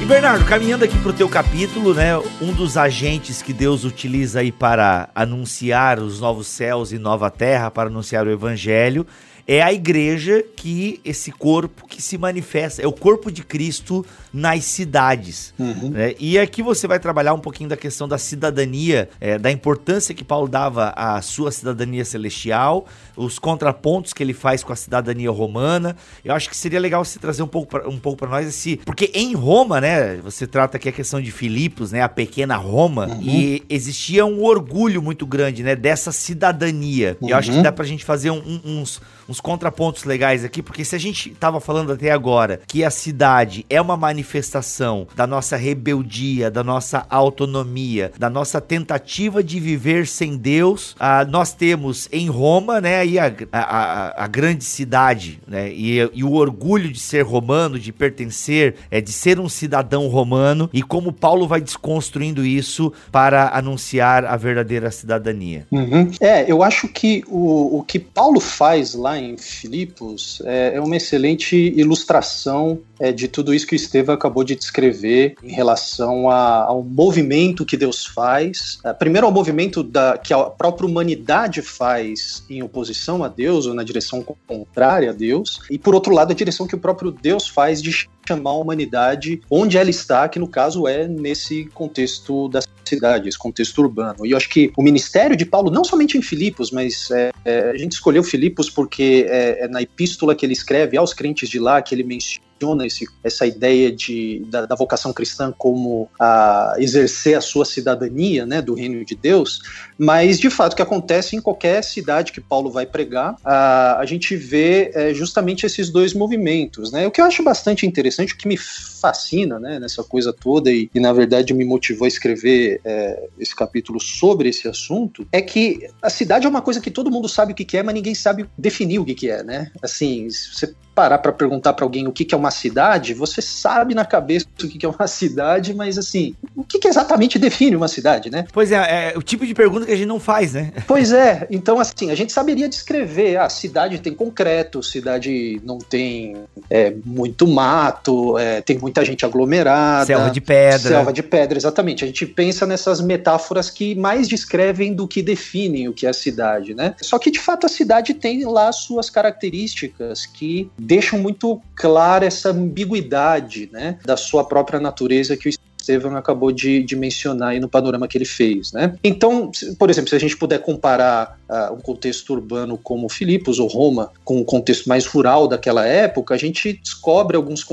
E 0.00 0.04
Bernardo, 0.04 0.44
caminhando 0.44 0.84
aqui 0.84 0.96
para 0.98 1.10
o 1.10 1.12
teu 1.12 1.28
capítulo, 1.28 1.94
né, 1.94 2.16
um 2.40 2.52
dos 2.52 2.76
agentes 2.76 3.42
que 3.42 3.52
Deus 3.52 3.82
utiliza 3.82 4.38
aí 4.38 4.52
para 4.52 5.08
anunciar 5.16 5.98
os 5.98 6.20
novos 6.20 6.46
céus 6.46 6.92
e 6.92 6.98
nova 6.98 7.28
terra, 7.28 7.72
para 7.72 7.88
anunciar 7.88 8.24
o 8.24 8.30
evangelho, 8.30 9.04
é 9.46 9.62
a 9.62 9.72
igreja 9.72 10.44
que 10.56 11.00
esse 11.04 11.32
corpo 11.32 11.86
que 11.86 12.00
se 12.00 12.16
manifesta, 12.16 12.82
é 12.82 12.86
o 12.86 12.92
corpo 12.92 13.30
de 13.30 13.42
Cristo 13.42 14.04
nas 14.32 14.64
cidades. 14.64 15.52
Uhum. 15.58 15.90
Né? 15.90 16.14
E 16.18 16.38
aqui 16.38 16.62
você 16.62 16.86
vai 16.86 16.98
trabalhar 16.98 17.34
um 17.34 17.38
pouquinho 17.38 17.68
da 17.68 17.76
questão 17.76 18.08
da 18.08 18.18
cidadania, 18.18 19.08
é, 19.20 19.38
da 19.38 19.50
importância 19.50 20.14
que 20.14 20.24
Paulo 20.24 20.48
dava 20.48 20.90
à 20.96 21.20
sua 21.20 21.50
cidadania 21.50 22.04
celestial, 22.04 22.86
os 23.16 23.38
contrapontos 23.38 24.12
que 24.12 24.22
ele 24.22 24.32
faz 24.32 24.62
com 24.64 24.72
a 24.72 24.76
cidadania 24.76 25.30
romana. 25.30 25.96
Eu 26.24 26.34
acho 26.34 26.48
que 26.48 26.56
seria 26.56 26.80
legal 26.80 27.04
você 27.04 27.18
trazer 27.18 27.42
um 27.42 27.48
pouco 27.48 27.68
pra, 27.68 27.88
um 27.88 27.98
pouco 27.98 28.18
para 28.18 28.28
nós 28.28 28.46
esse, 28.46 28.78
porque 28.78 29.10
em 29.14 29.34
Roma, 29.34 29.80
né, 29.80 30.16
você 30.16 30.46
trata 30.46 30.76
aqui 30.76 30.88
a 30.88 30.92
questão 30.92 31.20
de 31.20 31.30
Filipos, 31.30 31.92
né, 31.92 32.00
a 32.00 32.08
pequena 32.08 32.56
Roma, 32.56 33.08
uhum. 33.08 33.22
e 33.22 33.62
existia 33.68 34.24
um 34.24 34.42
orgulho 34.42 35.02
muito 35.02 35.26
grande, 35.26 35.62
né, 35.62 35.76
dessa 35.76 36.12
cidadania. 36.12 37.18
Uhum. 37.20 37.28
Eu 37.28 37.36
acho 37.36 37.50
que 37.50 37.56
uhum. 37.56 37.62
dá 37.62 37.72
pra 37.72 37.84
gente 37.84 38.04
fazer 38.04 38.30
um, 38.30 38.38
um, 38.38 38.80
uns 38.80 39.00
uns 39.32 39.40
contrapontos 39.40 40.04
legais 40.04 40.44
aqui, 40.44 40.62
porque 40.62 40.84
se 40.84 40.94
a 40.94 40.98
gente 40.98 41.30
estava 41.30 41.58
falando 41.58 41.92
até 41.92 42.10
agora 42.10 42.60
que 42.66 42.84
a 42.84 42.90
cidade 42.90 43.64
é 43.70 43.80
uma 43.80 43.96
manifestação 43.96 45.06
da 45.16 45.26
nossa 45.26 45.56
rebeldia, 45.56 46.50
da 46.50 46.62
nossa 46.62 47.06
autonomia, 47.08 48.12
da 48.18 48.28
nossa 48.28 48.60
tentativa 48.60 49.42
de 49.42 49.58
viver 49.58 50.06
sem 50.06 50.36
Deus, 50.36 50.94
ah, 51.00 51.24
nós 51.24 51.54
temos 51.54 52.10
em 52.12 52.28
Roma, 52.28 52.78
né, 52.78 52.98
aí 52.98 53.18
a, 53.18 53.32
a, 53.50 54.24
a 54.24 54.26
grande 54.26 54.64
cidade, 54.64 55.40
né, 55.48 55.72
e, 55.72 55.98
e, 56.12 56.22
o 56.22 56.34
orgulho 56.34 56.92
de 56.92 57.00
ser 57.00 57.22
romano, 57.22 57.78
de 57.78 57.90
pertencer, 57.90 58.74
é 58.90 59.00
de 59.00 59.12
ser 59.12 59.40
um 59.40 59.48
cidadão 59.48 60.08
romano, 60.08 60.68
e 60.74 60.82
como 60.82 61.10
Paulo 61.10 61.48
vai 61.48 61.62
desconstruindo 61.62 62.44
isso 62.44 62.92
para 63.10 63.48
anunciar 63.56 64.26
a 64.26 64.36
verdadeira 64.36 64.90
cidadania. 64.90 65.66
Uhum. 65.70 66.10
É, 66.20 66.50
eu 66.50 66.62
acho 66.62 66.86
que 66.86 67.24
o, 67.28 67.78
o 67.78 67.82
que 67.82 67.98
Paulo 67.98 68.38
faz 68.40 68.92
lá 68.94 69.21
em 69.22 69.36
Filipos 69.36 70.42
é, 70.44 70.72
é 70.74 70.80
uma 70.80 70.96
excelente 70.96 71.56
ilustração 71.56 72.80
é, 72.98 73.12
de 73.12 73.28
tudo 73.28 73.54
isso 73.54 73.66
que 73.66 73.74
o 73.74 73.76
Estevam 73.76 74.14
acabou 74.14 74.44
de 74.44 74.54
descrever 74.54 75.34
em 75.42 75.52
relação 75.52 76.28
a, 76.28 76.64
ao 76.64 76.82
movimento 76.82 77.64
que 77.64 77.76
Deus 77.76 78.04
faz. 78.04 78.78
É, 78.84 78.92
primeiro, 78.92 79.26
ao 79.26 79.32
movimento 79.32 79.82
da, 79.82 80.18
que 80.18 80.32
a 80.32 80.44
própria 80.44 80.86
humanidade 80.86 81.62
faz 81.62 82.44
em 82.48 82.62
oposição 82.62 83.24
a 83.24 83.28
Deus 83.28 83.66
ou 83.66 83.74
na 83.74 83.82
direção 83.82 84.24
contrária 84.46 85.10
a 85.10 85.12
Deus, 85.12 85.60
e 85.70 85.78
por 85.78 85.94
outro 85.94 86.12
lado, 86.12 86.32
a 86.32 86.34
direção 86.34 86.66
que 86.66 86.74
o 86.74 86.78
próprio 86.78 87.10
Deus 87.10 87.48
faz 87.48 87.82
de 87.82 88.08
chamar 88.26 88.50
a 88.50 88.54
humanidade 88.54 89.40
onde 89.50 89.76
ela 89.76 89.90
está, 89.90 90.28
que 90.28 90.38
no 90.38 90.48
caso 90.48 90.86
é 90.86 91.06
nesse 91.06 91.66
contexto 91.74 92.48
da 92.48 92.60
cidade, 92.84 93.28
esse 93.28 93.38
contexto 93.38 93.78
urbano. 93.80 94.26
E 94.26 94.32
eu 94.32 94.36
acho 94.36 94.48
que 94.48 94.72
o 94.76 94.82
ministério 94.82 95.36
de 95.36 95.44
Paulo, 95.44 95.70
não 95.70 95.84
somente 95.84 96.16
em 96.16 96.22
Filipos, 96.22 96.70
mas 96.70 97.10
é, 97.10 97.30
é, 97.44 97.70
a 97.70 97.76
gente 97.76 97.92
escolheu 97.92 98.22
Filipos 98.22 98.68
porque 98.70 99.26
é, 99.28 99.64
é 99.64 99.68
na 99.68 99.82
epístola 99.82 100.34
que 100.34 100.44
ele 100.44 100.52
escreve 100.52 100.96
aos 100.96 101.12
crentes 101.12 101.48
de 101.48 101.58
lá 101.58 101.80
que 101.82 101.94
ele 101.94 102.04
menciona 102.04 102.51
esse, 102.84 103.06
essa 103.22 103.46
ideia 103.46 103.90
de, 103.90 104.44
da, 104.48 104.66
da, 104.66 104.74
vocação 104.74 105.12
cristã 105.12 105.52
como 105.56 106.08
a 106.18 106.74
exercer 106.78 107.36
a 107.36 107.40
sua 107.40 107.64
cidadania 107.64 108.46
né, 108.46 108.62
do 108.62 108.74
reino 108.74 109.04
de 109.04 109.14
Deus, 109.14 109.60
mas 109.98 110.38
de 110.38 110.48
fato 110.48 110.72
o 110.72 110.76
que 110.76 110.82
acontece 110.82 111.36
em 111.36 111.40
qualquer 111.40 111.82
cidade 111.82 112.32
que 112.32 112.40
Paulo 112.40 112.70
vai 112.70 112.86
pregar, 112.86 113.36
a, 113.44 113.98
a 113.98 114.06
gente 114.06 114.36
vê 114.36 114.90
é, 114.94 115.14
justamente 115.14 115.66
esses 115.66 115.90
dois 115.90 116.14
movimentos. 116.14 116.92
Né? 116.92 117.06
O 117.06 117.10
que 117.10 117.20
eu 117.20 117.24
acho 117.24 117.42
bastante 117.42 117.86
interessante, 117.86 118.34
o 118.34 118.36
que 118.36 118.48
me 118.48 118.56
fascina 118.56 119.58
né, 119.58 119.78
nessa 119.80 120.04
coisa 120.04 120.32
toda 120.32 120.70
e, 120.70 120.88
e 120.94 121.00
na 121.00 121.12
verdade 121.12 121.52
me 121.52 121.64
motivou 121.64 122.04
a 122.04 122.08
escrever 122.08 122.80
é, 122.84 123.28
esse 123.38 123.54
capítulo 123.54 124.00
sobre 124.00 124.48
esse 124.48 124.68
assunto, 124.68 125.26
é 125.32 125.42
que 125.42 125.88
a 126.00 126.08
cidade 126.08 126.46
é 126.46 126.48
uma 126.48 126.62
coisa 126.62 126.80
que 126.80 126.90
todo 126.90 127.10
mundo 127.10 127.28
sabe 127.28 127.52
o 127.52 127.54
que 127.54 127.76
é, 127.76 127.82
mas 127.82 127.94
ninguém 127.94 128.14
sabe 128.14 128.46
definir 128.56 129.00
o 129.00 129.04
que 129.04 129.28
é, 129.28 129.42
né? 129.42 129.70
Assim, 129.82 130.28
você 130.28 130.74
parar 130.94 131.18
para 131.18 131.32
perguntar 131.32 131.72
para 131.72 131.84
alguém 131.84 132.06
o 132.06 132.12
que, 132.12 132.24
que 132.24 132.34
é 132.34 132.38
uma 132.38 132.50
cidade, 132.50 133.14
você 133.14 133.40
sabe 133.40 133.94
na 133.94 134.04
cabeça 134.04 134.46
o 134.62 134.68
que, 134.68 134.78
que 134.78 134.86
é 134.86 134.88
uma 134.88 135.06
cidade, 135.08 135.74
mas 135.74 135.98
assim, 135.98 136.34
o 136.54 136.64
que, 136.64 136.78
que 136.78 136.88
exatamente 136.88 137.38
define 137.38 137.76
uma 137.76 137.88
cidade, 137.88 138.30
né? 138.30 138.44
Pois 138.52 138.70
é, 138.72 139.12
é 139.12 139.18
o 139.18 139.22
tipo 139.22 139.46
de 139.46 139.54
pergunta 139.54 139.86
que 139.86 139.92
a 139.92 139.96
gente 139.96 140.06
não 140.06 140.20
faz, 140.20 140.52
né? 140.54 140.72
Pois 140.86 141.12
é, 141.12 141.46
então 141.50 141.80
assim, 141.80 142.10
a 142.10 142.14
gente 142.14 142.32
saberia 142.32 142.68
descrever, 142.68 143.36
a 143.36 143.46
ah, 143.46 143.48
cidade 143.48 143.98
tem 143.98 144.12
concreto, 144.12 144.82
cidade 144.82 145.60
não 145.64 145.78
tem 145.78 146.36
é, 146.68 146.92
muito 147.04 147.46
mato, 147.46 148.36
é, 148.38 148.60
tem 148.60 148.78
muita 148.78 149.04
gente 149.04 149.24
aglomerada. 149.24 150.06
Selva 150.06 150.30
de 150.30 150.40
pedra. 150.40 150.78
Selva 150.78 151.12
de 151.12 151.22
pedra, 151.22 151.58
exatamente. 151.58 152.04
A 152.04 152.06
gente 152.06 152.26
pensa 152.26 152.66
nessas 152.66 153.00
metáforas 153.00 153.70
que 153.70 153.94
mais 153.94 154.28
descrevem 154.28 154.92
do 154.92 155.08
que 155.08 155.22
definem 155.22 155.88
o 155.88 155.92
que 155.92 156.06
é 156.06 156.10
a 156.10 156.14
cidade, 156.14 156.74
né? 156.74 156.94
Só 157.00 157.18
que 157.18 157.30
de 157.30 157.38
fato 157.38 157.64
a 157.64 157.68
cidade 157.68 158.14
tem 158.14 158.44
lá 158.44 158.70
suas 158.70 159.08
características 159.08 160.26
que 160.26 160.70
deixam 160.82 161.18
muito 161.18 161.60
clara 161.74 162.26
essa 162.26 162.50
ambiguidade 162.50 163.68
né, 163.72 163.98
da 164.04 164.16
sua 164.16 164.44
própria 164.44 164.80
natureza 164.80 165.36
que 165.36 165.48
o 165.48 165.52
Estevam 165.82 166.16
acabou 166.16 166.52
de, 166.52 166.82
de, 166.82 166.94
mencionar 166.94 167.50
aí 167.50 167.60
no 167.60 167.68
panorama 167.68 168.06
que 168.06 168.16
ele 168.16 168.24
fez, 168.24 168.72
né? 168.72 168.94
Então, 169.02 169.50
por 169.78 169.90
exemplo, 169.90 170.08
se 170.08 170.16
a 170.16 170.18
gente 170.18 170.36
puder 170.36 170.58
comparar 170.60 171.38
uh, 171.48 171.74
um 171.74 171.80
contexto 171.80 172.30
urbano 172.32 172.78
como 172.78 173.08
Filipos 173.08 173.58
ou 173.58 173.66
Roma 173.66 174.10
com 174.24 174.38
um 174.38 174.44
contexto 174.44 174.88
mais 174.88 175.06
rural 175.06 175.48
daquela 175.48 175.84
época, 175.86 176.34
a 176.34 176.38
gente 176.38 176.72
descobre 176.74 177.36
alguns 177.36 177.64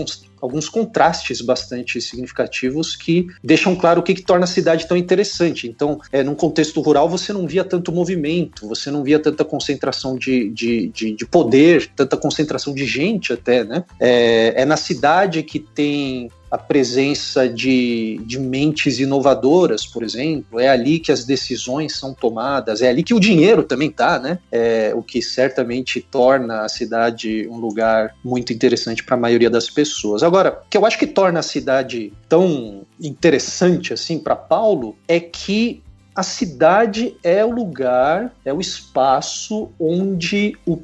alguns 0.41 0.69
contrastes 0.69 1.41
bastante 1.41 2.01
significativos 2.01 2.95
que 2.95 3.27
deixam 3.43 3.75
claro 3.75 3.99
o 3.99 4.03
que, 4.03 4.13
que 4.13 4.21
torna 4.21 4.45
a 4.45 4.47
cidade 4.47 4.87
tão 4.87 4.95
interessante. 4.95 5.67
Então, 5.67 5.99
é, 6.11 6.23
num 6.23 6.35
contexto 6.35 6.79
rural, 6.81 7.09
você 7.09 7.33
não 7.33 7.45
via 7.45 7.63
tanto 7.63 7.91
movimento, 7.91 8.67
você 8.67 8.89
não 8.89 9.03
via 9.03 9.19
tanta 9.19 9.43
concentração 9.43 10.15
de, 10.15 10.49
de, 10.49 10.87
de, 10.89 11.11
de 11.13 11.25
poder, 11.25 11.91
tanta 11.95 12.15
concentração 12.15 12.73
de 12.73 12.85
gente 12.85 13.33
até, 13.33 13.63
né? 13.63 13.83
É, 13.99 14.61
é 14.61 14.65
na 14.65 14.77
cidade 14.77 15.43
que 15.43 15.59
tem 15.59 16.29
a 16.49 16.57
presença 16.57 17.47
de, 17.47 18.19
de 18.25 18.39
mentes 18.39 18.99
inovadoras, 18.99 19.85
por 19.85 20.03
exemplo, 20.03 20.59
é 20.59 20.67
ali 20.67 20.99
que 20.99 21.11
as 21.11 21.23
decisões 21.25 21.95
são 21.95 22.13
tomadas, 22.13 22.81
é 22.81 22.89
ali 22.89 23.03
que 23.03 23.13
o 23.13 23.19
dinheiro 23.19 23.63
também 23.63 23.89
está, 23.89 24.19
né? 24.19 24.39
É, 24.51 24.91
o 24.95 25.03
que 25.03 25.21
certamente 25.21 26.01
torna 26.01 26.61
a 26.61 26.69
cidade 26.69 27.47
um 27.49 27.57
lugar 27.57 28.15
muito 28.23 28.51
interessante 28.51 29.03
para 29.03 29.15
a 29.15 29.19
maioria 29.19 29.49
das 29.49 29.69
pessoas. 29.69 30.23
Agora, 30.23 30.61
o 30.65 30.69
que 30.69 30.77
eu 30.77 30.85
acho 30.85 30.97
que 30.97 31.07
torna 31.07 31.39
a 31.39 31.43
cidade 31.43 32.11
tão 32.27 32.83
interessante 32.99 33.93
assim 33.93 34.17
para 34.17 34.35
Paulo 34.35 34.95
é 35.07 35.19
que 35.19 35.81
a 36.15 36.23
cidade 36.23 37.15
é 37.23 37.45
o 37.45 37.51
lugar, 37.51 38.33
é 38.43 38.51
o 38.51 38.59
espaço 38.59 39.69
onde 39.79 40.57
o 40.65 40.75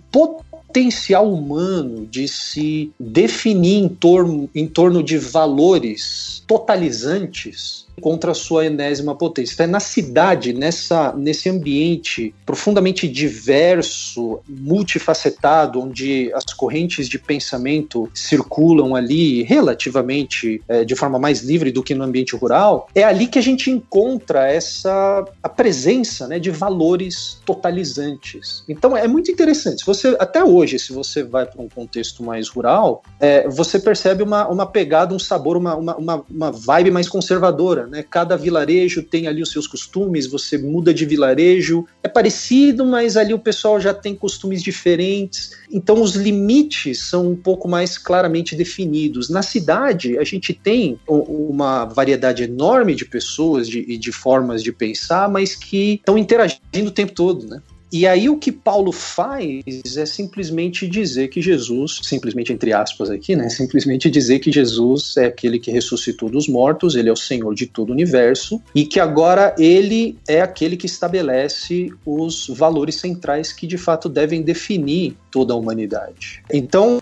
potencial 0.76 1.32
humano 1.32 2.06
de 2.06 2.28
se 2.28 2.92
definir 3.00 3.78
em 3.78 3.88
torno, 3.88 4.50
em 4.54 4.68
torno 4.68 5.02
de 5.02 5.18
valores 5.18 6.44
totalizantes 6.46 7.85
encontra 7.98 8.32
a 8.32 8.36
sua 8.36 8.66
enésima 8.66 9.16
potência. 9.16 9.54
Então, 9.54 9.66
é 9.66 9.70
na 9.70 9.80
cidade, 9.80 10.54
nessa, 10.54 11.14
nesse 11.14 11.50
ambiente 11.50 12.34
profundamente 12.46 13.08
diverso, 13.08 14.40
multifacetado, 14.48 15.80
onde 15.82 16.32
as 16.34 16.54
correntes 16.54 17.08
de 17.08 17.18
pensamento 17.18 18.10
circulam 18.14 18.96
ali 18.96 19.44
relativamente 19.44 20.62
é, 20.68 20.84
de 20.84 20.96
forma 20.96 21.20
mais 21.20 21.42
livre 21.42 21.72
do 21.72 21.84
que 21.84 21.96
no 21.96 22.04
ambiente 22.04 22.36
rural, 22.36 22.88
é 22.94 23.04
ali 23.04 23.28
que 23.28 23.40
a 23.40 23.42
gente 23.42 23.70
encontra 23.70 24.48
essa 24.48 25.26
a 25.42 25.50
presença 25.50 26.28
né, 26.28 26.40
de 26.40 26.52
valores 26.52 27.40
totalizantes. 27.46 28.64
Então 28.68 28.96
é 28.96 29.08
muito 29.08 29.32
interessante. 29.32 29.86
Você 29.86 30.16
até 30.20 30.44
hoje, 30.44 30.80
se 30.80 30.94
você 30.94 31.24
vai 31.24 31.46
para 31.46 31.62
um 31.62 31.70
contexto 31.70 32.24
mais 32.24 32.48
rural, 32.48 33.04
é, 33.20 33.48
você 33.48 33.80
percebe 33.80 34.24
uma, 34.24 34.48
uma 34.48 34.66
pegada, 34.66 35.14
um 35.14 35.20
sabor, 35.20 35.58
uma, 35.58 35.76
uma, 35.76 36.26
uma 36.30 36.52
vibe 36.52 36.92
mais 36.92 37.08
conservadora. 37.08 37.85
Né? 37.88 38.04
Cada 38.04 38.36
vilarejo 38.36 39.04
tem 39.04 39.28
ali 39.28 39.42
os 39.42 39.52
seus 39.52 39.68
costumes, 39.68 40.28
você 40.28 40.58
muda 40.58 40.94
de 40.94 41.06
vilarejo, 41.06 41.86
é 42.04 42.08
parecido, 42.08 42.86
mas 42.86 43.18
ali 43.18 43.34
o 43.34 43.40
pessoal 43.40 43.80
já 43.80 43.94
tem 43.94 44.16
costumes 44.16 44.62
diferentes. 44.62 45.52
Então 45.72 46.02
os 46.02 46.16
limites 46.16 47.00
são 47.00 47.30
um 47.30 47.36
pouco 47.36 47.68
mais 47.68 47.98
claramente 47.98 48.56
definidos. 48.56 49.30
Na 49.30 49.42
cidade, 49.42 50.18
a 50.18 50.24
gente 50.24 50.54
tem 50.54 51.00
uma 51.08 51.86
variedade 51.86 52.44
enorme 52.44 52.96
de 52.96 53.06
pessoas 53.06 53.68
e 53.68 53.72
de, 53.72 53.98
de 53.98 54.12
formas 54.12 54.64
de 54.64 54.72
pensar, 54.72 55.30
mas 55.30 55.56
que 55.56 55.96
estão 55.96 56.18
interagindo 56.18 56.88
o 56.88 56.92
tempo 56.92 57.14
todo, 57.14 57.48
né? 57.48 57.62
E 57.96 58.06
aí 58.06 58.28
o 58.28 58.38
que 58.38 58.52
Paulo 58.52 58.92
faz 58.92 59.64
é 59.96 60.06
simplesmente 60.06 60.86
dizer 60.86 61.30
que 61.30 61.42
Jesus, 61.42 62.02
simplesmente 62.04 62.52
entre 62.52 62.74
aspas 62.74 63.10
aqui, 63.10 63.38
né, 63.38 63.48
simplesmente 63.48 64.12
dizer 64.12 64.40
que 64.40 64.52
Jesus 64.52 65.16
é 65.16 65.28
aquele 65.28 65.58
que 65.58 65.72
ressuscitou 65.72 66.30
dos 66.30 66.50
mortos, 66.50 66.96
ele 66.96 67.08
é 67.08 67.12
o 67.14 67.16
Senhor 67.16 67.56
de 67.56 67.66
todo 67.66 67.92
o 67.92 67.94
universo 67.94 68.62
e 68.76 68.86
que 68.86 69.00
agora 69.00 69.56
ele 69.58 70.20
é 70.28 70.42
aquele 70.42 70.76
que 70.76 70.88
estabelece 70.88 71.90
os 72.06 72.50
valores 72.50 72.96
centrais 72.96 73.54
que 73.54 73.66
de 73.66 73.78
fato 73.78 74.10
devem 74.10 74.42
definir 74.42 75.16
toda 75.32 75.54
a 75.54 75.56
humanidade. 75.56 76.44
Então, 76.52 77.02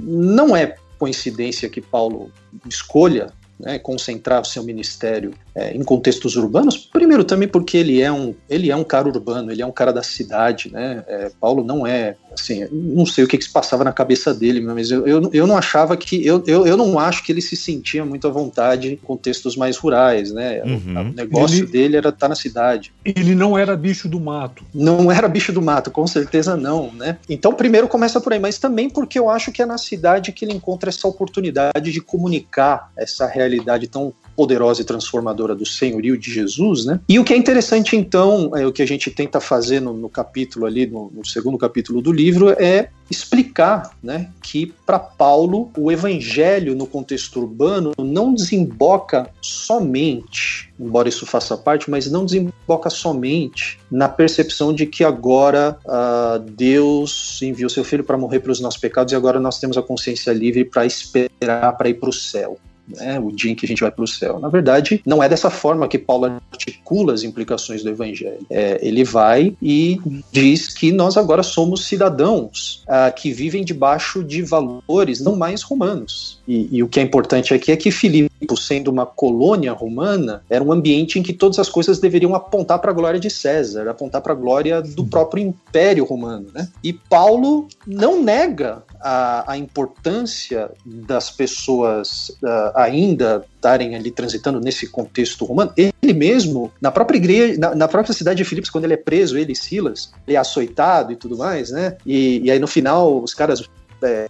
não 0.00 0.56
é 0.56 0.74
coincidência 0.98 1.68
que 1.68 1.82
Paulo 1.82 2.32
escolha 2.66 3.26
né, 3.60 3.78
concentrar 3.78 4.40
o 4.40 4.44
seu 4.46 4.62
ministério 4.62 5.32
é, 5.60 5.76
em 5.76 5.84
contextos 5.84 6.36
urbanos, 6.36 6.78
primeiro 6.78 7.22
também 7.22 7.46
porque 7.46 7.76
ele 7.76 8.00
é 8.00 8.10
um 8.10 8.34
ele 8.48 8.70
é 8.70 8.76
um 8.76 8.82
cara 8.82 9.06
urbano, 9.06 9.52
ele 9.52 9.60
é 9.60 9.66
um 9.66 9.72
cara 9.72 9.92
da 9.92 10.02
cidade, 10.02 10.72
né? 10.72 11.04
É, 11.06 11.30
Paulo 11.38 11.62
não 11.62 11.86
é 11.86 12.16
assim, 12.32 12.66
não 12.70 13.04
sei 13.04 13.24
o 13.24 13.28
que, 13.28 13.36
que, 13.36 13.44
se 13.44 13.50
passava 13.50 13.84
na 13.84 13.92
cabeça 13.92 14.32
dele, 14.32 14.60
mas 14.60 14.90
eu, 14.90 15.06
eu, 15.06 15.30
eu 15.32 15.46
não 15.46 15.56
achava 15.56 15.96
que 15.96 16.24
eu, 16.24 16.42
eu, 16.46 16.66
eu 16.66 16.76
não 16.76 16.98
acho 16.98 17.24
que 17.24 17.32
ele 17.32 17.42
se 17.42 17.56
sentia 17.56 18.04
muito 18.04 18.26
à 18.26 18.30
vontade 18.30 18.92
em 18.92 18.96
contextos 18.96 19.56
mais 19.56 19.76
rurais, 19.76 20.32
né? 20.32 20.62
Uhum. 20.62 21.10
O, 21.10 21.12
negócio 21.12 21.58
ele, 21.58 21.66
dele 21.66 21.96
era 21.96 22.10
estar 22.10 22.28
na 22.28 22.34
cidade. 22.34 22.92
Ele 23.04 23.34
não 23.34 23.58
era 23.58 23.76
bicho 23.76 24.08
do 24.08 24.20
mato. 24.20 24.64
Não 24.72 25.10
era 25.10 25.28
bicho 25.28 25.52
do 25.52 25.60
mato, 25.60 25.90
com 25.90 26.06
certeza 26.06 26.56
não, 26.56 26.92
né? 26.92 27.18
Então 27.28 27.52
primeiro 27.52 27.88
começa 27.88 28.20
por 28.20 28.32
aí, 28.32 28.38
mas 28.38 28.58
também 28.58 28.88
porque 28.88 29.18
eu 29.18 29.28
acho 29.28 29.52
que 29.52 29.60
é 29.60 29.66
na 29.66 29.78
cidade 29.78 30.32
que 30.32 30.44
ele 30.44 30.54
encontra 30.54 30.88
essa 30.88 31.06
oportunidade 31.06 31.92
de 31.92 32.00
comunicar 32.00 32.90
essa 32.96 33.26
realidade 33.26 33.88
tão 33.88 34.12
poderosa 34.36 34.82
e 34.82 34.84
transformadora 34.84 35.54
do 35.54 35.66
senhorio 35.66 36.16
de 36.16 36.32
Jesus, 36.32 36.84
né? 36.84 37.00
E 37.08 37.18
o 37.18 37.24
que 37.24 37.34
é 37.34 37.36
interessante, 37.36 37.96
então, 37.96 38.50
é 38.56 38.66
o 38.66 38.72
que 38.72 38.82
a 38.82 38.86
gente 38.86 39.10
tenta 39.10 39.40
fazer 39.40 39.80
no, 39.80 39.92
no 39.92 40.08
capítulo 40.08 40.66
ali, 40.66 40.86
no, 40.86 41.10
no, 41.14 41.26
segundo 41.26 41.58
capítulo 41.58 42.00
do 42.00 42.12
livro, 42.12 42.50
é 42.50 42.88
explicar, 43.10 43.90
né, 44.02 44.30
que 44.40 44.72
para 44.86 44.98
Paulo 44.98 45.70
o 45.76 45.90
evangelho 45.90 46.76
no 46.76 46.86
contexto 46.86 47.40
urbano 47.40 47.92
não 47.98 48.32
desemboca 48.32 49.28
somente, 49.42 50.72
embora 50.78 51.08
isso 51.08 51.26
faça 51.26 51.56
parte, 51.56 51.90
mas 51.90 52.08
não 52.10 52.24
desemboca 52.24 52.88
somente 52.88 53.80
na 53.90 54.08
percepção 54.08 54.72
de 54.72 54.86
que 54.86 55.02
agora 55.02 55.76
uh, 55.84 56.38
Deus 56.38 57.42
enviou 57.42 57.68
seu 57.68 57.82
filho 57.82 58.04
para 58.04 58.16
morrer 58.16 58.38
pelos 58.38 58.60
nossos 58.60 58.80
pecados 58.80 59.12
e 59.12 59.16
agora 59.16 59.40
nós 59.40 59.58
temos 59.58 59.76
a 59.76 59.82
consciência 59.82 60.32
livre 60.32 60.64
para 60.64 60.86
esperar 60.86 61.76
para 61.76 61.88
ir 61.88 61.94
para 61.94 62.10
o 62.10 62.12
céu 62.12 62.58
né, 62.96 63.18
o 63.18 63.30
dia 63.30 63.50
em 63.50 63.54
que 63.54 63.66
a 63.66 63.68
gente 63.68 63.80
vai 63.80 63.90
para 63.90 64.04
o 64.04 64.08
céu. 64.08 64.38
Na 64.38 64.48
verdade, 64.48 65.02
não 65.04 65.22
é 65.22 65.28
dessa 65.28 65.50
forma 65.50 65.88
que 65.88 65.98
Paulo 65.98 66.40
articula 66.52 67.12
as 67.12 67.22
implicações 67.22 67.82
do 67.82 67.90
evangelho. 67.90 68.46
É, 68.50 68.78
ele 68.82 69.04
vai 69.04 69.56
e 69.62 70.00
diz 70.32 70.68
que 70.68 70.92
nós 70.92 71.16
agora 71.16 71.42
somos 71.42 71.84
cidadãos 71.84 72.82
ah, 72.88 73.10
que 73.10 73.32
vivem 73.32 73.64
debaixo 73.64 74.22
de 74.22 74.42
valores 74.42 75.20
não 75.20 75.36
mais 75.36 75.62
romanos. 75.62 76.40
E, 76.46 76.68
e 76.70 76.82
o 76.82 76.88
que 76.88 77.00
é 77.00 77.02
importante 77.02 77.54
aqui 77.54 77.72
é 77.72 77.76
que 77.76 77.90
Filipe, 77.90 78.30
sendo 78.56 78.90
uma 78.90 79.06
colônia 79.06 79.72
romana, 79.72 80.42
era 80.48 80.62
um 80.62 80.72
ambiente 80.72 81.18
em 81.18 81.22
que 81.22 81.32
todas 81.32 81.58
as 81.58 81.68
coisas 81.68 81.98
deveriam 81.98 82.34
apontar 82.34 82.78
para 82.78 82.90
a 82.90 82.94
glória 82.94 83.20
de 83.20 83.30
César, 83.30 83.88
apontar 83.88 84.20
para 84.20 84.32
a 84.32 84.36
glória 84.36 84.82
do 84.82 85.04
próprio 85.04 85.42
Império 85.42 86.04
Romano. 86.04 86.46
Né? 86.54 86.68
E 86.82 86.92
Paulo 86.92 87.68
não 87.86 88.22
nega 88.22 88.82
a, 89.00 89.52
a 89.52 89.56
importância 89.56 90.70
das 90.84 91.30
pessoas 91.30 92.28
uh, 92.42 92.72
ainda 92.74 93.44
estarem 93.54 93.94
ali 93.94 94.10
transitando 94.10 94.60
nesse 94.60 94.88
contexto 94.88 95.44
romano. 95.44 95.72
Ele 95.76 96.12
mesmo, 96.12 96.72
na 96.80 96.90
própria 96.90 97.16
igreja, 97.16 97.58
na, 97.58 97.74
na, 97.74 97.88
própria 97.88 98.14
cidade 98.14 98.38
de 98.38 98.44
Filipos, 98.44 98.70
quando 98.70 98.84
ele 98.84 98.94
é 98.94 98.98
preso, 98.98 99.38
ele 99.38 99.52
e 99.52 99.56
Silas, 99.56 100.12
ele 100.26 100.36
é 100.36 100.40
açoitado 100.40 101.12
e 101.12 101.16
tudo 101.16 101.36
mais, 101.36 101.70
né? 101.70 101.96
E, 102.04 102.40
e 102.44 102.50
aí 102.50 102.58
no 102.58 102.66
final 102.66 103.22
os 103.22 103.34
caras 103.34 103.62
é, 104.02 104.28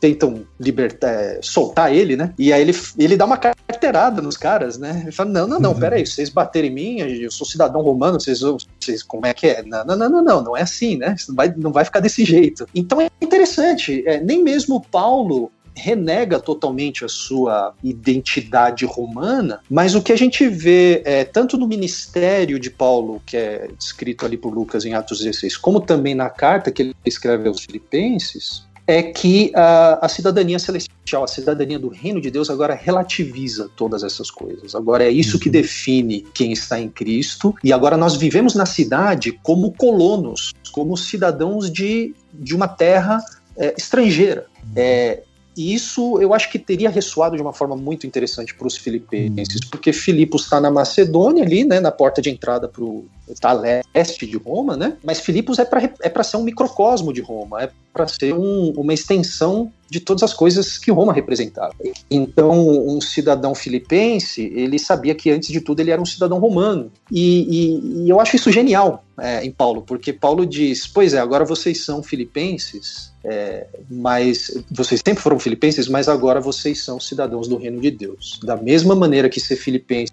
tentam 0.00 0.44
libertar, 0.58 1.10
é, 1.10 1.38
soltar 1.42 1.94
ele, 1.94 2.16
né? 2.16 2.32
E 2.38 2.52
aí 2.52 2.60
ele, 2.60 2.76
ele 2.98 3.16
dá 3.16 3.24
uma 3.24 3.36
carteirada 3.84 4.22
nos 4.22 4.36
caras, 4.36 4.78
né? 4.78 5.00
Ele 5.02 5.12
fala: 5.12 5.30
não, 5.30 5.46
não, 5.46 5.60
não, 5.60 5.72
uhum. 5.72 5.78
peraí, 5.78 6.06
vocês 6.06 6.28
baterem 6.28 6.70
em 6.70 6.74
mim, 6.74 6.98
eu 7.00 7.30
sou 7.30 7.46
cidadão 7.46 7.82
romano, 7.82 8.20
vocês, 8.20 8.40
vocês 8.40 9.02
como 9.02 9.26
é 9.26 9.34
que 9.34 9.46
é? 9.46 9.62
Não, 9.62 9.84
não, 9.84 9.96
não, 9.96 10.08
não, 10.08 10.22
não, 10.22 10.42
não 10.42 10.56
é 10.56 10.62
assim, 10.62 10.96
né? 10.96 11.14
Não 11.28 11.34
vai, 11.34 11.54
não 11.56 11.72
vai 11.72 11.84
ficar 11.84 12.00
desse 12.00 12.24
jeito. 12.24 12.66
Então 12.74 13.00
é 13.00 13.08
interessante, 13.20 14.02
é, 14.06 14.20
nem 14.20 14.42
mesmo 14.42 14.80
Paulo 14.80 15.50
renega 15.76 16.38
totalmente 16.38 17.04
a 17.04 17.08
sua 17.08 17.74
identidade 17.82 18.84
romana, 18.84 19.60
mas 19.68 19.96
o 19.96 20.02
que 20.02 20.12
a 20.12 20.16
gente 20.16 20.46
vê 20.46 21.02
é, 21.04 21.24
tanto 21.24 21.58
no 21.58 21.66
ministério 21.66 22.60
de 22.60 22.70
Paulo, 22.70 23.20
que 23.26 23.36
é 23.36 23.68
descrito 23.76 24.24
ali 24.24 24.36
por 24.36 24.54
Lucas 24.54 24.84
em 24.84 24.94
Atos 24.94 25.18
16, 25.18 25.56
como 25.56 25.80
também 25.80 26.14
na 26.14 26.30
carta 26.30 26.70
que 26.70 26.80
ele 26.80 26.94
escreve 27.04 27.48
aos 27.48 27.60
Filipenses, 27.60 28.64
é 28.86 29.02
que 29.02 29.50
a, 29.54 30.04
a 30.04 30.08
cidadania 30.08 30.58
celestial, 30.58 31.24
a 31.24 31.28
cidadania 31.28 31.78
do 31.78 31.88
reino 31.88 32.20
de 32.20 32.30
Deus 32.30 32.50
agora 32.50 32.74
relativiza 32.74 33.70
todas 33.76 34.02
essas 34.02 34.30
coisas. 34.30 34.74
Agora 34.74 35.04
é 35.04 35.10
isso 35.10 35.36
uhum. 35.36 35.42
que 35.42 35.50
define 35.50 36.26
quem 36.34 36.52
está 36.52 36.78
em 36.78 36.88
Cristo, 36.88 37.54
e 37.64 37.72
agora 37.72 37.96
nós 37.96 38.16
vivemos 38.16 38.54
na 38.54 38.66
cidade 38.66 39.32
como 39.42 39.72
colonos, 39.72 40.52
como 40.72 40.96
cidadãos 40.96 41.70
de, 41.70 42.14
de 42.32 42.54
uma 42.54 42.68
terra 42.68 43.22
é, 43.56 43.74
estrangeira. 43.76 44.46
Uhum. 44.62 44.72
É, 44.76 45.22
e 45.56 45.74
isso 45.74 46.20
eu 46.20 46.34
acho 46.34 46.50
que 46.50 46.58
teria 46.58 46.90
ressoado 46.90 47.36
de 47.36 47.42
uma 47.42 47.52
forma 47.52 47.76
muito 47.76 48.06
interessante 48.06 48.54
para 48.54 48.66
os 48.66 48.76
filipenses, 48.76 49.60
uhum. 49.62 49.70
porque 49.70 49.92
Filipos 49.92 50.42
está 50.42 50.60
na 50.60 50.70
Macedônia 50.70 51.44
ali, 51.44 51.64
né, 51.64 51.80
na 51.80 51.90
porta 51.90 52.20
de 52.20 52.30
entrada 52.30 52.68
para 52.68 52.82
o 52.82 53.04
tá 53.40 53.52
leste 53.52 54.26
de 54.26 54.36
Roma, 54.36 54.76
né? 54.76 54.96
Mas 55.02 55.20
Filipos 55.20 55.58
é 55.58 55.64
para 55.64 55.90
é 56.00 56.22
ser 56.22 56.36
um 56.36 56.42
microcosmo 56.42 57.12
de 57.12 57.20
Roma, 57.20 57.62
é 57.62 57.70
para 57.92 58.06
ser 58.06 58.34
um, 58.34 58.72
uma 58.76 58.92
extensão 58.92 59.72
de 59.88 60.00
todas 60.00 60.22
as 60.22 60.34
coisas 60.34 60.76
que 60.76 60.90
Roma 60.90 61.12
representava. 61.12 61.74
Então, 62.10 62.68
um 62.86 63.00
cidadão 63.00 63.54
filipense, 63.54 64.52
ele 64.54 64.78
sabia 64.78 65.14
que 65.14 65.30
antes 65.30 65.48
de 65.50 65.60
tudo 65.60 65.80
ele 65.80 65.90
era 65.90 66.02
um 66.02 66.06
cidadão 66.06 66.38
romano. 66.38 66.90
E, 67.10 67.46
e, 67.48 68.04
e 68.04 68.10
eu 68.10 68.20
acho 68.20 68.36
isso 68.36 68.50
genial 68.50 69.04
é, 69.18 69.44
em 69.44 69.52
Paulo, 69.52 69.82
porque 69.82 70.12
Paulo 70.12 70.44
diz: 70.44 70.86
Pois 70.86 71.14
é, 71.14 71.18
agora 71.18 71.44
vocês 71.44 71.84
são 71.84 72.02
filipenses, 72.02 73.13
é, 73.24 73.66
mas 73.90 74.62
vocês 74.70 75.00
sempre 75.04 75.22
foram 75.22 75.38
filipenses, 75.38 75.88
mas 75.88 76.08
agora 76.08 76.40
vocês 76.40 76.84
são 76.84 77.00
cidadãos 77.00 77.48
do 77.48 77.56
reino 77.56 77.80
de 77.80 77.90
Deus. 77.90 78.38
Da 78.42 78.56
mesma 78.56 78.94
maneira 78.94 79.30
que 79.30 79.40
ser 79.40 79.56
filipense 79.56 80.12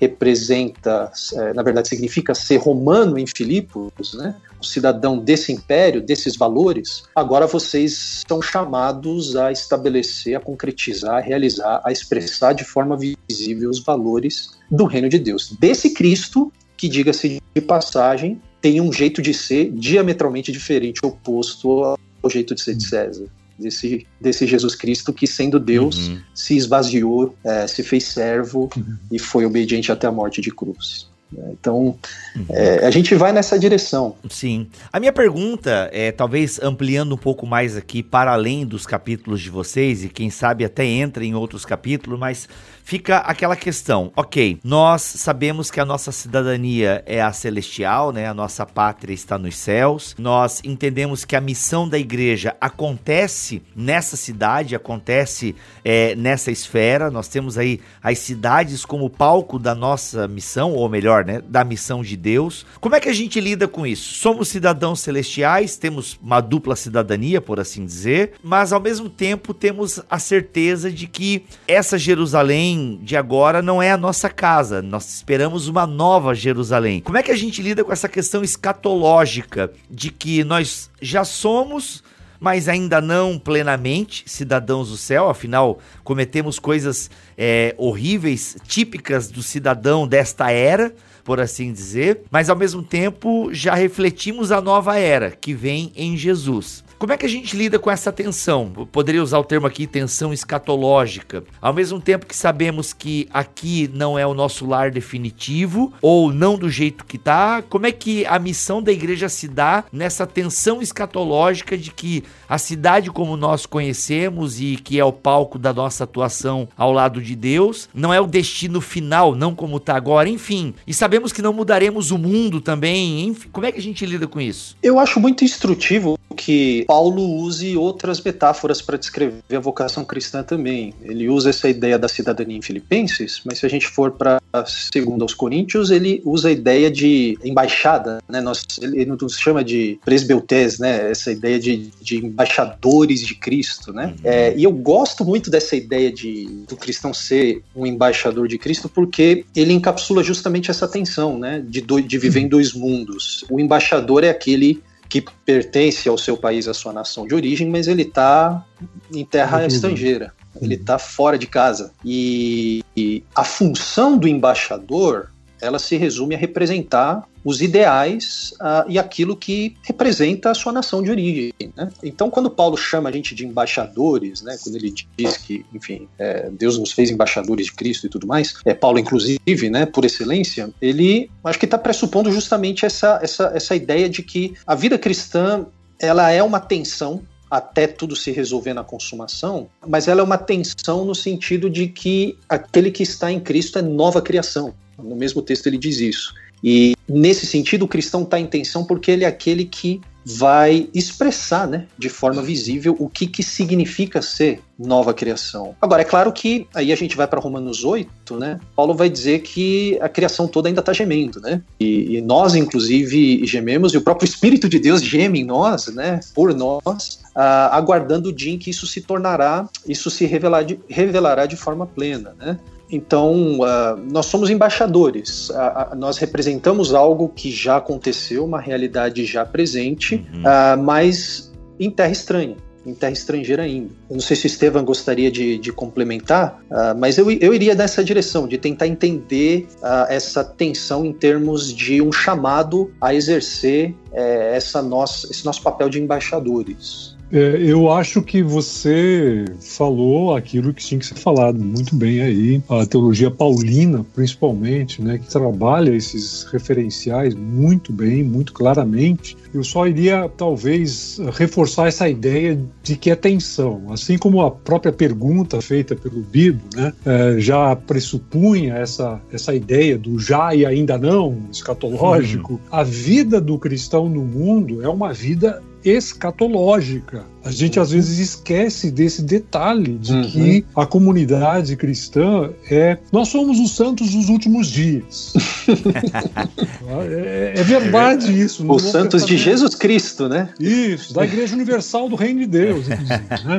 representa, 0.00 1.10
é, 1.34 1.52
na 1.52 1.62
verdade, 1.62 1.88
significa 1.88 2.34
ser 2.34 2.58
romano 2.58 3.18
em 3.18 3.26
Filipos, 3.26 4.14
né? 4.14 4.36
Um 4.60 4.62
cidadão 4.62 5.18
desse 5.18 5.52
império, 5.52 6.00
desses 6.00 6.36
valores. 6.36 7.02
Agora 7.14 7.46
vocês 7.46 8.24
são 8.28 8.40
chamados 8.40 9.34
a 9.36 9.50
estabelecer, 9.50 10.36
a 10.36 10.40
concretizar, 10.40 11.16
a 11.16 11.20
realizar, 11.20 11.82
a 11.84 11.90
expressar 11.90 12.52
de 12.52 12.64
forma 12.64 12.96
visível 12.96 13.70
os 13.70 13.80
valores 13.80 14.50
do 14.70 14.84
reino 14.84 15.08
de 15.08 15.18
Deus. 15.18 15.52
Desse 15.58 15.90
Cristo 15.90 16.52
que, 16.76 16.88
diga-se 16.88 17.40
de 17.54 17.60
passagem, 17.60 18.40
tem 18.60 18.80
um 18.80 18.92
jeito 18.92 19.22
de 19.22 19.32
ser 19.32 19.70
diametralmente 19.72 20.52
diferente, 20.52 21.00
oposto 21.04 21.96
ao 22.26 22.30
jeito 22.30 22.54
de 22.54 22.60
ser 22.60 22.74
de 22.74 22.84
César 22.84 23.26
desse, 23.58 24.06
desse 24.20 24.46
Jesus 24.46 24.74
Cristo 24.74 25.12
que, 25.12 25.26
sendo 25.26 25.58
Deus, 25.58 26.08
uhum. 26.08 26.20
se 26.34 26.56
esvaziou, 26.56 27.34
é, 27.42 27.66
se 27.66 27.82
fez 27.82 28.04
servo 28.04 28.68
uhum. 28.76 28.96
e 29.10 29.18
foi 29.18 29.44
obediente 29.44 29.90
até 29.90 30.06
a 30.06 30.12
morte 30.12 30.40
de 30.40 30.50
cruz. 30.50 31.08
Então, 31.50 31.96
uhum. 32.36 32.46
é, 32.50 32.86
a 32.86 32.90
gente 32.90 33.14
vai 33.14 33.32
nessa 33.32 33.58
direção. 33.58 34.14
Sim. 34.30 34.68
A 34.92 35.00
minha 35.00 35.12
pergunta 35.12 35.90
é, 35.92 36.12
talvez 36.12 36.60
ampliando 36.62 37.14
um 37.14 37.18
pouco 37.18 37.46
mais 37.46 37.76
aqui, 37.76 38.02
para 38.02 38.32
além 38.32 38.64
dos 38.64 38.86
capítulos 38.86 39.40
de 39.40 39.50
vocês, 39.50 40.04
e 40.04 40.08
quem 40.08 40.30
sabe 40.30 40.64
até 40.64 40.84
entra 40.84 41.24
em 41.24 41.34
outros 41.34 41.64
capítulos, 41.64 42.18
mas 42.18 42.48
fica 42.84 43.18
aquela 43.18 43.56
questão, 43.56 44.12
ok, 44.16 44.60
nós 44.62 45.02
sabemos 45.02 45.72
que 45.72 45.80
a 45.80 45.84
nossa 45.84 46.12
cidadania 46.12 47.02
é 47.04 47.20
a 47.20 47.32
celestial, 47.32 48.12
né? 48.12 48.28
A 48.28 48.34
nossa 48.34 48.64
pátria 48.64 49.12
está 49.12 49.36
nos 49.36 49.56
céus. 49.56 50.14
Nós 50.16 50.62
entendemos 50.64 51.24
que 51.24 51.34
a 51.34 51.40
missão 51.40 51.88
da 51.88 51.98
igreja 51.98 52.56
acontece 52.60 53.60
nessa 53.74 54.16
cidade, 54.16 54.76
acontece 54.76 55.56
é, 55.84 56.14
nessa 56.14 56.52
esfera. 56.52 57.10
Nós 57.10 57.26
temos 57.26 57.58
aí 57.58 57.80
as 58.00 58.18
cidades 58.18 58.84
como 58.84 59.10
palco 59.10 59.58
da 59.58 59.74
nossa 59.74 60.28
missão, 60.28 60.72
ou 60.72 60.88
melhor, 60.88 61.15
né, 61.24 61.40
da 61.46 61.64
missão 61.64 62.02
de 62.02 62.16
Deus. 62.16 62.66
Como 62.80 62.94
é 62.94 63.00
que 63.00 63.08
a 63.08 63.12
gente 63.12 63.40
lida 63.40 63.68
com 63.68 63.86
isso? 63.86 64.14
Somos 64.14 64.48
cidadãos 64.48 65.00
celestiais, 65.00 65.76
temos 65.76 66.18
uma 66.22 66.40
dupla 66.40 66.76
cidadania, 66.76 67.40
por 67.40 67.60
assim 67.60 67.84
dizer, 67.84 68.32
mas 68.42 68.72
ao 68.72 68.80
mesmo 68.80 69.08
tempo 69.08 69.54
temos 69.54 70.00
a 70.10 70.18
certeza 70.18 70.90
de 70.90 71.06
que 71.06 71.44
essa 71.66 71.98
Jerusalém 71.98 72.98
de 73.02 73.16
agora 73.16 73.62
não 73.62 73.82
é 73.82 73.90
a 73.90 73.96
nossa 73.96 74.28
casa. 74.28 74.82
Nós 74.82 75.14
esperamos 75.14 75.68
uma 75.68 75.86
nova 75.86 76.34
Jerusalém. 76.34 77.00
Como 77.00 77.18
é 77.18 77.22
que 77.22 77.30
a 77.30 77.36
gente 77.36 77.62
lida 77.62 77.84
com 77.84 77.92
essa 77.92 78.08
questão 78.08 78.42
escatológica 78.42 79.70
de 79.90 80.10
que 80.10 80.44
nós 80.44 80.90
já 81.00 81.24
somos 81.24 82.02
mas 82.40 82.68
ainda 82.68 83.00
não 83.00 83.38
plenamente 83.38 84.24
cidadãos 84.26 84.90
do 84.90 84.96
céu, 84.96 85.28
afinal, 85.28 85.78
cometemos 86.04 86.58
coisas 86.58 87.10
é, 87.36 87.74
horríveis, 87.78 88.56
típicas 88.66 89.28
do 89.28 89.42
cidadão 89.42 90.06
desta 90.06 90.50
era, 90.50 90.94
por 91.26 91.40
assim 91.40 91.72
dizer, 91.72 92.20
mas 92.30 92.48
ao 92.48 92.54
mesmo 92.54 92.84
tempo 92.84 93.52
já 93.52 93.74
refletimos 93.74 94.52
a 94.52 94.60
nova 94.60 94.96
era 94.96 95.32
que 95.32 95.52
vem 95.52 95.92
em 95.96 96.16
Jesus. 96.16 96.84
Como 96.98 97.12
é 97.12 97.16
que 97.18 97.26
a 97.26 97.28
gente 97.28 97.54
lida 97.54 97.78
com 97.78 97.90
essa 97.90 98.10
tensão? 98.10 98.72
Eu 98.74 98.86
poderia 98.86 99.22
usar 99.22 99.38
o 99.38 99.44
termo 99.44 99.66
aqui 99.66 99.86
tensão 99.86 100.32
escatológica. 100.32 101.44
Ao 101.60 101.74
mesmo 101.74 102.00
tempo 102.00 102.24
que 102.24 102.34
sabemos 102.34 102.94
que 102.94 103.28
aqui 103.30 103.90
não 103.92 104.18
é 104.18 104.26
o 104.26 104.32
nosso 104.32 104.64
lar 104.64 104.90
definitivo 104.90 105.92
ou 106.00 106.32
não 106.32 106.56
do 106.56 106.70
jeito 106.70 107.04
que 107.04 107.18
tá, 107.18 107.62
como 107.68 107.86
é 107.86 107.92
que 107.92 108.24
a 108.24 108.38
missão 108.38 108.82
da 108.82 108.90
igreja 108.90 109.28
se 109.28 109.46
dá 109.46 109.84
nessa 109.92 110.26
tensão 110.26 110.80
escatológica 110.80 111.76
de 111.76 111.90
que 111.90 112.24
a 112.48 112.56
cidade 112.56 113.10
como 113.10 113.36
nós 113.36 113.66
conhecemos 113.66 114.58
e 114.58 114.76
que 114.76 114.98
é 114.98 115.04
o 115.04 115.12
palco 115.12 115.58
da 115.58 115.74
nossa 115.74 116.04
atuação 116.04 116.66
ao 116.78 116.92
lado 116.92 117.20
de 117.20 117.36
Deus, 117.36 117.90
não 117.92 118.12
é 118.12 118.20
o 118.20 118.26
destino 118.26 118.80
final, 118.80 119.34
não 119.34 119.54
como 119.54 119.78
tá 119.78 119.94
agora, 119.94 120.30
enfim. 120.30 120.72
E 120.86 120.94
sabemos 120.94 121.30
que 121.30 121.42
não 121.42 121.52
mudaremos 121.52 122.10
o 122.10 122.16
mundo 122.16 122.58
também, 122.58 123.26
enfim. 123.26 123.50
Como 123.52 123.66
é 123.66 123.72
que 123.72 123.78
a 123.78 123.82
gente 123.82 124.06
lida 124.06 124.26
com 124.26 124.40
isso? 124.40 124.78
Eu 124.82 124.98
acho 124.98 125.20
muito 125.20 125.44
instrutivo 125.44 126.18
que 126.34 126.85
Paulo 126.86 127.22
use 127.22 127.76
outras 127.76 128.20
metáforas 128.20 128.80
para 128.80 128.96
descrever 128.96 129.42
a 129.54 129.60
vocação 129.60 130.04
cristã 130.04 130.42
também. 130.42 130.94
Ele 131.02 131.28
usa 131.28 131.50
essa 131.50 131.68
ideia 131.68 131.98
da 131.98 132.08
cidadania 132.08 132.56
em 132.56 132.62
Filipenses, 132.62 133.40
mas 133.44 133.58
se 133.58 133.66
a 133.66 133.68
gente 133.68 133.86
for 133.86 134.12
para 134.12 134.40
segundo 134.66 135.22
aos 135.22 135.34
Coríntios, 135.34 135.90
ele 135.90 136.22
usa 136.24 136.48
a 136.48 136.52
ideia 136.52 136.90
de 136.90 137.38
embaixada, 137.44 138.22
né? 138.28 138.40
Nós, 138.40 138.64
ele 138.80 139.04
nos 139.04 139.38
chama 139.38 139.62
de 139.62 139.98
presbeutés, 140.04 140.78
né? 140.78 141.10
Essa 141.10 141.32
ideia 141.32 141.58
de, 141.58 141.90
de 142.00 142.24
embaixadores 142.24 143.20
de 143.20 143.34
Cristo, 143.34 143.92
né? 143.92 144.06
Uhum. 144.06 144.14
É, 144.24 144.54
e 144.56 144.64
eu 144.64 144.72
gosto 144.72 145.24
muito 145.24 145.50
dessa 145.50 145.76
ideia 145.76 146.12
de 146.12 146.46
do 146.68 146.76
cristão 146.76 147.12
ser 147.12 147.62
um 147.74 147.86
embaixador 147.86 148.48
de 148.48 148.58
Cristo 148.58 148.88
porque 148.88 149.44
ele 149.54 149.72
encapsula 149.72 150.22
justamente 150.22 150.70
essa 150.70 150.86
tensão, 150.86 151.38
né? 151.38 151.62
De, 151.66 151.80
do, 151.80 152.00
de 152.00 152.18
viver 152.18 152.40
em 152.40 152.48
dois 152.48 152.72
mundos. 152.72 153.44
O 153.50 153.60
embaixador 153.60 154.24
é 154.24 154.30
aquele 154.30 154.82
que 155.08 155.24
pertence 155.44 156.08
ao 156.08 156.18
seu 156.18 156.36
país, 156.36 156.66
à 156.68 156.74
sua 156.74 156.92
nação 156.92 157.26
de 157.26 157.34
origem, 157.34 157.68
mas 157.68 157.86
ele 157.86 158.02
está 158.02 158.64
em 159.12 159.24
terra 159.24 159.60
uhum. 159.60 159.66
estrangeira, 159.66 160.32
ele 160.60 160.74
está 160.74 160.98
fora 160.98 161.38
de 161.38 161.46
casa. 161.46 161.92
E, 162.04 162.84
e 162.96 163.22
a 163.34 163.44
função 163.44 164.18
do 164.18 164.26
embaixador 164.26 165.30
ela 165.60 165.78
se 165.78 165.96
resume 165.96 166.34
a 166.34 166.38
representar 166.38 167.26
os 167.46 167.62
ideais 167.62 168.52
uh, 168.54 168.90
e 168.90 168.98
aquilo 168.98 169.36
que 169.36 169.76
representa 169.82 170.50
a 170.50 170.54
sua 170.54 170.72
nação 170.72 171.00
de 171.00 171.12
origem. 171.12 171.52
Né? 171.76 171.88
Então, 172.02 172.28
quando 172.28 172.50
Paulo 172.50 172.76
chama 172.76 173.08
a 173.08 173.12
gente 173.12 173.36
de 173.36 173.46
embaixadores, 173.46 174.42
né, 174.42 174.58
quando 174.60 174.74
ele 174.74 174.92
diz 175.16 175.36
que, 175.36 175.64
enfim, 175.72 176.08
é, 176.18 176.50
Deus 176.50 176.76
nos 176.76 176.90
fez 176.90 177.08
embaixadores 177.08 177.66
de 177.66 177.72
Cristo 177.72 178.04
e 178.04 178.10
tudo 178.10 178.26
mais, 178.26 178.56
é 178.64 178.74
Paulo, 178.74 178.98
inclusive, 178.98 179.70
né, 179.70 179.86
por 179.86 180.04
excelência, 180.04 180.70
ele 180.82 181.30
acho 181.44 181.56
que 181.56 181.66
está 181.66 181.78
pressupondo 181.78 182.32
justamente 182.32 182.84
essa, 182.84 183.20
essa, 183.22 183.52
essa 183.54 183.76
ideia 183.76 184.08
de 184.08 184.24
que 184.24 184.54
a 184.66 184.74
vida 184.74 184.98
cristã 184.98 185.66
ela 186.00 186.28
é 186.32 186.42
uma 186.42 186.58
tensão 186.58 187.22
até 187.48 187.86
tudo 187.86 188.16
se 188.16 188.32
resolver 188.32 188.74
na 188.74 188.82
consumação, 188.82 189.68
mas 189.86 190.08
ela 190.08 190.20
é 190.20 190.24
uma 190.24 190.36
tensão 190.36 191.04
no 191.04 191.14
sentido 191.14 191.70
de 191.70 191.86
que 191.86 192.36
aquele 192.48 192.90
que 192.90 193.04
está 193.04 193.30
em 193.30 193.38
Cristo 193.38 193.78
é 193.78 193.82
nova 193.82 194.20
criação. 194.20 194.74
No 194.98 195.14
mesmo 195.14 195.40
texto 195.42 195.68
ele 195.68 195.78
diz 195.78 196.00
isso. 196.00 196.34
E 196.66 196.96
nesse 197.08 197.46
sentido, 197.46 197.84
o 197.84 197.88
cristão 197.88 198.24
está 198.24 198.40
em 198.40 198.46
tensão 198.46 198.84
porque 198.84 199.12
ele 199.12 199.22
é 199.22 199.28
aquele 199.28 199.64
que 199.64 200.00
vai 200.28 200.88
expressar 200.92 201.68
né, 201.68 201.86
de 201.96 202.08
forma 202.08 202.42
visível 202.42 202.96
o 202.98 203.08
que, 203.08 203.28
que 203.28 203.44
significa 203.44 204.20
ser 204.20 204.60
nova 204.76 205.14
criação. 205.14 205.76
Agora, 205.80 206.02
é 206.02 206.04
claro 206.04 206.32
que 206.32 206.66
aí 206.74 206.92
a 206.92 206.96
gente 206.96 207.16
vai 207.16 207.28
para 207.28 207.38
Romanos 207.38 207.84
8, 207.84 208.36
né? 208.36 208.58
Paulo 208.74 208.92
vai 208.92 209.08
dizer 209.08 209.42
que 209.42 209.96
a 210.00 210.08
criação 210.08 210.48
toda 210.48 210.68
ainda 210.68 210.80
está 210.80 210.92
gemendo, 210.92 211.40
né? 211.40 211.62
E, 211.78 212.16
e, 212.16 212.20
nós, 212.20 212.56
inclusive, 212.56 213.46
gememos, 213.46 213.94
e 213.94 213.98
o 213.98 214.02
próprio 214.02 214.26
Espírito 214.26 214.68
de 214.68 214.80
Deus 214.80 215.00
geme 215.00 215.42
em 215.42 215.44
nós, 215.44 215.86
né? 215.86 216.18
Por 216.34 216.52
nós, 216.52 217.20
ah, 217.32 217.70
aguardando 217.76 218.30
o 218.30 218.32
dia 218.32 218.52
em 218.52 218.58
que 218.58 218.70
isso 218.70 218.86
se 218.86 219.00
tornará, 219.00 219.68
isso 219.86 220.10
se 220.10 220.26
revelar 220.26 220.64
de, 220.64 220.80
revelará 220.88 221.46
de 221.46 221.56
forma 221.56 221.86
plena, 221.86 222.34
né? 222.36 222.58
Então, 222.90 223.58
uh, 223.60 223.96
nós 224.10 224.26
somos 224.26 224.48
embaixadores, 224.48 225.50
uh, 225.50 225.54
uh, 225.92 225.96
nós 225.96 226.18
representamos 226.18 226.94
algo 226.94 227.28
que 227.28 227.50
já 227.50 227.76
aconteceu, 227.76 228.44
uma 228.44 228.60
realidade 228.60 229.24
já 229.24 229.44
presente, 229.44 230.24
uhum. 230.32 230.82
mas 230.84 231.52
em 231.80 231.90
terra 231.90 232.12
estranha, 232.12 232.56
em 232.86 232.94
terra 232.94 233.12
estrangeira 233.12 233.64
ainda. 233.64 233.90
Eu 234.08 234.14
não 234.14 234.20
sei 234.20 234.36
se 234.36 234.46
o 234.46 234.48
Estevam 234.48 234.84
gostaria 234.84 235.30
de, 235.30 235.58
de 235.58 235.72
complementar, 235.72 236.60
mas 236.96 237.18
eu, 237.18 237.28
eu 237.30 237.52
iria 237.52 237.74
nessa 237.74 238.04
direção, 238.04 238.46
de 238.46 238.56
tentar 238.56 238.86
entender 238.86 239.66
essa 240.08 240.44
tensão 240.44 241.04
em 241.04 241.12
termos 241.12 241.74
de 241.74 242.00
um 242.00 242.12
chamado 242.12 242.92
a 243.00 243.12
exercer 243.12 243.94
eh, 244.12 244.52
essa 244.54 244.80
nossa, 244.80 245.26
esse 245.30 245.44
nosso 245.44 245.62
papel 245.62 245.88
de 245.88 246.00
embaixadores. 246.00 247.15
É, 247.32 247.56
eu 247.60 247.90
acho 247.90 248.22
que 248.22 248.42
você 248.42 249.44
falou 249.60 250.36
aquilo 250.36 250.72
que 250.72 250.84
tinha 250.84 250.98
que 250.98 251.06
ser 251.06 251.16
falado 251.16 251.58
muito 251.58 251.94
bem 251.94 252.20
aí. 252.20 252.62
A 252.68 252.86
teologia 252.86 253.30
paulina, 253.30 254.04
principalmente, 254.14 255.02
né, 255.02 255.18
que 255.18 255.28
trabalha 255.28 255.90
esses 255.90 256.44
referenciais 256.44 257.34
muito 257.34 257.92
bem, 257.92 258.22
muito 258.22 258.52
claramente. 258.52 259.36
Eu 259.52 259.64
só 259.64 259.86
iria, 259.86 260.30
talvez, 260.36 261.18
reforçar 261.32 261.88
essa 261.88 262.08
ideia 262.08 262.58
de 262.82 262.96
que 262.96 263.10
é 263.10 263.16
tensão. 263.16 263.82
Assim 263.90 264.18
como 264.18 264.42
a 264.42 264.50
própria 264.50 264.92
pergunta 264.92 265.60
feita 265.60 265.96
pelo 265.96 266.20
Bibo 266.20 266.62
né, 266.74 266.92
é, 267.04 267.40
já 267.40 267.74
pressupunha 267.74 268.74
essa, 268.74 269.20
essa 269.32 269.54
ideia 269.54 269.98
do 269.98 270.18
já 270.18 270.54
e 270.54 270.64
ainda 270.64 270.98
não, 270.98 271.38
escatológico, 271.50 272.54
uhum. 272.54 272.60
a 272.70 272.82
vida 272.82 273.40
do 273.40 273.58
cristão 273.58 274.08
no 274.08 274.22
mundo 274.22 274.82
é 274.82 274.88
uma 274.88 275.12
vida 275.12 275.62
escatológica. 275.86 277.24
A 277.44 277.50
gente 277.52 277.78
às 277.78 277.92
vezes 277.92 278.18
esquece 278.18 278.90
desse 278.90 279.22
detalhe 279.22 279.96
de 279.98 280.12
uhum. 280.12 280.22
que 280.22 280.64
a 280.74 280.84
comunidade 280.84 281.76
cristã 281.76 282.50
é. 282.68 282.98
Nós 283.12 283.28
somos 283.28 283.60
os 283.60 283.76
santos 283.76 284.10
dos 284.10 284.28
últimos 284.28 284.66
dias. 284.66 285.32
é, 287.08 287.54
é, 287.56 287.62
verdade 287.62 288.36
isso. 288.36 288.68
Os 288.68 288.82
santos 288.82 289.24
de 289.24 289.36
Jesus 289.36 289.76
Cristo, 289.76 290.28
né? 290.28 290.48
Isso, 290.58 291.14
da 291.14 291.24
Igreja 291.24 291.54
Universal 291.54 292.08
do 292.08 292.16
Reino 292.16 292.40
de 292.40 292.46
Deus. 292.46 292.88
Né? 292.88 292.98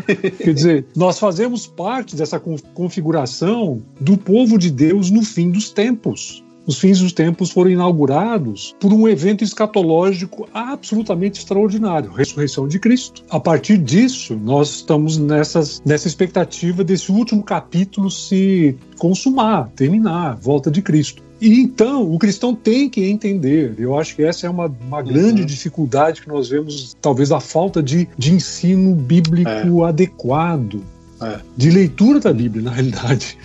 Quer 0.37 0.53
dizer, 0.53 0.85
nós 0.93 1.17
fazemos 1.17 1.65
parte 1.65 2.13
dessa 2.13 2.41
configuração 2.73 3.81
do 4.01 4.17
povo 4.17 4.57
de 4.57 4.69
Deus 4.69 5.09
no 5.09 5.23
fim 5.23 5.49
dos 5.49 5.69
tempos 5.69 6.43
os 6.67 6.77
fins 6.77 6.99
dos 6.99 7.13
tempos 7.13 7.49
foram 7.49 7.71
inaugurados 7.71 8.75
por 8.77 8.91
um 8.91 9.07
evento 9.07 9.43
escatológico 9.43 10.47
absolutamente 10.53 11.39
extraordinário, 11.39 12.11
a 12.11 12.17
ressurreição 12.17 12.67
de 12.67 12.77
Cristo. 12.77 13.23
A 13.29 13.39
partir 13.39 13.77
disso, 13.77 14.35
nós 14.35 14.75
estamos 14.75 15.17
nessas, 15.17 15.81
nessa 15.85 16.07
expectativa 16.07 16.83
desse 16.83 17.09
último 17.09 17.41
capítulo 17.41 18.11
se 18.11 18.75
consumar, 18.99 19.69
terminar, 19.69 20.35
volta 20.35 20.69
de 20.69 20.81
Cristo. 20.81 21.23
E 21.39 21.61
então, 21.61 22.11
o 22.11 22.17
cristão 22.17 22.53
tem 22.53 22.89
que 22.89 23.05
entender. 23.05 23.75
Eu 23.77 23.97
acho 23.97 24.15
que 24.15 24.23
essa 24.23 24.47
é 24.47 24.49
uma, 24.49 24.65
uma 24.65 25.01
grande 25.01 25.41
uhum. 25.41 25.47
dificuldade 25.47 26.21
que 26.21 26.27
nós 26.27 26.49
vemos, 26.49 26.97
talvez 26.99 27.31
a 27.31 27.39
falta 27.39 27.81
de, 27.81 28.09
de 28.17 28.33
ensino 28.33 28.93
bíblico 28.93 29.85
é. 29.85 29.87
adequado, 29.87 30.81
é. 31.21 31.39
de 31.55 31.69
leitura 31.69 32.19
da 32.19 32.33
Bíblia, 32.33 32.63
na 32.63 32.71
realidade 32.71 33.37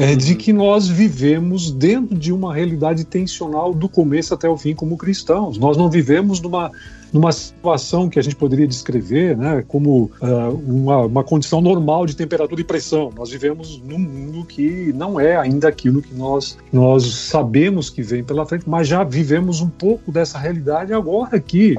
é 0.00 0.16
de 0.16 0.34
que 0.34 0.50
nós 0.52 0.88
vivemos 0.88 1.70
dentro 1.70 2.16
de 2.16 2.32
uma 2.32 2.54
realidade 2.54 3.04
tensional 3.04 3.74
do 3.74 3.88
começo 3.88 4.32
até 4.32 4.48
o 4.48 4.56
fim 4.56 4.74
como 4.74 4.96
cristãos. 4.96 5.58
Nós 5.58 5.76
não 5.76 5.90
vivemos 5.90 6.40
numa 6.40 6.72
numa 7.12 7.32
situação 7.32 8.08
que 8.08 8.18
a 8.18 8.22
gente 8.22 8.36
poderia 8.36 8.66
descrever 8.66 9.36
né, 9.36 9.64
como 9.66 10.10
uh, 10.20 10.54
uma, 10.66 10.98
uma, 11.06 11.24
condição 11.24 11.60
normal 11.60 12.06
de 12.06 12.16
temperatura 12.16 12.60
e 12.60 12.64
pressão. 12.64 13.12
Nós 13.16 13.30
vivemos 13.30 13.80
num 13.84 13.98
mundo 13.98 14.44
que 14.44 14.92
não 14.94 15.18
é 15.18 15.36
ainda 15.36 15.68
aquilo 15.68 16.02
que 16.02 16.14
nós, 16.14 16.56
nós 16.72 17.14
sabemos 17.14 17.90
que 17.90 18.02
vem 18.02 18.22
pela 18.22 18.46
frente, 18.46 18.68
mas 18.68 18.88
já 18.88 19.04
vivemos 19.04 19.60
um 19.60 19.68
pouco 19.68 20.10
dessa 20.10 20.38
realidade 20.38 20.92
agora 20.92 21.36
aqui. 21.36 21.76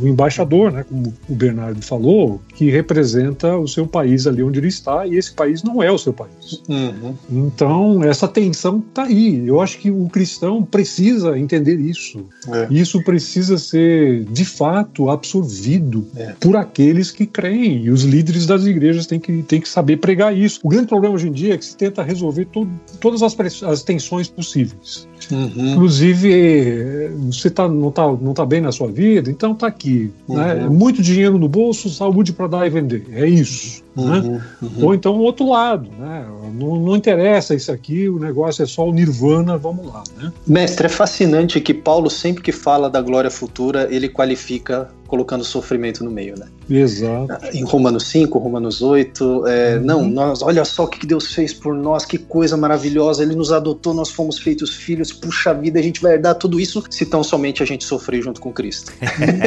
O 0.00 0.06
embaixador, 0.06 0.72
né, 0.72 0.84
como 0.84 1.12
o 1.28 1.34
Bernardo 1.34 1.80
falou, 1.82 2.40
que 2.54 2.70
representa 2.70 3.56
o 3.56 3.68
seu 3.68 3.86
país 3.86 4.26
ali 4.26 4.42
onde 4.42 4.58
ele 4.58 4.68
está, 4.68 5.06
e 5.06 5.16
esse 5.16 5.32
país 5.32 5.62
não 5.62 5.82
é 5.82 5.90
o 5.90 5.98
seu 5.98 6.12
país. 6.12 6.62
Uhum. 6.68 7.14
Então, 7.30 8.02
essa 8.04 8.26
tensão 8.28 8.82
está 8.88 9.04
aí. 9.04 9.46
Eu 9.46 9.60
acho 9.60 9.78
que 9.78 9.90
o 9.90 10.08
cristão 10.08 10.62
precisa 10.62 11.38
entender 11.38 11.78
isso. 11.78 12.24
É. 12.48 12.68
Isso 12.70 13.02
precisa 13.02 13.58
ser, 13.58 14.24
de 14.24 14.44
fato, 14.44 14.67
fato 14.68 15.08
absorvido 15.08 16.06
é. 16.14 16.34
por 16.38 16.54
aqueles 16.54 17.10
que 17.10 17.26
creem. 17.26 17.84
E 17.84 17.90
os 17.90 18.02
líderes 18.02 18.44
das 18.46 18.66
igrejas 18.66 19.06
têm 19.06 19.18
que, 19.18 19.42
têm 19.42 19.60
que 19.60 19.68
saber 19.68 19.96
pregar 19.96 20.36
isso. 20.36 20.60
O 20.62 20.68
grande 20.68 20.86
problema 20.86 21.14
hoje 21.14 21.28
em 21.28 21.32
dia 21.32 21.54
é 21.54 21.58
que 21.58 21.64
se 21.64 21.74
tenta 21.74 22.02
resolver 22.02 22.44
to, 22.46 22.68
todas 23.00 23.22
as, 23.22 23.34
as 23.62 23.82
tensões 23.82 24.28
possíveis. 24.28 25.08
Uhum. 25.30 25.72
Inclusive, 25.72 27.10
você 27.26 27.48
tá, 27.48 27.66
não 27.66 27.88
está 27.88 28.06
não 28.06 28.34
tá 28.34 28.44
bem 28.44 28.60
na 28.60 28.70
sua 28.70 28.88
vida, 28.88 29.30
então 29.30 29.52
está 29.52 29.66
aqui. 29.66 30.10
Né? 30.28 30.54
Uhum. 30.54 30.60
Né? 30.62 30.68
Muito 30.68 31.02
dinheiro 31.02 31.38
no 31.38 31.48
bolso, 31.48 31.88
saúde 31.88 32.32
para 32.32 32.46
dar 32.46 32.66
e 32.66 32.70
vender. 32.70 33.06
É 33.12 33.26
isso. 33.26 33.82
Né? 34.04 34.40
Uhum. 34.60 34.68
Né? 34.68 34.84
Ou 34.84 34.94
então 34.94 35.16
o 35.16 35.20
outro 35.20 35.48
lado. 35.48 35.88
Né? 35.98 36.26
Não, 36.54 36.76
não, 36.76 36.96
interessa 36.96 37.54
isso 37.54 37.70
aqui, 37.70 38.08
o 38.08 38.18
negócio 38.18 38.62
é 38.62 38.66
só 38.66 38.86
o 38.88 38.92
nirvana, 38.92 39.56
vamos 39.56 39.86
lá. 39.86 40.02
Né? 40.16 40.32
Mestre, 40.46 40.86
é 40.86 40.88
fascinante 40.88 41.60
que 41.60 41.74
Paulo, 41.74 42.10
sempre 42.10 42.42
que 42.42 42.52
fala 42.52 42.88
da 42.88 43.00
glória 43.00 43.30
futura, 43.30 43.88
ele 43.90 44.08
qualifica 44.08 44.88
colocando 45.08 45.42
sofrimento 45.42 46.04
no 46.04 46.10
meio, 46.10 46.38
né? 46.38 46.46
Exato. 46.68 47.34
Em 47.54 47.64
Romanos 47.64 48.06
5, 48.08 48.38
Romanos 48.38 48.82
8, 48.82 49.46
é, 49.46 49.76
uhum. 49.76 49.82
não, 49.82 50.06
nós, 50.06 50.42
olha 50.42 50.64
só 50.66 50.84
o 50.84 50.86
que 50.86 51.06
Deus 51.06 51.32
fez 51.32 51.54
por 51.54 51.74
nós, 51.74 52.04
que 52.04 52.18
coisa 52.18 52.58
maravilhosa, 52.58 53.22
Ele 53.22 53.34
nos 53.34 53.50
adotou, 53.50 53.94
nós 53.94 54.10
fomos 54.10 54.38
feitos 54.38 54.74
filhos, 54.74 55.10
puxa 55.10 55.54
vida, 55.54 55.80
a 55.80 55.82
gente 55.82 56.00
vai 56.02 56.12
herdar 56.12 56.34
tudo 56.34 56.60
isso 56.60 56.84
se 56.90 57.06
tão 57.06 57.24
somente 57.24 57.62
a 57.62 57.66
gente 57.66 57.84
sofrer 57.84 58.22
junto 58.22 58.38
com 58.38 58.52
Cristo. 58.52 58.92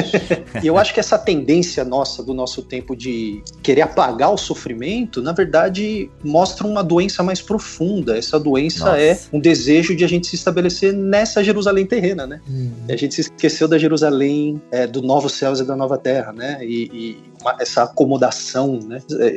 e 0.64 0.66
eu 0.66 0.80
acho 0.80 0.94
que 0.96 1.00
essa 1.00 1.18
tendência 1.18 1.86
nossa, 1.86 2.24
do 2.24 2.34
nosso 2.34 2.64
tempo 2.64 2.96
de 2.96 3.44
querer 3.62 3.82
apagar 3.82 4.34
o 4.34 4.38
sofrimento, 4.42 5.22
na 5.22 5.32
verdade, 5.32 6.10
mostra 6.24 6.66
uma 6.68 6.84
doença 6.84 7.22
mais 7.22 7.42
profunda. 7.42 8.18
Essa 8.18 8.40
doença 8.40 8.86
nossa. 8.86 9.00
é 9.00 9.20
um 9.32 9.40
desejo 9.40 9.96
de 9.96 10.04
a 10.04 10.08
gente 10.08 10.28
se 10.28 10.36
estabelecer 10.36 10.94
nessa 10.94 11.44
Jerusalém 11.44 11.86
terrena, 11.86 12.26
né? 12.26 12.42
Uhum. 12.50 12.72
A 12.90 12.96
gente 12.96 13.16
se 13.16 13.22
esqueceu 13.22 13.68
da 13.68 13.78
Jerusalém, 13.78 14.62
é, 14.72 14.88
do 14.88 15.02
novo 15.02 15.30
céu 15.30 15.52
céus 15.52 15.60
e 15.60 15.66
da 15.66 15.76
nova 15.76 15.98
terra, 15.98 16.32
né? 16.32 16.60
E, 16.62 16.90
e 16.94 17.18
uma, 17.42 17.58
essa 17.60 17.84
acomodação, 17.84 18.80
né? 18.80 19.02
É, 19.20 19.36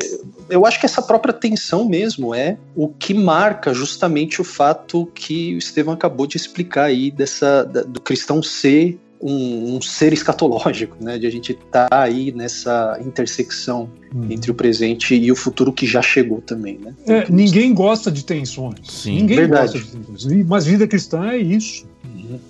eu 0.49 0.65
acho 0.67 0.79
que 0.79 0.87
essa 0.87 1.03
própria 1.03 1.33
tensão 1.33 1.85
mesmo 1.85 2.35
é 2.35 2.57
o 2.75 2.89
que 2.89 3.13
marca 3.13 3.75
justamente 3.75 4.41
o 4.41 4.45
fato 4.45 5.07
que 5.15 5.55
o 5.55 5.59
Estevão 5.59 5.95
acabou 5.95 6.27
de 6.27 6.37
explicar 6.37 6.85
aí 6.85 7.11
dessa 7.11 7.65
da, 7.65 7.83
do 7.83 8.01
cristão 8.01 8.43
ser 8.43 8.99
um, 9.21 9.77
um, 9.77 9.81
ser 9.81 10.13
escatológico, 10.13 10.97
né? 11.01 11.19
De 11.19 11.27
a 11.27 11.31
gente 11.31 11.53
estar 11.53 11.89
tá 11.89 12.03
aí 12.03 12.33
nessa 12.33 12.99
intersecção 13.01 13.91
hum. 14.15 14.27
entre 14.31 14.51
o 14.51 14.55
presente 14.55 15.15
e 15.15 15.33
o 15.33 15.37
futuro 15.37 15.73
que 15.73 15.87
já 15.87 16.01
chegou 16.01 16.41
também, 16.41 16.79
né? 16.79 16.95
É, 17.07 17.31
ninguém 17.31 17.75
gosta 17.75 18.11
de 18.11 18.25
tensões. 18.25 18.79
Sim, 18.85 19.17
ninguém 19.17 19.39
verdade. 19.39 19.73
gosta 19.73 19.99
de 19.99 20.07
tensões. 20.07 20.47
Mas 20.47 20.67
vida 20.67 20.87
cristã 20.87 21.29
é 21.31 21.39
isso. 21.39 21.87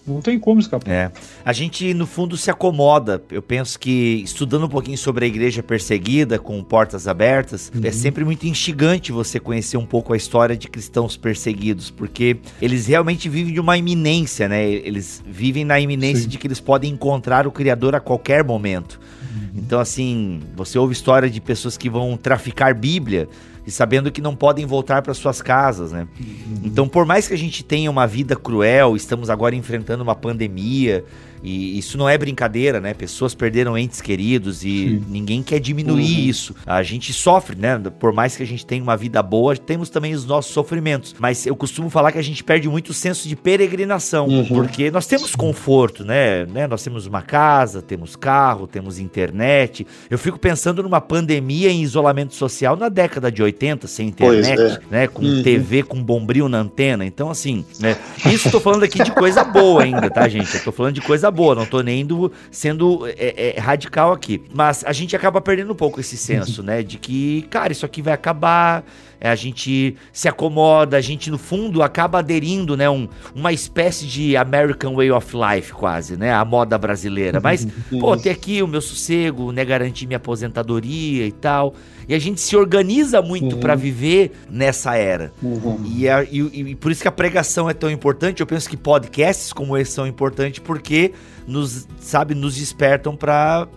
Não 0.07 0.21
tem 0.21 0.39
como 0.39 0.61
escapar. 0.61 0.91
É. 0.91 1.11
A 1.45 1.53
gente, 1.53 1.93
no 1.95 2.07
fundo, 2.07 2.37
se 2.37 2.51
acomoda. 2.51 3.23
Eu 3.31 3.43
penso 3.43 3.79
que, 3.79 4.23
estudando 4.25 4.67
um 4.67 4.69
pouquinho 4.69 4.97
sobre 4.97 5.25
a 5.25 5.29
igreja 5.29 5.62
perseguida, 5.62 6.39
com 6.39 6.62
portas 6.62 7.09
abertas, 7.09 7.71
é 7.75 7.79
uhum. 7.79 7.85
é 7.87 7.93
sempre 7.93 8.25
muito 8.25 8.47
instigante 8.47 9.12
você 9.12 9.41
conhecer 9.41 9.77
um 9.77 9.87
pouco 9.87 10.12
a 10.12 10.17
história 10.17 10.57
de 10.57 10.69
cristãos 10.69 11.17
perseguidos, 11.17 11.91
porque 11.91 12.37
eles 12.61 12.87
realmente 12.87 13.29
vivem 13.29 13.53
de 13.53 13.61
uma 13.61 13.77
iminência, 13.77 14.49
né? 14.49 14.65
Eles 14.65 15.23
vivem 15.27 15.65
na 15.65 15.81
iminência 15.81 16.23
Sim. 16.23 16.29
de 16.29 16.39
que 16.39 16.47
eles 16.47 16.61
podem 16.61 16.93
encontrar 16.93 17.47
o 17.47 17.53
Criador 17.53 17.95
a 17.95 18.01
qualquer 18.01 18.45
momento. 18.45 19.01
Uhum. 19.35 19.51
Então, 19.57 19.80
assim, 19.80 20.41
você 20.57 20.78
ouve 20.78 20.93
história 20.93 21.28
de 21.28 21.41
pessoas 21.41 21.76
que 21.76 21.91
vão 21.91 22.16
traficar 22.16 22.74
Bíblia 22.74 23.28
e 23.66 23.70
sabendo 23.70 24.12
que 24.12 24.20
não 24.20 24.37
podem 24.37 24.66
voltar 24.66 25.03
para 25.03 25.14
suas 25.14 25.41
casas, 25.41 25.93
né? 25.93 26.07
Uhum. 26.18 26.61
Então, 26.64 26.89
por 26.89 27.05
mais 27.07 27.26
que 27.26 27.35
a 27.35 27.39
gente 27.39 27.64
tenha 27.64 27.91
uma 27.91 28.07
vida 28.07 28.37
cruel, 28.37 28.95
estamos 28.95 29.30
agora 29.30 29.55
enfrentando 29.55 30.03
uma 30.03 30.14
pandemia, 30.14 31.05
e 31.45 31.78
isso 31.78 31.99
não 31.99 32.09
é 32.09 32.16
brincadeira, 32.16 32.80
né? 32.80 32.95
Pessoas 32.95 33.34
perderam 33.34 33.76
entes 33.76 34.01
queridos 34.01 34.64
e 34.64 34.66
Sim. 34.66 35.05
ninguém 35.09 35.42
quer 35.42 35.61
diminuir 35.61 36.03
uhum. 36.03 36.30
isso. 36.30 36.55
A 36.64 36.82
gente 36.82 37.12
sofre, 37.12 37.55
né? 37.55 37.78
Por 38.01 38.14
mais 38.14 38.34
que 38.34 38.42
a 38.42 38.47
gente 38.47 38.64
tenha 38.64 38.82
uma 38.82 38.97
vida 38.97 39.22
boa, 39.22 39.55
temos 39.55 39.90
também 39.90 40.14
os 40.14 40.24
nossos 40.24 40.55
sofrimentos. 40.55 41.14
Mas 41.18 41.47
eu 41.47 41.55
costumo 41.55 41.90
falar 41.90 42.12
que 42.12 42.18
a 42.18 42.22
gente 42.22 42.42
perde 42.42 42.66
muito 42.66 42.90
o 42.90 42.95
senso 42.95 43.28
de 43.28 43.36
peregrinação, 43.36 44.26
uhum. 44.26 44.47
porque 44.47 44.90
nós 44.90 45.07
temos 45.07 45.36
conforto, 45.36 46.03
né? 46.03 46.47
né? 46.47 46.66
Nós 46.66 46.82
temos 46.82 47.05
uma 47.05 47.20
casa, 47.20 47.82
temos 47.82 48.16
carro, 48.16 48.66
temos 48.66 48.99
internet. 48.99 49.86
Eu 50.09 50.18
fico 50.18 50.38
pensando 50.38 50.82
numa 50.82 51.01
pandemia 51.01 51.70
em 51.70 51.82
isolamento 51.82 52.34
social 52.34 52.74
na 52.74 52.88
década 52.88 53.30
de 53.30 53.42
80, 53.42 53.86
sem 53.86 54.09
internet, 54.09 54.61
é. 54.61 54.80
né? 54.90 55.07
Com 55.07 55.22
uhum. 55.22 55.42
TV, 55.42 55.82
com 55.82 56.03
bombril 56.03 56.49
na 56.49 56.59
antena. 56.59 57.05
Então, 57.05 57.28
assim, 57.28 57.66
né? 57.78 57.99
Isso 58.32 58.51
tô 58.51 58.61
falando 58.61 58.84
aqui 58.84 59.03
de 59.03 59.11
coisa 59.12 59.45
boa 59.45 59.82
ainda, 59.82 60.09
tá, 60.09 60.26
gente? 60.26 60.55
Eu 60.55 60.64
tô 60.64 60.72
falando 60.72 60.95
de 60.95 61.03
coisa 61.03 61.34
boa, 61.35 61.55
não 61.55 61.66
tô 61.66 61.80
nem 61.80 62.01
indo, 62.01 62.32
sendo 62.51 63.07
é, 63.07 63.55
é, 63.57 63.61
radical 63.61 64.12
aqui. 64.12 64.43
Mas 64.55 64.85
a 64.85 64.93
gente 64.93 65.14
acaba 65.14 65.41
perdendo 65.41 65.72
um 65.72 65.76
pouco 65.76 66.01
esse 66.01 66.16
senso, 66.16 66.62
né? 66.62 66.82
De 66.82 66.97
que, 66.99 67.43
cara, 67.51 67.72
isso 67.72 67.85
aqui 67.85 68.01
vai 68.01 68.14
acabar, 68.14 68.85
é, 69.25 69.31
a 69.31 69.35
gente 69.35 69.97
se 70.12 70.29
acomoda, 70.29 70.99
a 70.99 71.01
gente 71.01 71.31
no 71.31 71.39
fundo 71.39 71.83
acaba 71.83 72.18
aderindo, 72.18 72.77
né, 72.77 72.91
um, 72.91 73.09
uma 73.35 73.55
espécie 73.55 74.05
de 74.05 74.37
American 74.37 74.95
Way 74.95 75.12
of 75.12 75.35
Life 75.35 75.72
quase, 75.72 76.14
né, 76.14 76.31
a 76.31 76.45
moda 76.45 76.77
brasileira. 76.77 77.41
Mas, 77.41 77.66
pô, 77.99 78.14
ter 78.18 78.29
aqui 78.29 78.62
o 78.62 78.68
meu 78.68 78.83
sossego, 78.83 79.51
né, 79.51 79.64
garantir 79.64 80.07
minha 80.07 80.18
aposentadoria 80.18 81.27
e 81.27 81.33
tal. 81.33 81.75
E 82.07 82.14
a 82.14 82.18
gente 82.18 82.39
se 82.39 82.55
organiza 82.55 83.22
muito 83.22 83.55
uhum. 83.55 83.61
para 83.61 83.75
viver 83.75 84.33
nessa 84.51 84.95
era. 84.95 85.33
Uhum. 85.43 85.81
E, 85.87 86.07
a, 86.07 86.22
e, 86.22 86.41
e, 86.41 86.75
por 86.75 86.93
isso 86.93 87.01
que 87.01 87.09
a 87.09 87.12
pregação 87.12 87.70
é 87.70 87.72
tão 87.72 87.91
importante. 87.91 88.43
Eu 88.43 88.47
penso 88.47 88.68
que 88.68 88.77
podcasts 88.77 89.55
como 89.55 89.75
esse 89.75 89.93
são 89.93 90.07
importantes 90.07 90.59
porque 90.59 91.12
nos, 91.47 91.86
sabe, 91.99 92.34
nos 92.34 92.57
despertam 92.57 93.16
para 93.16 93.68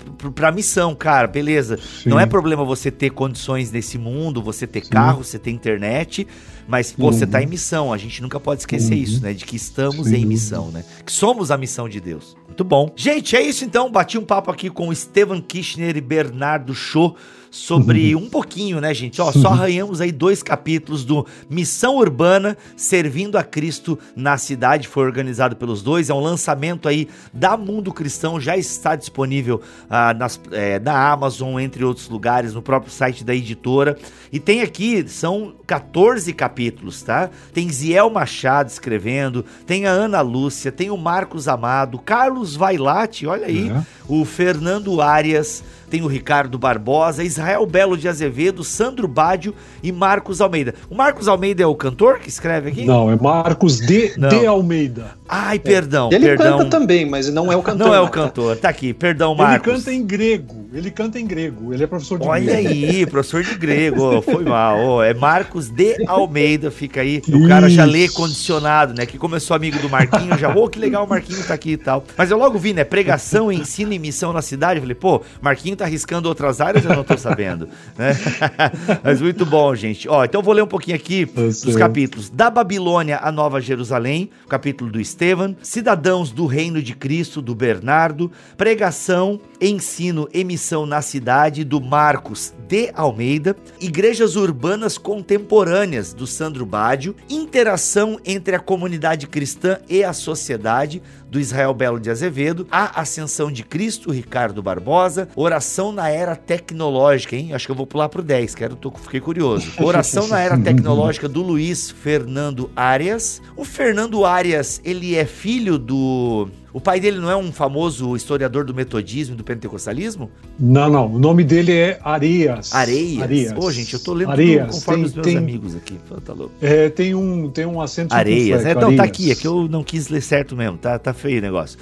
a 0.41 0.51
missão, 0.51 0.95
cara. 0.95 1.27
Beleza. 1.27 1.77
Sim. 1.77 2.09
Não 2.09 2.19
é 2.19 2.25
problema 2.25 2.63
você 2.63 2.89
ter 2.89 3.09
condições 3.11 3.71
nesse 3.71 3.97
mundo, 3.97 4.41
você 4.41 4.65
ter 4.65 4.83
Sim. 4.83 4.89
carro, 4.89 5.23
você 5.23 5.37
ter 5.37 5.51
internet, 5.51 6.27
mas 6.67 6.91
pô, 6.91 7.05
uhum. 7.05 7.11
você 7.11 7.27
tá 7.27 7.41
em 7.41 7.45
missão. 7.45 7.91
A 7.91 7.97
gente 7.97 8.21
nunca 8.21 8.39
pode 8.39 8.61
esquecer 8.61 8.95
uhum. 8.95 9.01
isso, 9.01 9.21
né? 9.21 9.33
De 9.33 9.45
que 9.45 9.55
estamos 9.55 10.07
Sim. 10.07 10.17
em 10.17 10.25
missão, 10.25 10.71
né? 10.71 10.83
Que 11.05 11.11
somos 11.11 11.51
a 11.51 11.57
missão 11.57 11.87
de 11.87 11.99
Deus. 11.99 12.35
Muito 12.47 12.63
bom. 12.63 12.91
Gente, 12.95 13.35
é 13.35 13.41
isso 13.41 13.63
então. 13.65 13.91
Bati 13.91 14.17
um 14.17 14.25
papo 14.25 14.51
aqui 14.51 14.69
com 14.69 14.89
o 14.89 14.93
Estevam 14.93 15.41
Kirchner 15.41 15.95
e 15.97 16.01
Bernardo 16.01 16.73
Show 16.73 17.15
sobre 17.49 18.13
uhum. 18.13 18.23
um 18.23 18.29
pouquinho, 18.29 18.79
né, 18.81 18.93
gente? 18.93 19.21
Ó, 19.21 19.31
só 19.31 19.49
arranhamos 19.49 20.01
aí 20.01 20.11
dois 20.11 20.43
capítulos 20.43 21.05
do 21.05 21.25
Missão 21.49 21.97
Urbana 21.97 22.57
Servindo 22.75 23.37
a 23.37 23.43
Cristo 23.43 23.97
na 24.15 24.37
Cidade. 24.37 24.87
Foi 24.87 25.05
organizado 25.05 25.55
pelos 25.55 25.81
dois. 25.81 26.09
É 26.09 26.13
um 26.13 26.19
lançamento 26.19 26.87
aí 26.87 27.07
da 27.33 27.57
Mundo 27.57 27.93
Cristão. 27.93 28.39
Já 28.39 28.57
está 28.57 28.95
disponível 28.95 29.61
ah, 29.89 30.13
nas, 30.13 30.39
é, 30.51 30.79
na 30.79 31.11
Amazon, 31.11 31.59
entre 31.59 31.83
outros 31.83 32.09
lugares, 32.09 32.53
no 32.53 32.61
próprio 32.61 32.91
site 32.91 33.23
da 33.23 33.33
editora. 33.33 33.97
E 34.31 34.39
tem 34.39 34.61
aqui, 34.61 35.07
são 35.07 35.53
14 35.65 36.31
capítulos, 36.33 37.01
tá? 37.01 37.29
Tem 37.53 37.69
Ziel 37.69 38.09
machado 38.09 38.69
escrevendo, 38.69 39.43
tem 39.65 39.85
a 39.85 39.91
Ana 39.91 40.21
Lúcia, 40.21 40.71
tem 40.71 40.89
o 40.89 40.97
Marcos 40.97 41.47
Amado, 41.47 41.99
Carlos 41.99 42.55
Vailate, 42.55 43.27
olha 43.27 43.47
aí, 43.47 43.71
uhum. 43.71 44.21
o 44.21 44.25
Fernando 44.25 45.01
Arias 45.01 45.63
tem 45.89 46.01
o 46.01 46.07
Ricardo 46.07 46.57
Barbosa, 46.57 47.23
Israel 47.23 47.65
Belo 47.65 47.97
de 47.97 48.07
Azevedo, 48.07 48.63
Sandro 48.63 49.07
Bádio 49.07 49.53
e 49.81 49.91
Marcos 49.91 50.41
Almeida. 50.41 50.73
O 50.89 50.95
Marcos 50.95 51.27
Almeida 51.27 51.63
é 51.63 51.65
o 51.65 51.75
cantor 51.75 52.19
que 52.19 52.29
escreve 52.29 52.69
aqui? 52.69 52.85
Não, 52.85 53.09
é 53.09 53.15
Marcos 53.15 53.77
de, 53.79 54.17
de 54.17 54.45
Almeida. 54.45 55.17
Ai, 55.27 55.59
perdão, 55.59 56.09
Ele 56.11 56.25
perdão. 56.25 56.59
canta 56.59 56.69
também, 56.69 57.05
mas 57.05 57.29
não 57.31 57.51
é 57.51 57.55
o 57.55 57.61
cantor. 57.61 57.77
Não 57.87 57.93
é 57.93 58.01
o 58.01 58.09
cantor, 58.09 58.57
tá 58.57 58.69
aqui, 58.69 58.93
perdão, 58.93 59.35
Marcos. 59.35 59.67
Ele 59.67 59.77
canta 59.77 59.93
em 59.93 60.05
grego. 60.05 60.66
Ele 60.73 60.91
canta 60.91 61.17
em 61.17 61.25
grego. 61.25 61.73
Ele 61.73 61.83
é 61.83 61.87
professor 61.87 62.19
de 62.19 62.27
Olha 62.27 62.53
grego. 62.53 62.67
aí, 62.69 63.05
professor 63.05 63.41
de 63.41 63.55
grego. 63.55 64.21
Foi 64.21 64.43
mal. 64.43 65.01
É 65.01 65.13
Marcos 65.13 65.69
de 65.69 65.95
Almeida, 66.07 66.69
fica 66.69 67.01
aí. 67.01 67.21
O 67.29 67.47
cara 67.47 67.69
já 67.69 67.85
lê 67.85 68.09
condicionado, 68.09 68.93
né? 68.93 69.05
Que 69.05 69.17
começou 69.17 69.55
amigo 69.55 69.79
do 69.79 69.89
Marquinho, 69.89 70.37
já, 70.37 70.53
ô, 70.53 70.67
que 70.67 70.77
legal, 70.77 71.05
o 71.05 71.09
Marquinho 71.09 71.41
tá 71.45 71.53
aqui 71.53 71.71
e 71.71 71.77
tal. 71.77 72.03
Mas 72.17 72.31
eu 72.31 72.37
logo 72.37 72.59
vi, 72.59 72.73
né? 72.73 72.83
Pregação, 72.83 73.51
ensino 73.51 73.93
e 73.93 73.99
missão 73.99 74.33
na 74.33 74.41
cidade. 74.41 74.77
Eu 74.77 74.81
falei, 74.81 74.95
pô, 74.95 75.21
Marquinho 75.41 75.75
tá 75.75 75.85
arriscando 75.85 76.27
outras 76.27 76.59
áreas, 76.59 76.83
eu 76.83 76.93
não 76.93 77.03
tô 77.03 77.17
sabendo. 77.17 77.69
né? 77.97 78.17
Mas 79.03 79.21
muito 79.21 79.45
bom, 79.45 79.73
gente. 79.73 80.09
Ó, 80.09 80.25
então 80.25 80.41
eu 80.41 80.43
vou 80.45 80.53
ler 80.53 80.63
um 80.63 80.67
pouquinho 80.67 80.97
aqui 80.97 81.25
dos 81.25 81.59
sei. 81.59 81.75
capítulos. 81.75 82.29
Da 82.29 82.49
Babilônia 82.49 83.19
a 83.21 83.31
Nova 83.31 83.61
Jerusalém, 83.61 84.29
o 84.45 84.49
capítulo 84.49 84.91
do 84.91 84.99
Estevam. 84.99 85.55
Cidadãos 85.61 86.29
do 86.29 86.45
Reino 86.45 86.81
de 86.81 86.93
Cristo, 86.93 87.41
do 87.41 87.55
Bernardo. 87.55 88.29
Pregação, 88.57 89.39
ensino 89.61 90.27
e 90.33 90.43
missão 90.43 90.56
na 90.85 91.01
cidade, 91.01 91.63
do 91.63 91.79
Marcos 91.79 92.53
de 92.67 92.91
Almeida. 92.93 93.55
Igrejas 93.79 94.35
urbanas 94.35 94.97
contemporâneas, 94.97 96.13
do 96.13 96.25
Sandro 96.25 96.65
Bádio. 96.65 97.15
Interação 97.29 98.19
entre 98.25 98.55
a 98.55 98.59
comunidade 98.59 99.27
cristã 99.27 99.79
e 99.87 100.03
a 100.03 100.13
sociedade, 100.13 101.01
do 101.29 101.39
Israel 101.39 101.73
Belo 101.73 101.99
de 101.99 102.09
Azevedo, 102.09 102.67
a 102.71 103.01
Ascensão 103.01 103.51
de 103.51 103.63
Cristo, 103.63 104.11
Ricardo 104.11 104.61
Barbosa, 104.61 105.27
Oração 105.35 105.91
na 105.91 106.09
Era 106.09 106.35
Tecnológica, 106.35 107.35
hein? 107.35 107.53
Acho 107.53 107.65
que 107.65 107.71
eu 107.71 107.75
vou 107.75 107.87
pular 107.87 108.09
pro 108.09 108.21
10, 108.23 108.55
quero, 108.55 108.75
tô, 108.75 108.91
fiquei 108.91 109.19
curioso. 109.19 109.71
Oração 109.83 110.27
na 110.27 110.39
Era 110.39 110.57
Tecnológica 110.57 111.27
do 111.27 111.41
Luiz 111.41 111.91
Fernando 111.91 112.69
Arias. 112.75 113.41
O 113.55 113.63
Fernando 113.65 114.25
Arias, 114.25 114.81
ele 114.83 115.15
é 115.15 115.25
filho 115.25 115.77
do... 115.77 116.47
O 116.73 116.81
pai 116.81 116.99
dele 116.99 117.17
não 117.17 117.31
é 117.31 117.35
um 117.35 117.51
famoso 117.51 118.15
historiador 118.15 118.63
do 118.63 118.71
metodismo 118.73 119.33
e 119.33 119.37
do 119.37 119.43
pentecostalismo? 119.43 120.29
Não, 120.59 120.87
não. 120.89 121.11
O 121.11 121.17
nome 121.17 121.43
dele 121.43 121.71
é 121.71 121.99
Areias. 122.03 122.71
Areias. 122.75 123.23
Areias. 123.23 123.53
Ô, 123.57 123.71
gente, 123.71 123.93
eu 123.95 123.99
tô 123.99 124.13
lendo 124.13 124.31
Areias. 124.31 124.65
tudo 124.67 124.73
conforme 124.75 124.99
Tem- 124.99 125.07
os 125.09 125.15
meus 125.15 125.25
tem- 125.27 125.37
amigos 125.37 125.75
aqui. 125.75 125.97
Pô, 126.07 126.21
Tá 126.21 126.33
louco. 126.33 126.53
É, 126.61 126.89
tem 126.89 127.15
um, 127.15 127.49
tem 127.49 127.65
um 127.65 127.81
acento 127.81 128.13
Areias. 128.13 128.59
É, 128.59 128.65
circunflexo, 128.69 128.75
não, 128.91 128.95
tá 128.95 129.03
Areias. 129.03 129.09
aqui, 129.17 129.31
é 129.31 129.35
que 129.35 129.47
eu 129.47 129.67
não 129.67 129.83
quis 129.83 130.07
ler 130.09 130.21
certo 130.21 130.55
mesmo, 130.55 130.77
tá, 130.77 130.99
tá 130.99 131.13
feio 131.17 131.39
o 131.39 131.41
negócio. 131.41 131.77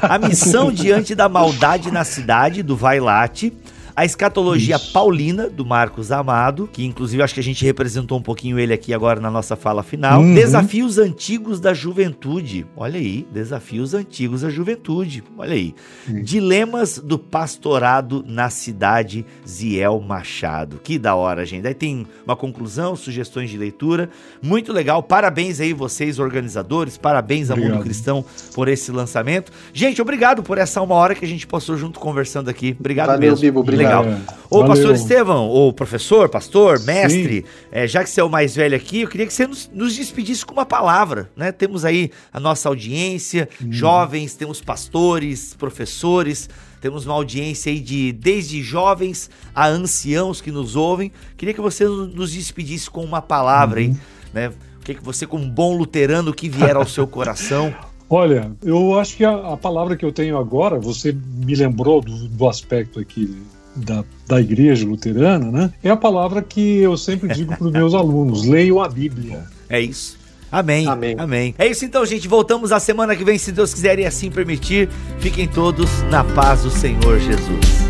A 0.00 0.18
missão 0.18 0.72
diante 0.72 1.14
da 1.14 1.28
maldade 1.28 1.90
na 1.90 2.04
cidade, 2.04 2.62
do 2.62 2.76
Vailate. 2.76 3.52
A 3.96 4.04
escatologia 4.04 4.76
Isso. 4.76 4.92
paulina, 4.92 5.48
do 5.48 5.64
Marcos 5.64 6.12
Amado, 6.12 6.68
que 6.70 6.84
inclusive 6.84 7.22
acho 7.22 7.32
que 7.32 7.40
a 7.40 7.42
gente 7.42 7.64
representou 7.64 8.18
um 8.18 8.22
pouquinho 8.22 8.58
ele 8.58 8.74
aqui 8.74 8.92
agora 8.92 9.20
na 9.20 9.30
nossa 9.30 9.56
fala 9.56 9.82
final. 9.82 10.20
Uhum. 10.20 10.34
Desafios 10.34 10.98
antigos 10.98 11.60
da 11.60 11.72
juventude. 11.72 12.66
Olha 12.76 12.98
aí, 13.00 13.26
desafios 13.32 13.94
antigos 13.94 14.42
da 14.42 14.50
juventude. 14.50 15.24
Olha 15.38 15.54
aí. 15.54 15.74
Sim. 16.04 16.22
Dilemas 16.22 16.98
do 16.98 17.18
pastorado 17.18 18.22
na 18.28 18.50
cidade, 18.50 19.24
Ziel 19.48 19.98
Machado. 20.00 20.78
Que 20.84 20.98
da 20.98 21.14
hora, 21.14 21.46
gente. 21.46 21.66
Aí 21.66 21.72
tem 21.72 22.06
uma 22.22 22.36
conclusão, 22.36 22.94
sugestões 22.96 23.48
de 23.48 23.56
leitura. 23.56 24.10
Muito 24.42 24.74
legal. 24.74 25.02
Parabéns 25.02 25.58
aí 25.58 25.72
vocês, 25.72 26.18
organizadores. 26.18 26.98
Parabéns 26.98 27.50
a 27.50 27.56
Mundo. 27.56 27.80
Cristão 27.80 28.22
por 28.54 28.68
esse 28.68 28.92
lançamento. 28.92 29.50
Gente, 29.72 30.02
obrigado 30.02 30.42
por 30.42 30.58
essa 30.58 30.82
uma 30.82 30.96
hora 30.96 31.14
que 31.14 31.24
a 31.24 31.28
gente 31.28 31.46
passou 31.46 31.78
junto 31.78 31.98
conversando 31.98 32.50
aqui. 32.50 32.76
Obrigado 32.78 33.06
Valeu, 33.06 33.30
mesmo. 33.30 33.40
Bibo, 33.40 33.60
obrigado. 33.60 33.85
Legal. 33.86 34.04
É. 34.04 34.36
Ô, 34.48 34.58
Valeu. 34.60 34.66
pastor 34.68 34.94
Estevão, 34.94 35.48
ô 35.50 35.72
professor, 35.72 36.28
pastor, 36.28 36.78
mestre, 36.84 37.44
é, 37.72 37.86
já 37.88 38.04
que 38.04 38.10
você 38.10 38.20
é 38.20 38.24
o 38.24 38.30
mais 38.30 38.54
velho 38.54 38.76
aqui, 38.76 39.00
eu 39.02 39.08
queria 39.08 39.26
que 39.26 39.32
você 39.32 39.44
nos, 39.46 39.68
nos 39.74 39.96
despedisse 39.96 40.46
com 40.46 40.52
uma 40.52 40.64
palavra, 40.64 41.28
né? 41.36 41.50
Temos 41.50 41.84
aí 41.84 42.10
a 42.32 42.38
nossa 42.38 42.68
audiência, 42.68 43.48
Uhum. 43.60 43.72
jovens, 43.72 44.34
temos 44.34 44.60
pastores, 44.60 45.52
professores, 45.54 46.48
temos 46.80 47.06
uma 47.06 47.14
audiência 47.14 47.72
aí 47.72 47.80
de 47.80 48.12
desde 48.12 48.62
jovens 48.62 49.28
a 49.54 49.66
anciãos 49.66 50.40
que 50.40 50.52
nos 50.52 50.76
ouvem. 50.76 51.10
Queria 51.36 51.52
que 51.52 51.60
você 51.60 51.84
no- 51.84 52.06
nos 52.06 52.32
despedisse 52.32 52.88
com 52.88 53.02
uma 53.02 53.20
palavra 53.20 53.80
Uhum. 53.80 53.86
aí, 53.86 53.96
né? 54.32 54.48
O 54.80 54.84
que, 54.86 54.94
que 54.94 55.02
você, 55.02 55.26
como 55.26 55.42
um 55.42 55.50
bom 55.50 55.76
luterano, 55.76 56.32
que 56.32 56.48
vier 56.48 56.76
ao 56.76 56.86
seu 56.86 57.06
coração? 57.08 57.74
Olha, 58.08 58.52
eu 58.62 58.96
acho 58.96 59.16
que 59.16 59.24
a, 59.24 59.54
a 59.54 59.56
palavra 59.56 59.96
que 59.96 60.04
eu 60.04 60.12
tenho 60.12 60.38
agora, 60.38 60.78
você 60.78 61.12
me 61.12 61.56
lembrou 61.56 62.00
do, 62.00 62.28
do 62.28 62.48
aspecto 62.48 63.00
aqui 63.00 63.36
da, 63.76 64.04
da 64.26 64.40
igreja 64.40 64.86
luterana, 64.86 65.50
né? 65.50 65.72
É 65.82 65.90
a 65.90 65.96
palavra 65.96 66.42
que 66.42 66.78
eu 66.78 66.96
sempre 66.96 67.32
digo 67.34 67.56
para 67.56 67.66
os 67.66 67.72
meus 67.72 67.94
alunos: 67.94 68.46
leiam 68.46 68.82
a 68.82 68.88
Bíblia. 68.88 69.44
É 69.68 69.80
isso. 69.80 70.18
Amém. 70.50 70.86
Amém. 70.86 71.16
Amém. 71.18 71.54
É 71.58 71.66
isso 71.66 71.84
então, 71.84 72.04
gente. 72.06 72.28
Voltamos 72.28 72.72
a 72.72 72.80
semana 72.80 73.14
que 73.14 73.24
vem, 73.24 73.36
se 73.36 73.52
Deus 73.52 73.74
quiser 73.74 73.98
e 73.98 74.06
assim 74.06 74.30
permitir. 74.30 74.88
Fiquem 75.18 75.46
todos 75.46 75.90
na 76.10 76.24
paz 76.24 76.62
do 76.62 76.70
Senhor 76.70 77.18
Jesus. 77.18 77.85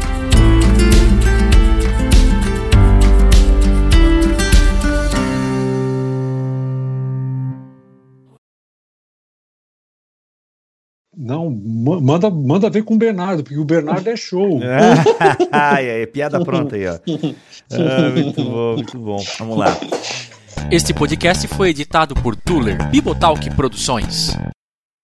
Não, 11.16 11.48
ma- 11.50 12.00
manda, 12.00 12.28
manda 12.30 12.68
ver 12.68 12.82
com 12.82 12.94
o 12.94 12.98
Bernardo, 12.98 13.42
porque 13.42 13.58
o 13.58 13.64
Bernardo 13.64 14.06
é 14.08 14.16
show. 14.16 14.60
Ai, 15.50 15.90
ai, 16.00 16.06
piada 16.06 16.44
pronta 16.44 16.76
aí, 16.76 16.86
ó. 16.86 16.98
Ah, 17.72 18.10
muito 18.14 18.44
bom, 18.44 18.74
muito 18.74 18.98
bom. 18.98 19.24
Vamos 19.38 19.56
lá. 19.58 19.76
Este 20.70 20.92
podcast 20.94 21.48
foi 21.48 21.70
editado 21.70 22.14
por 22.14 22.36
Tuller 22.36 22.88
Bibotalk 22.90 23.50
Produções. 23.56 24.36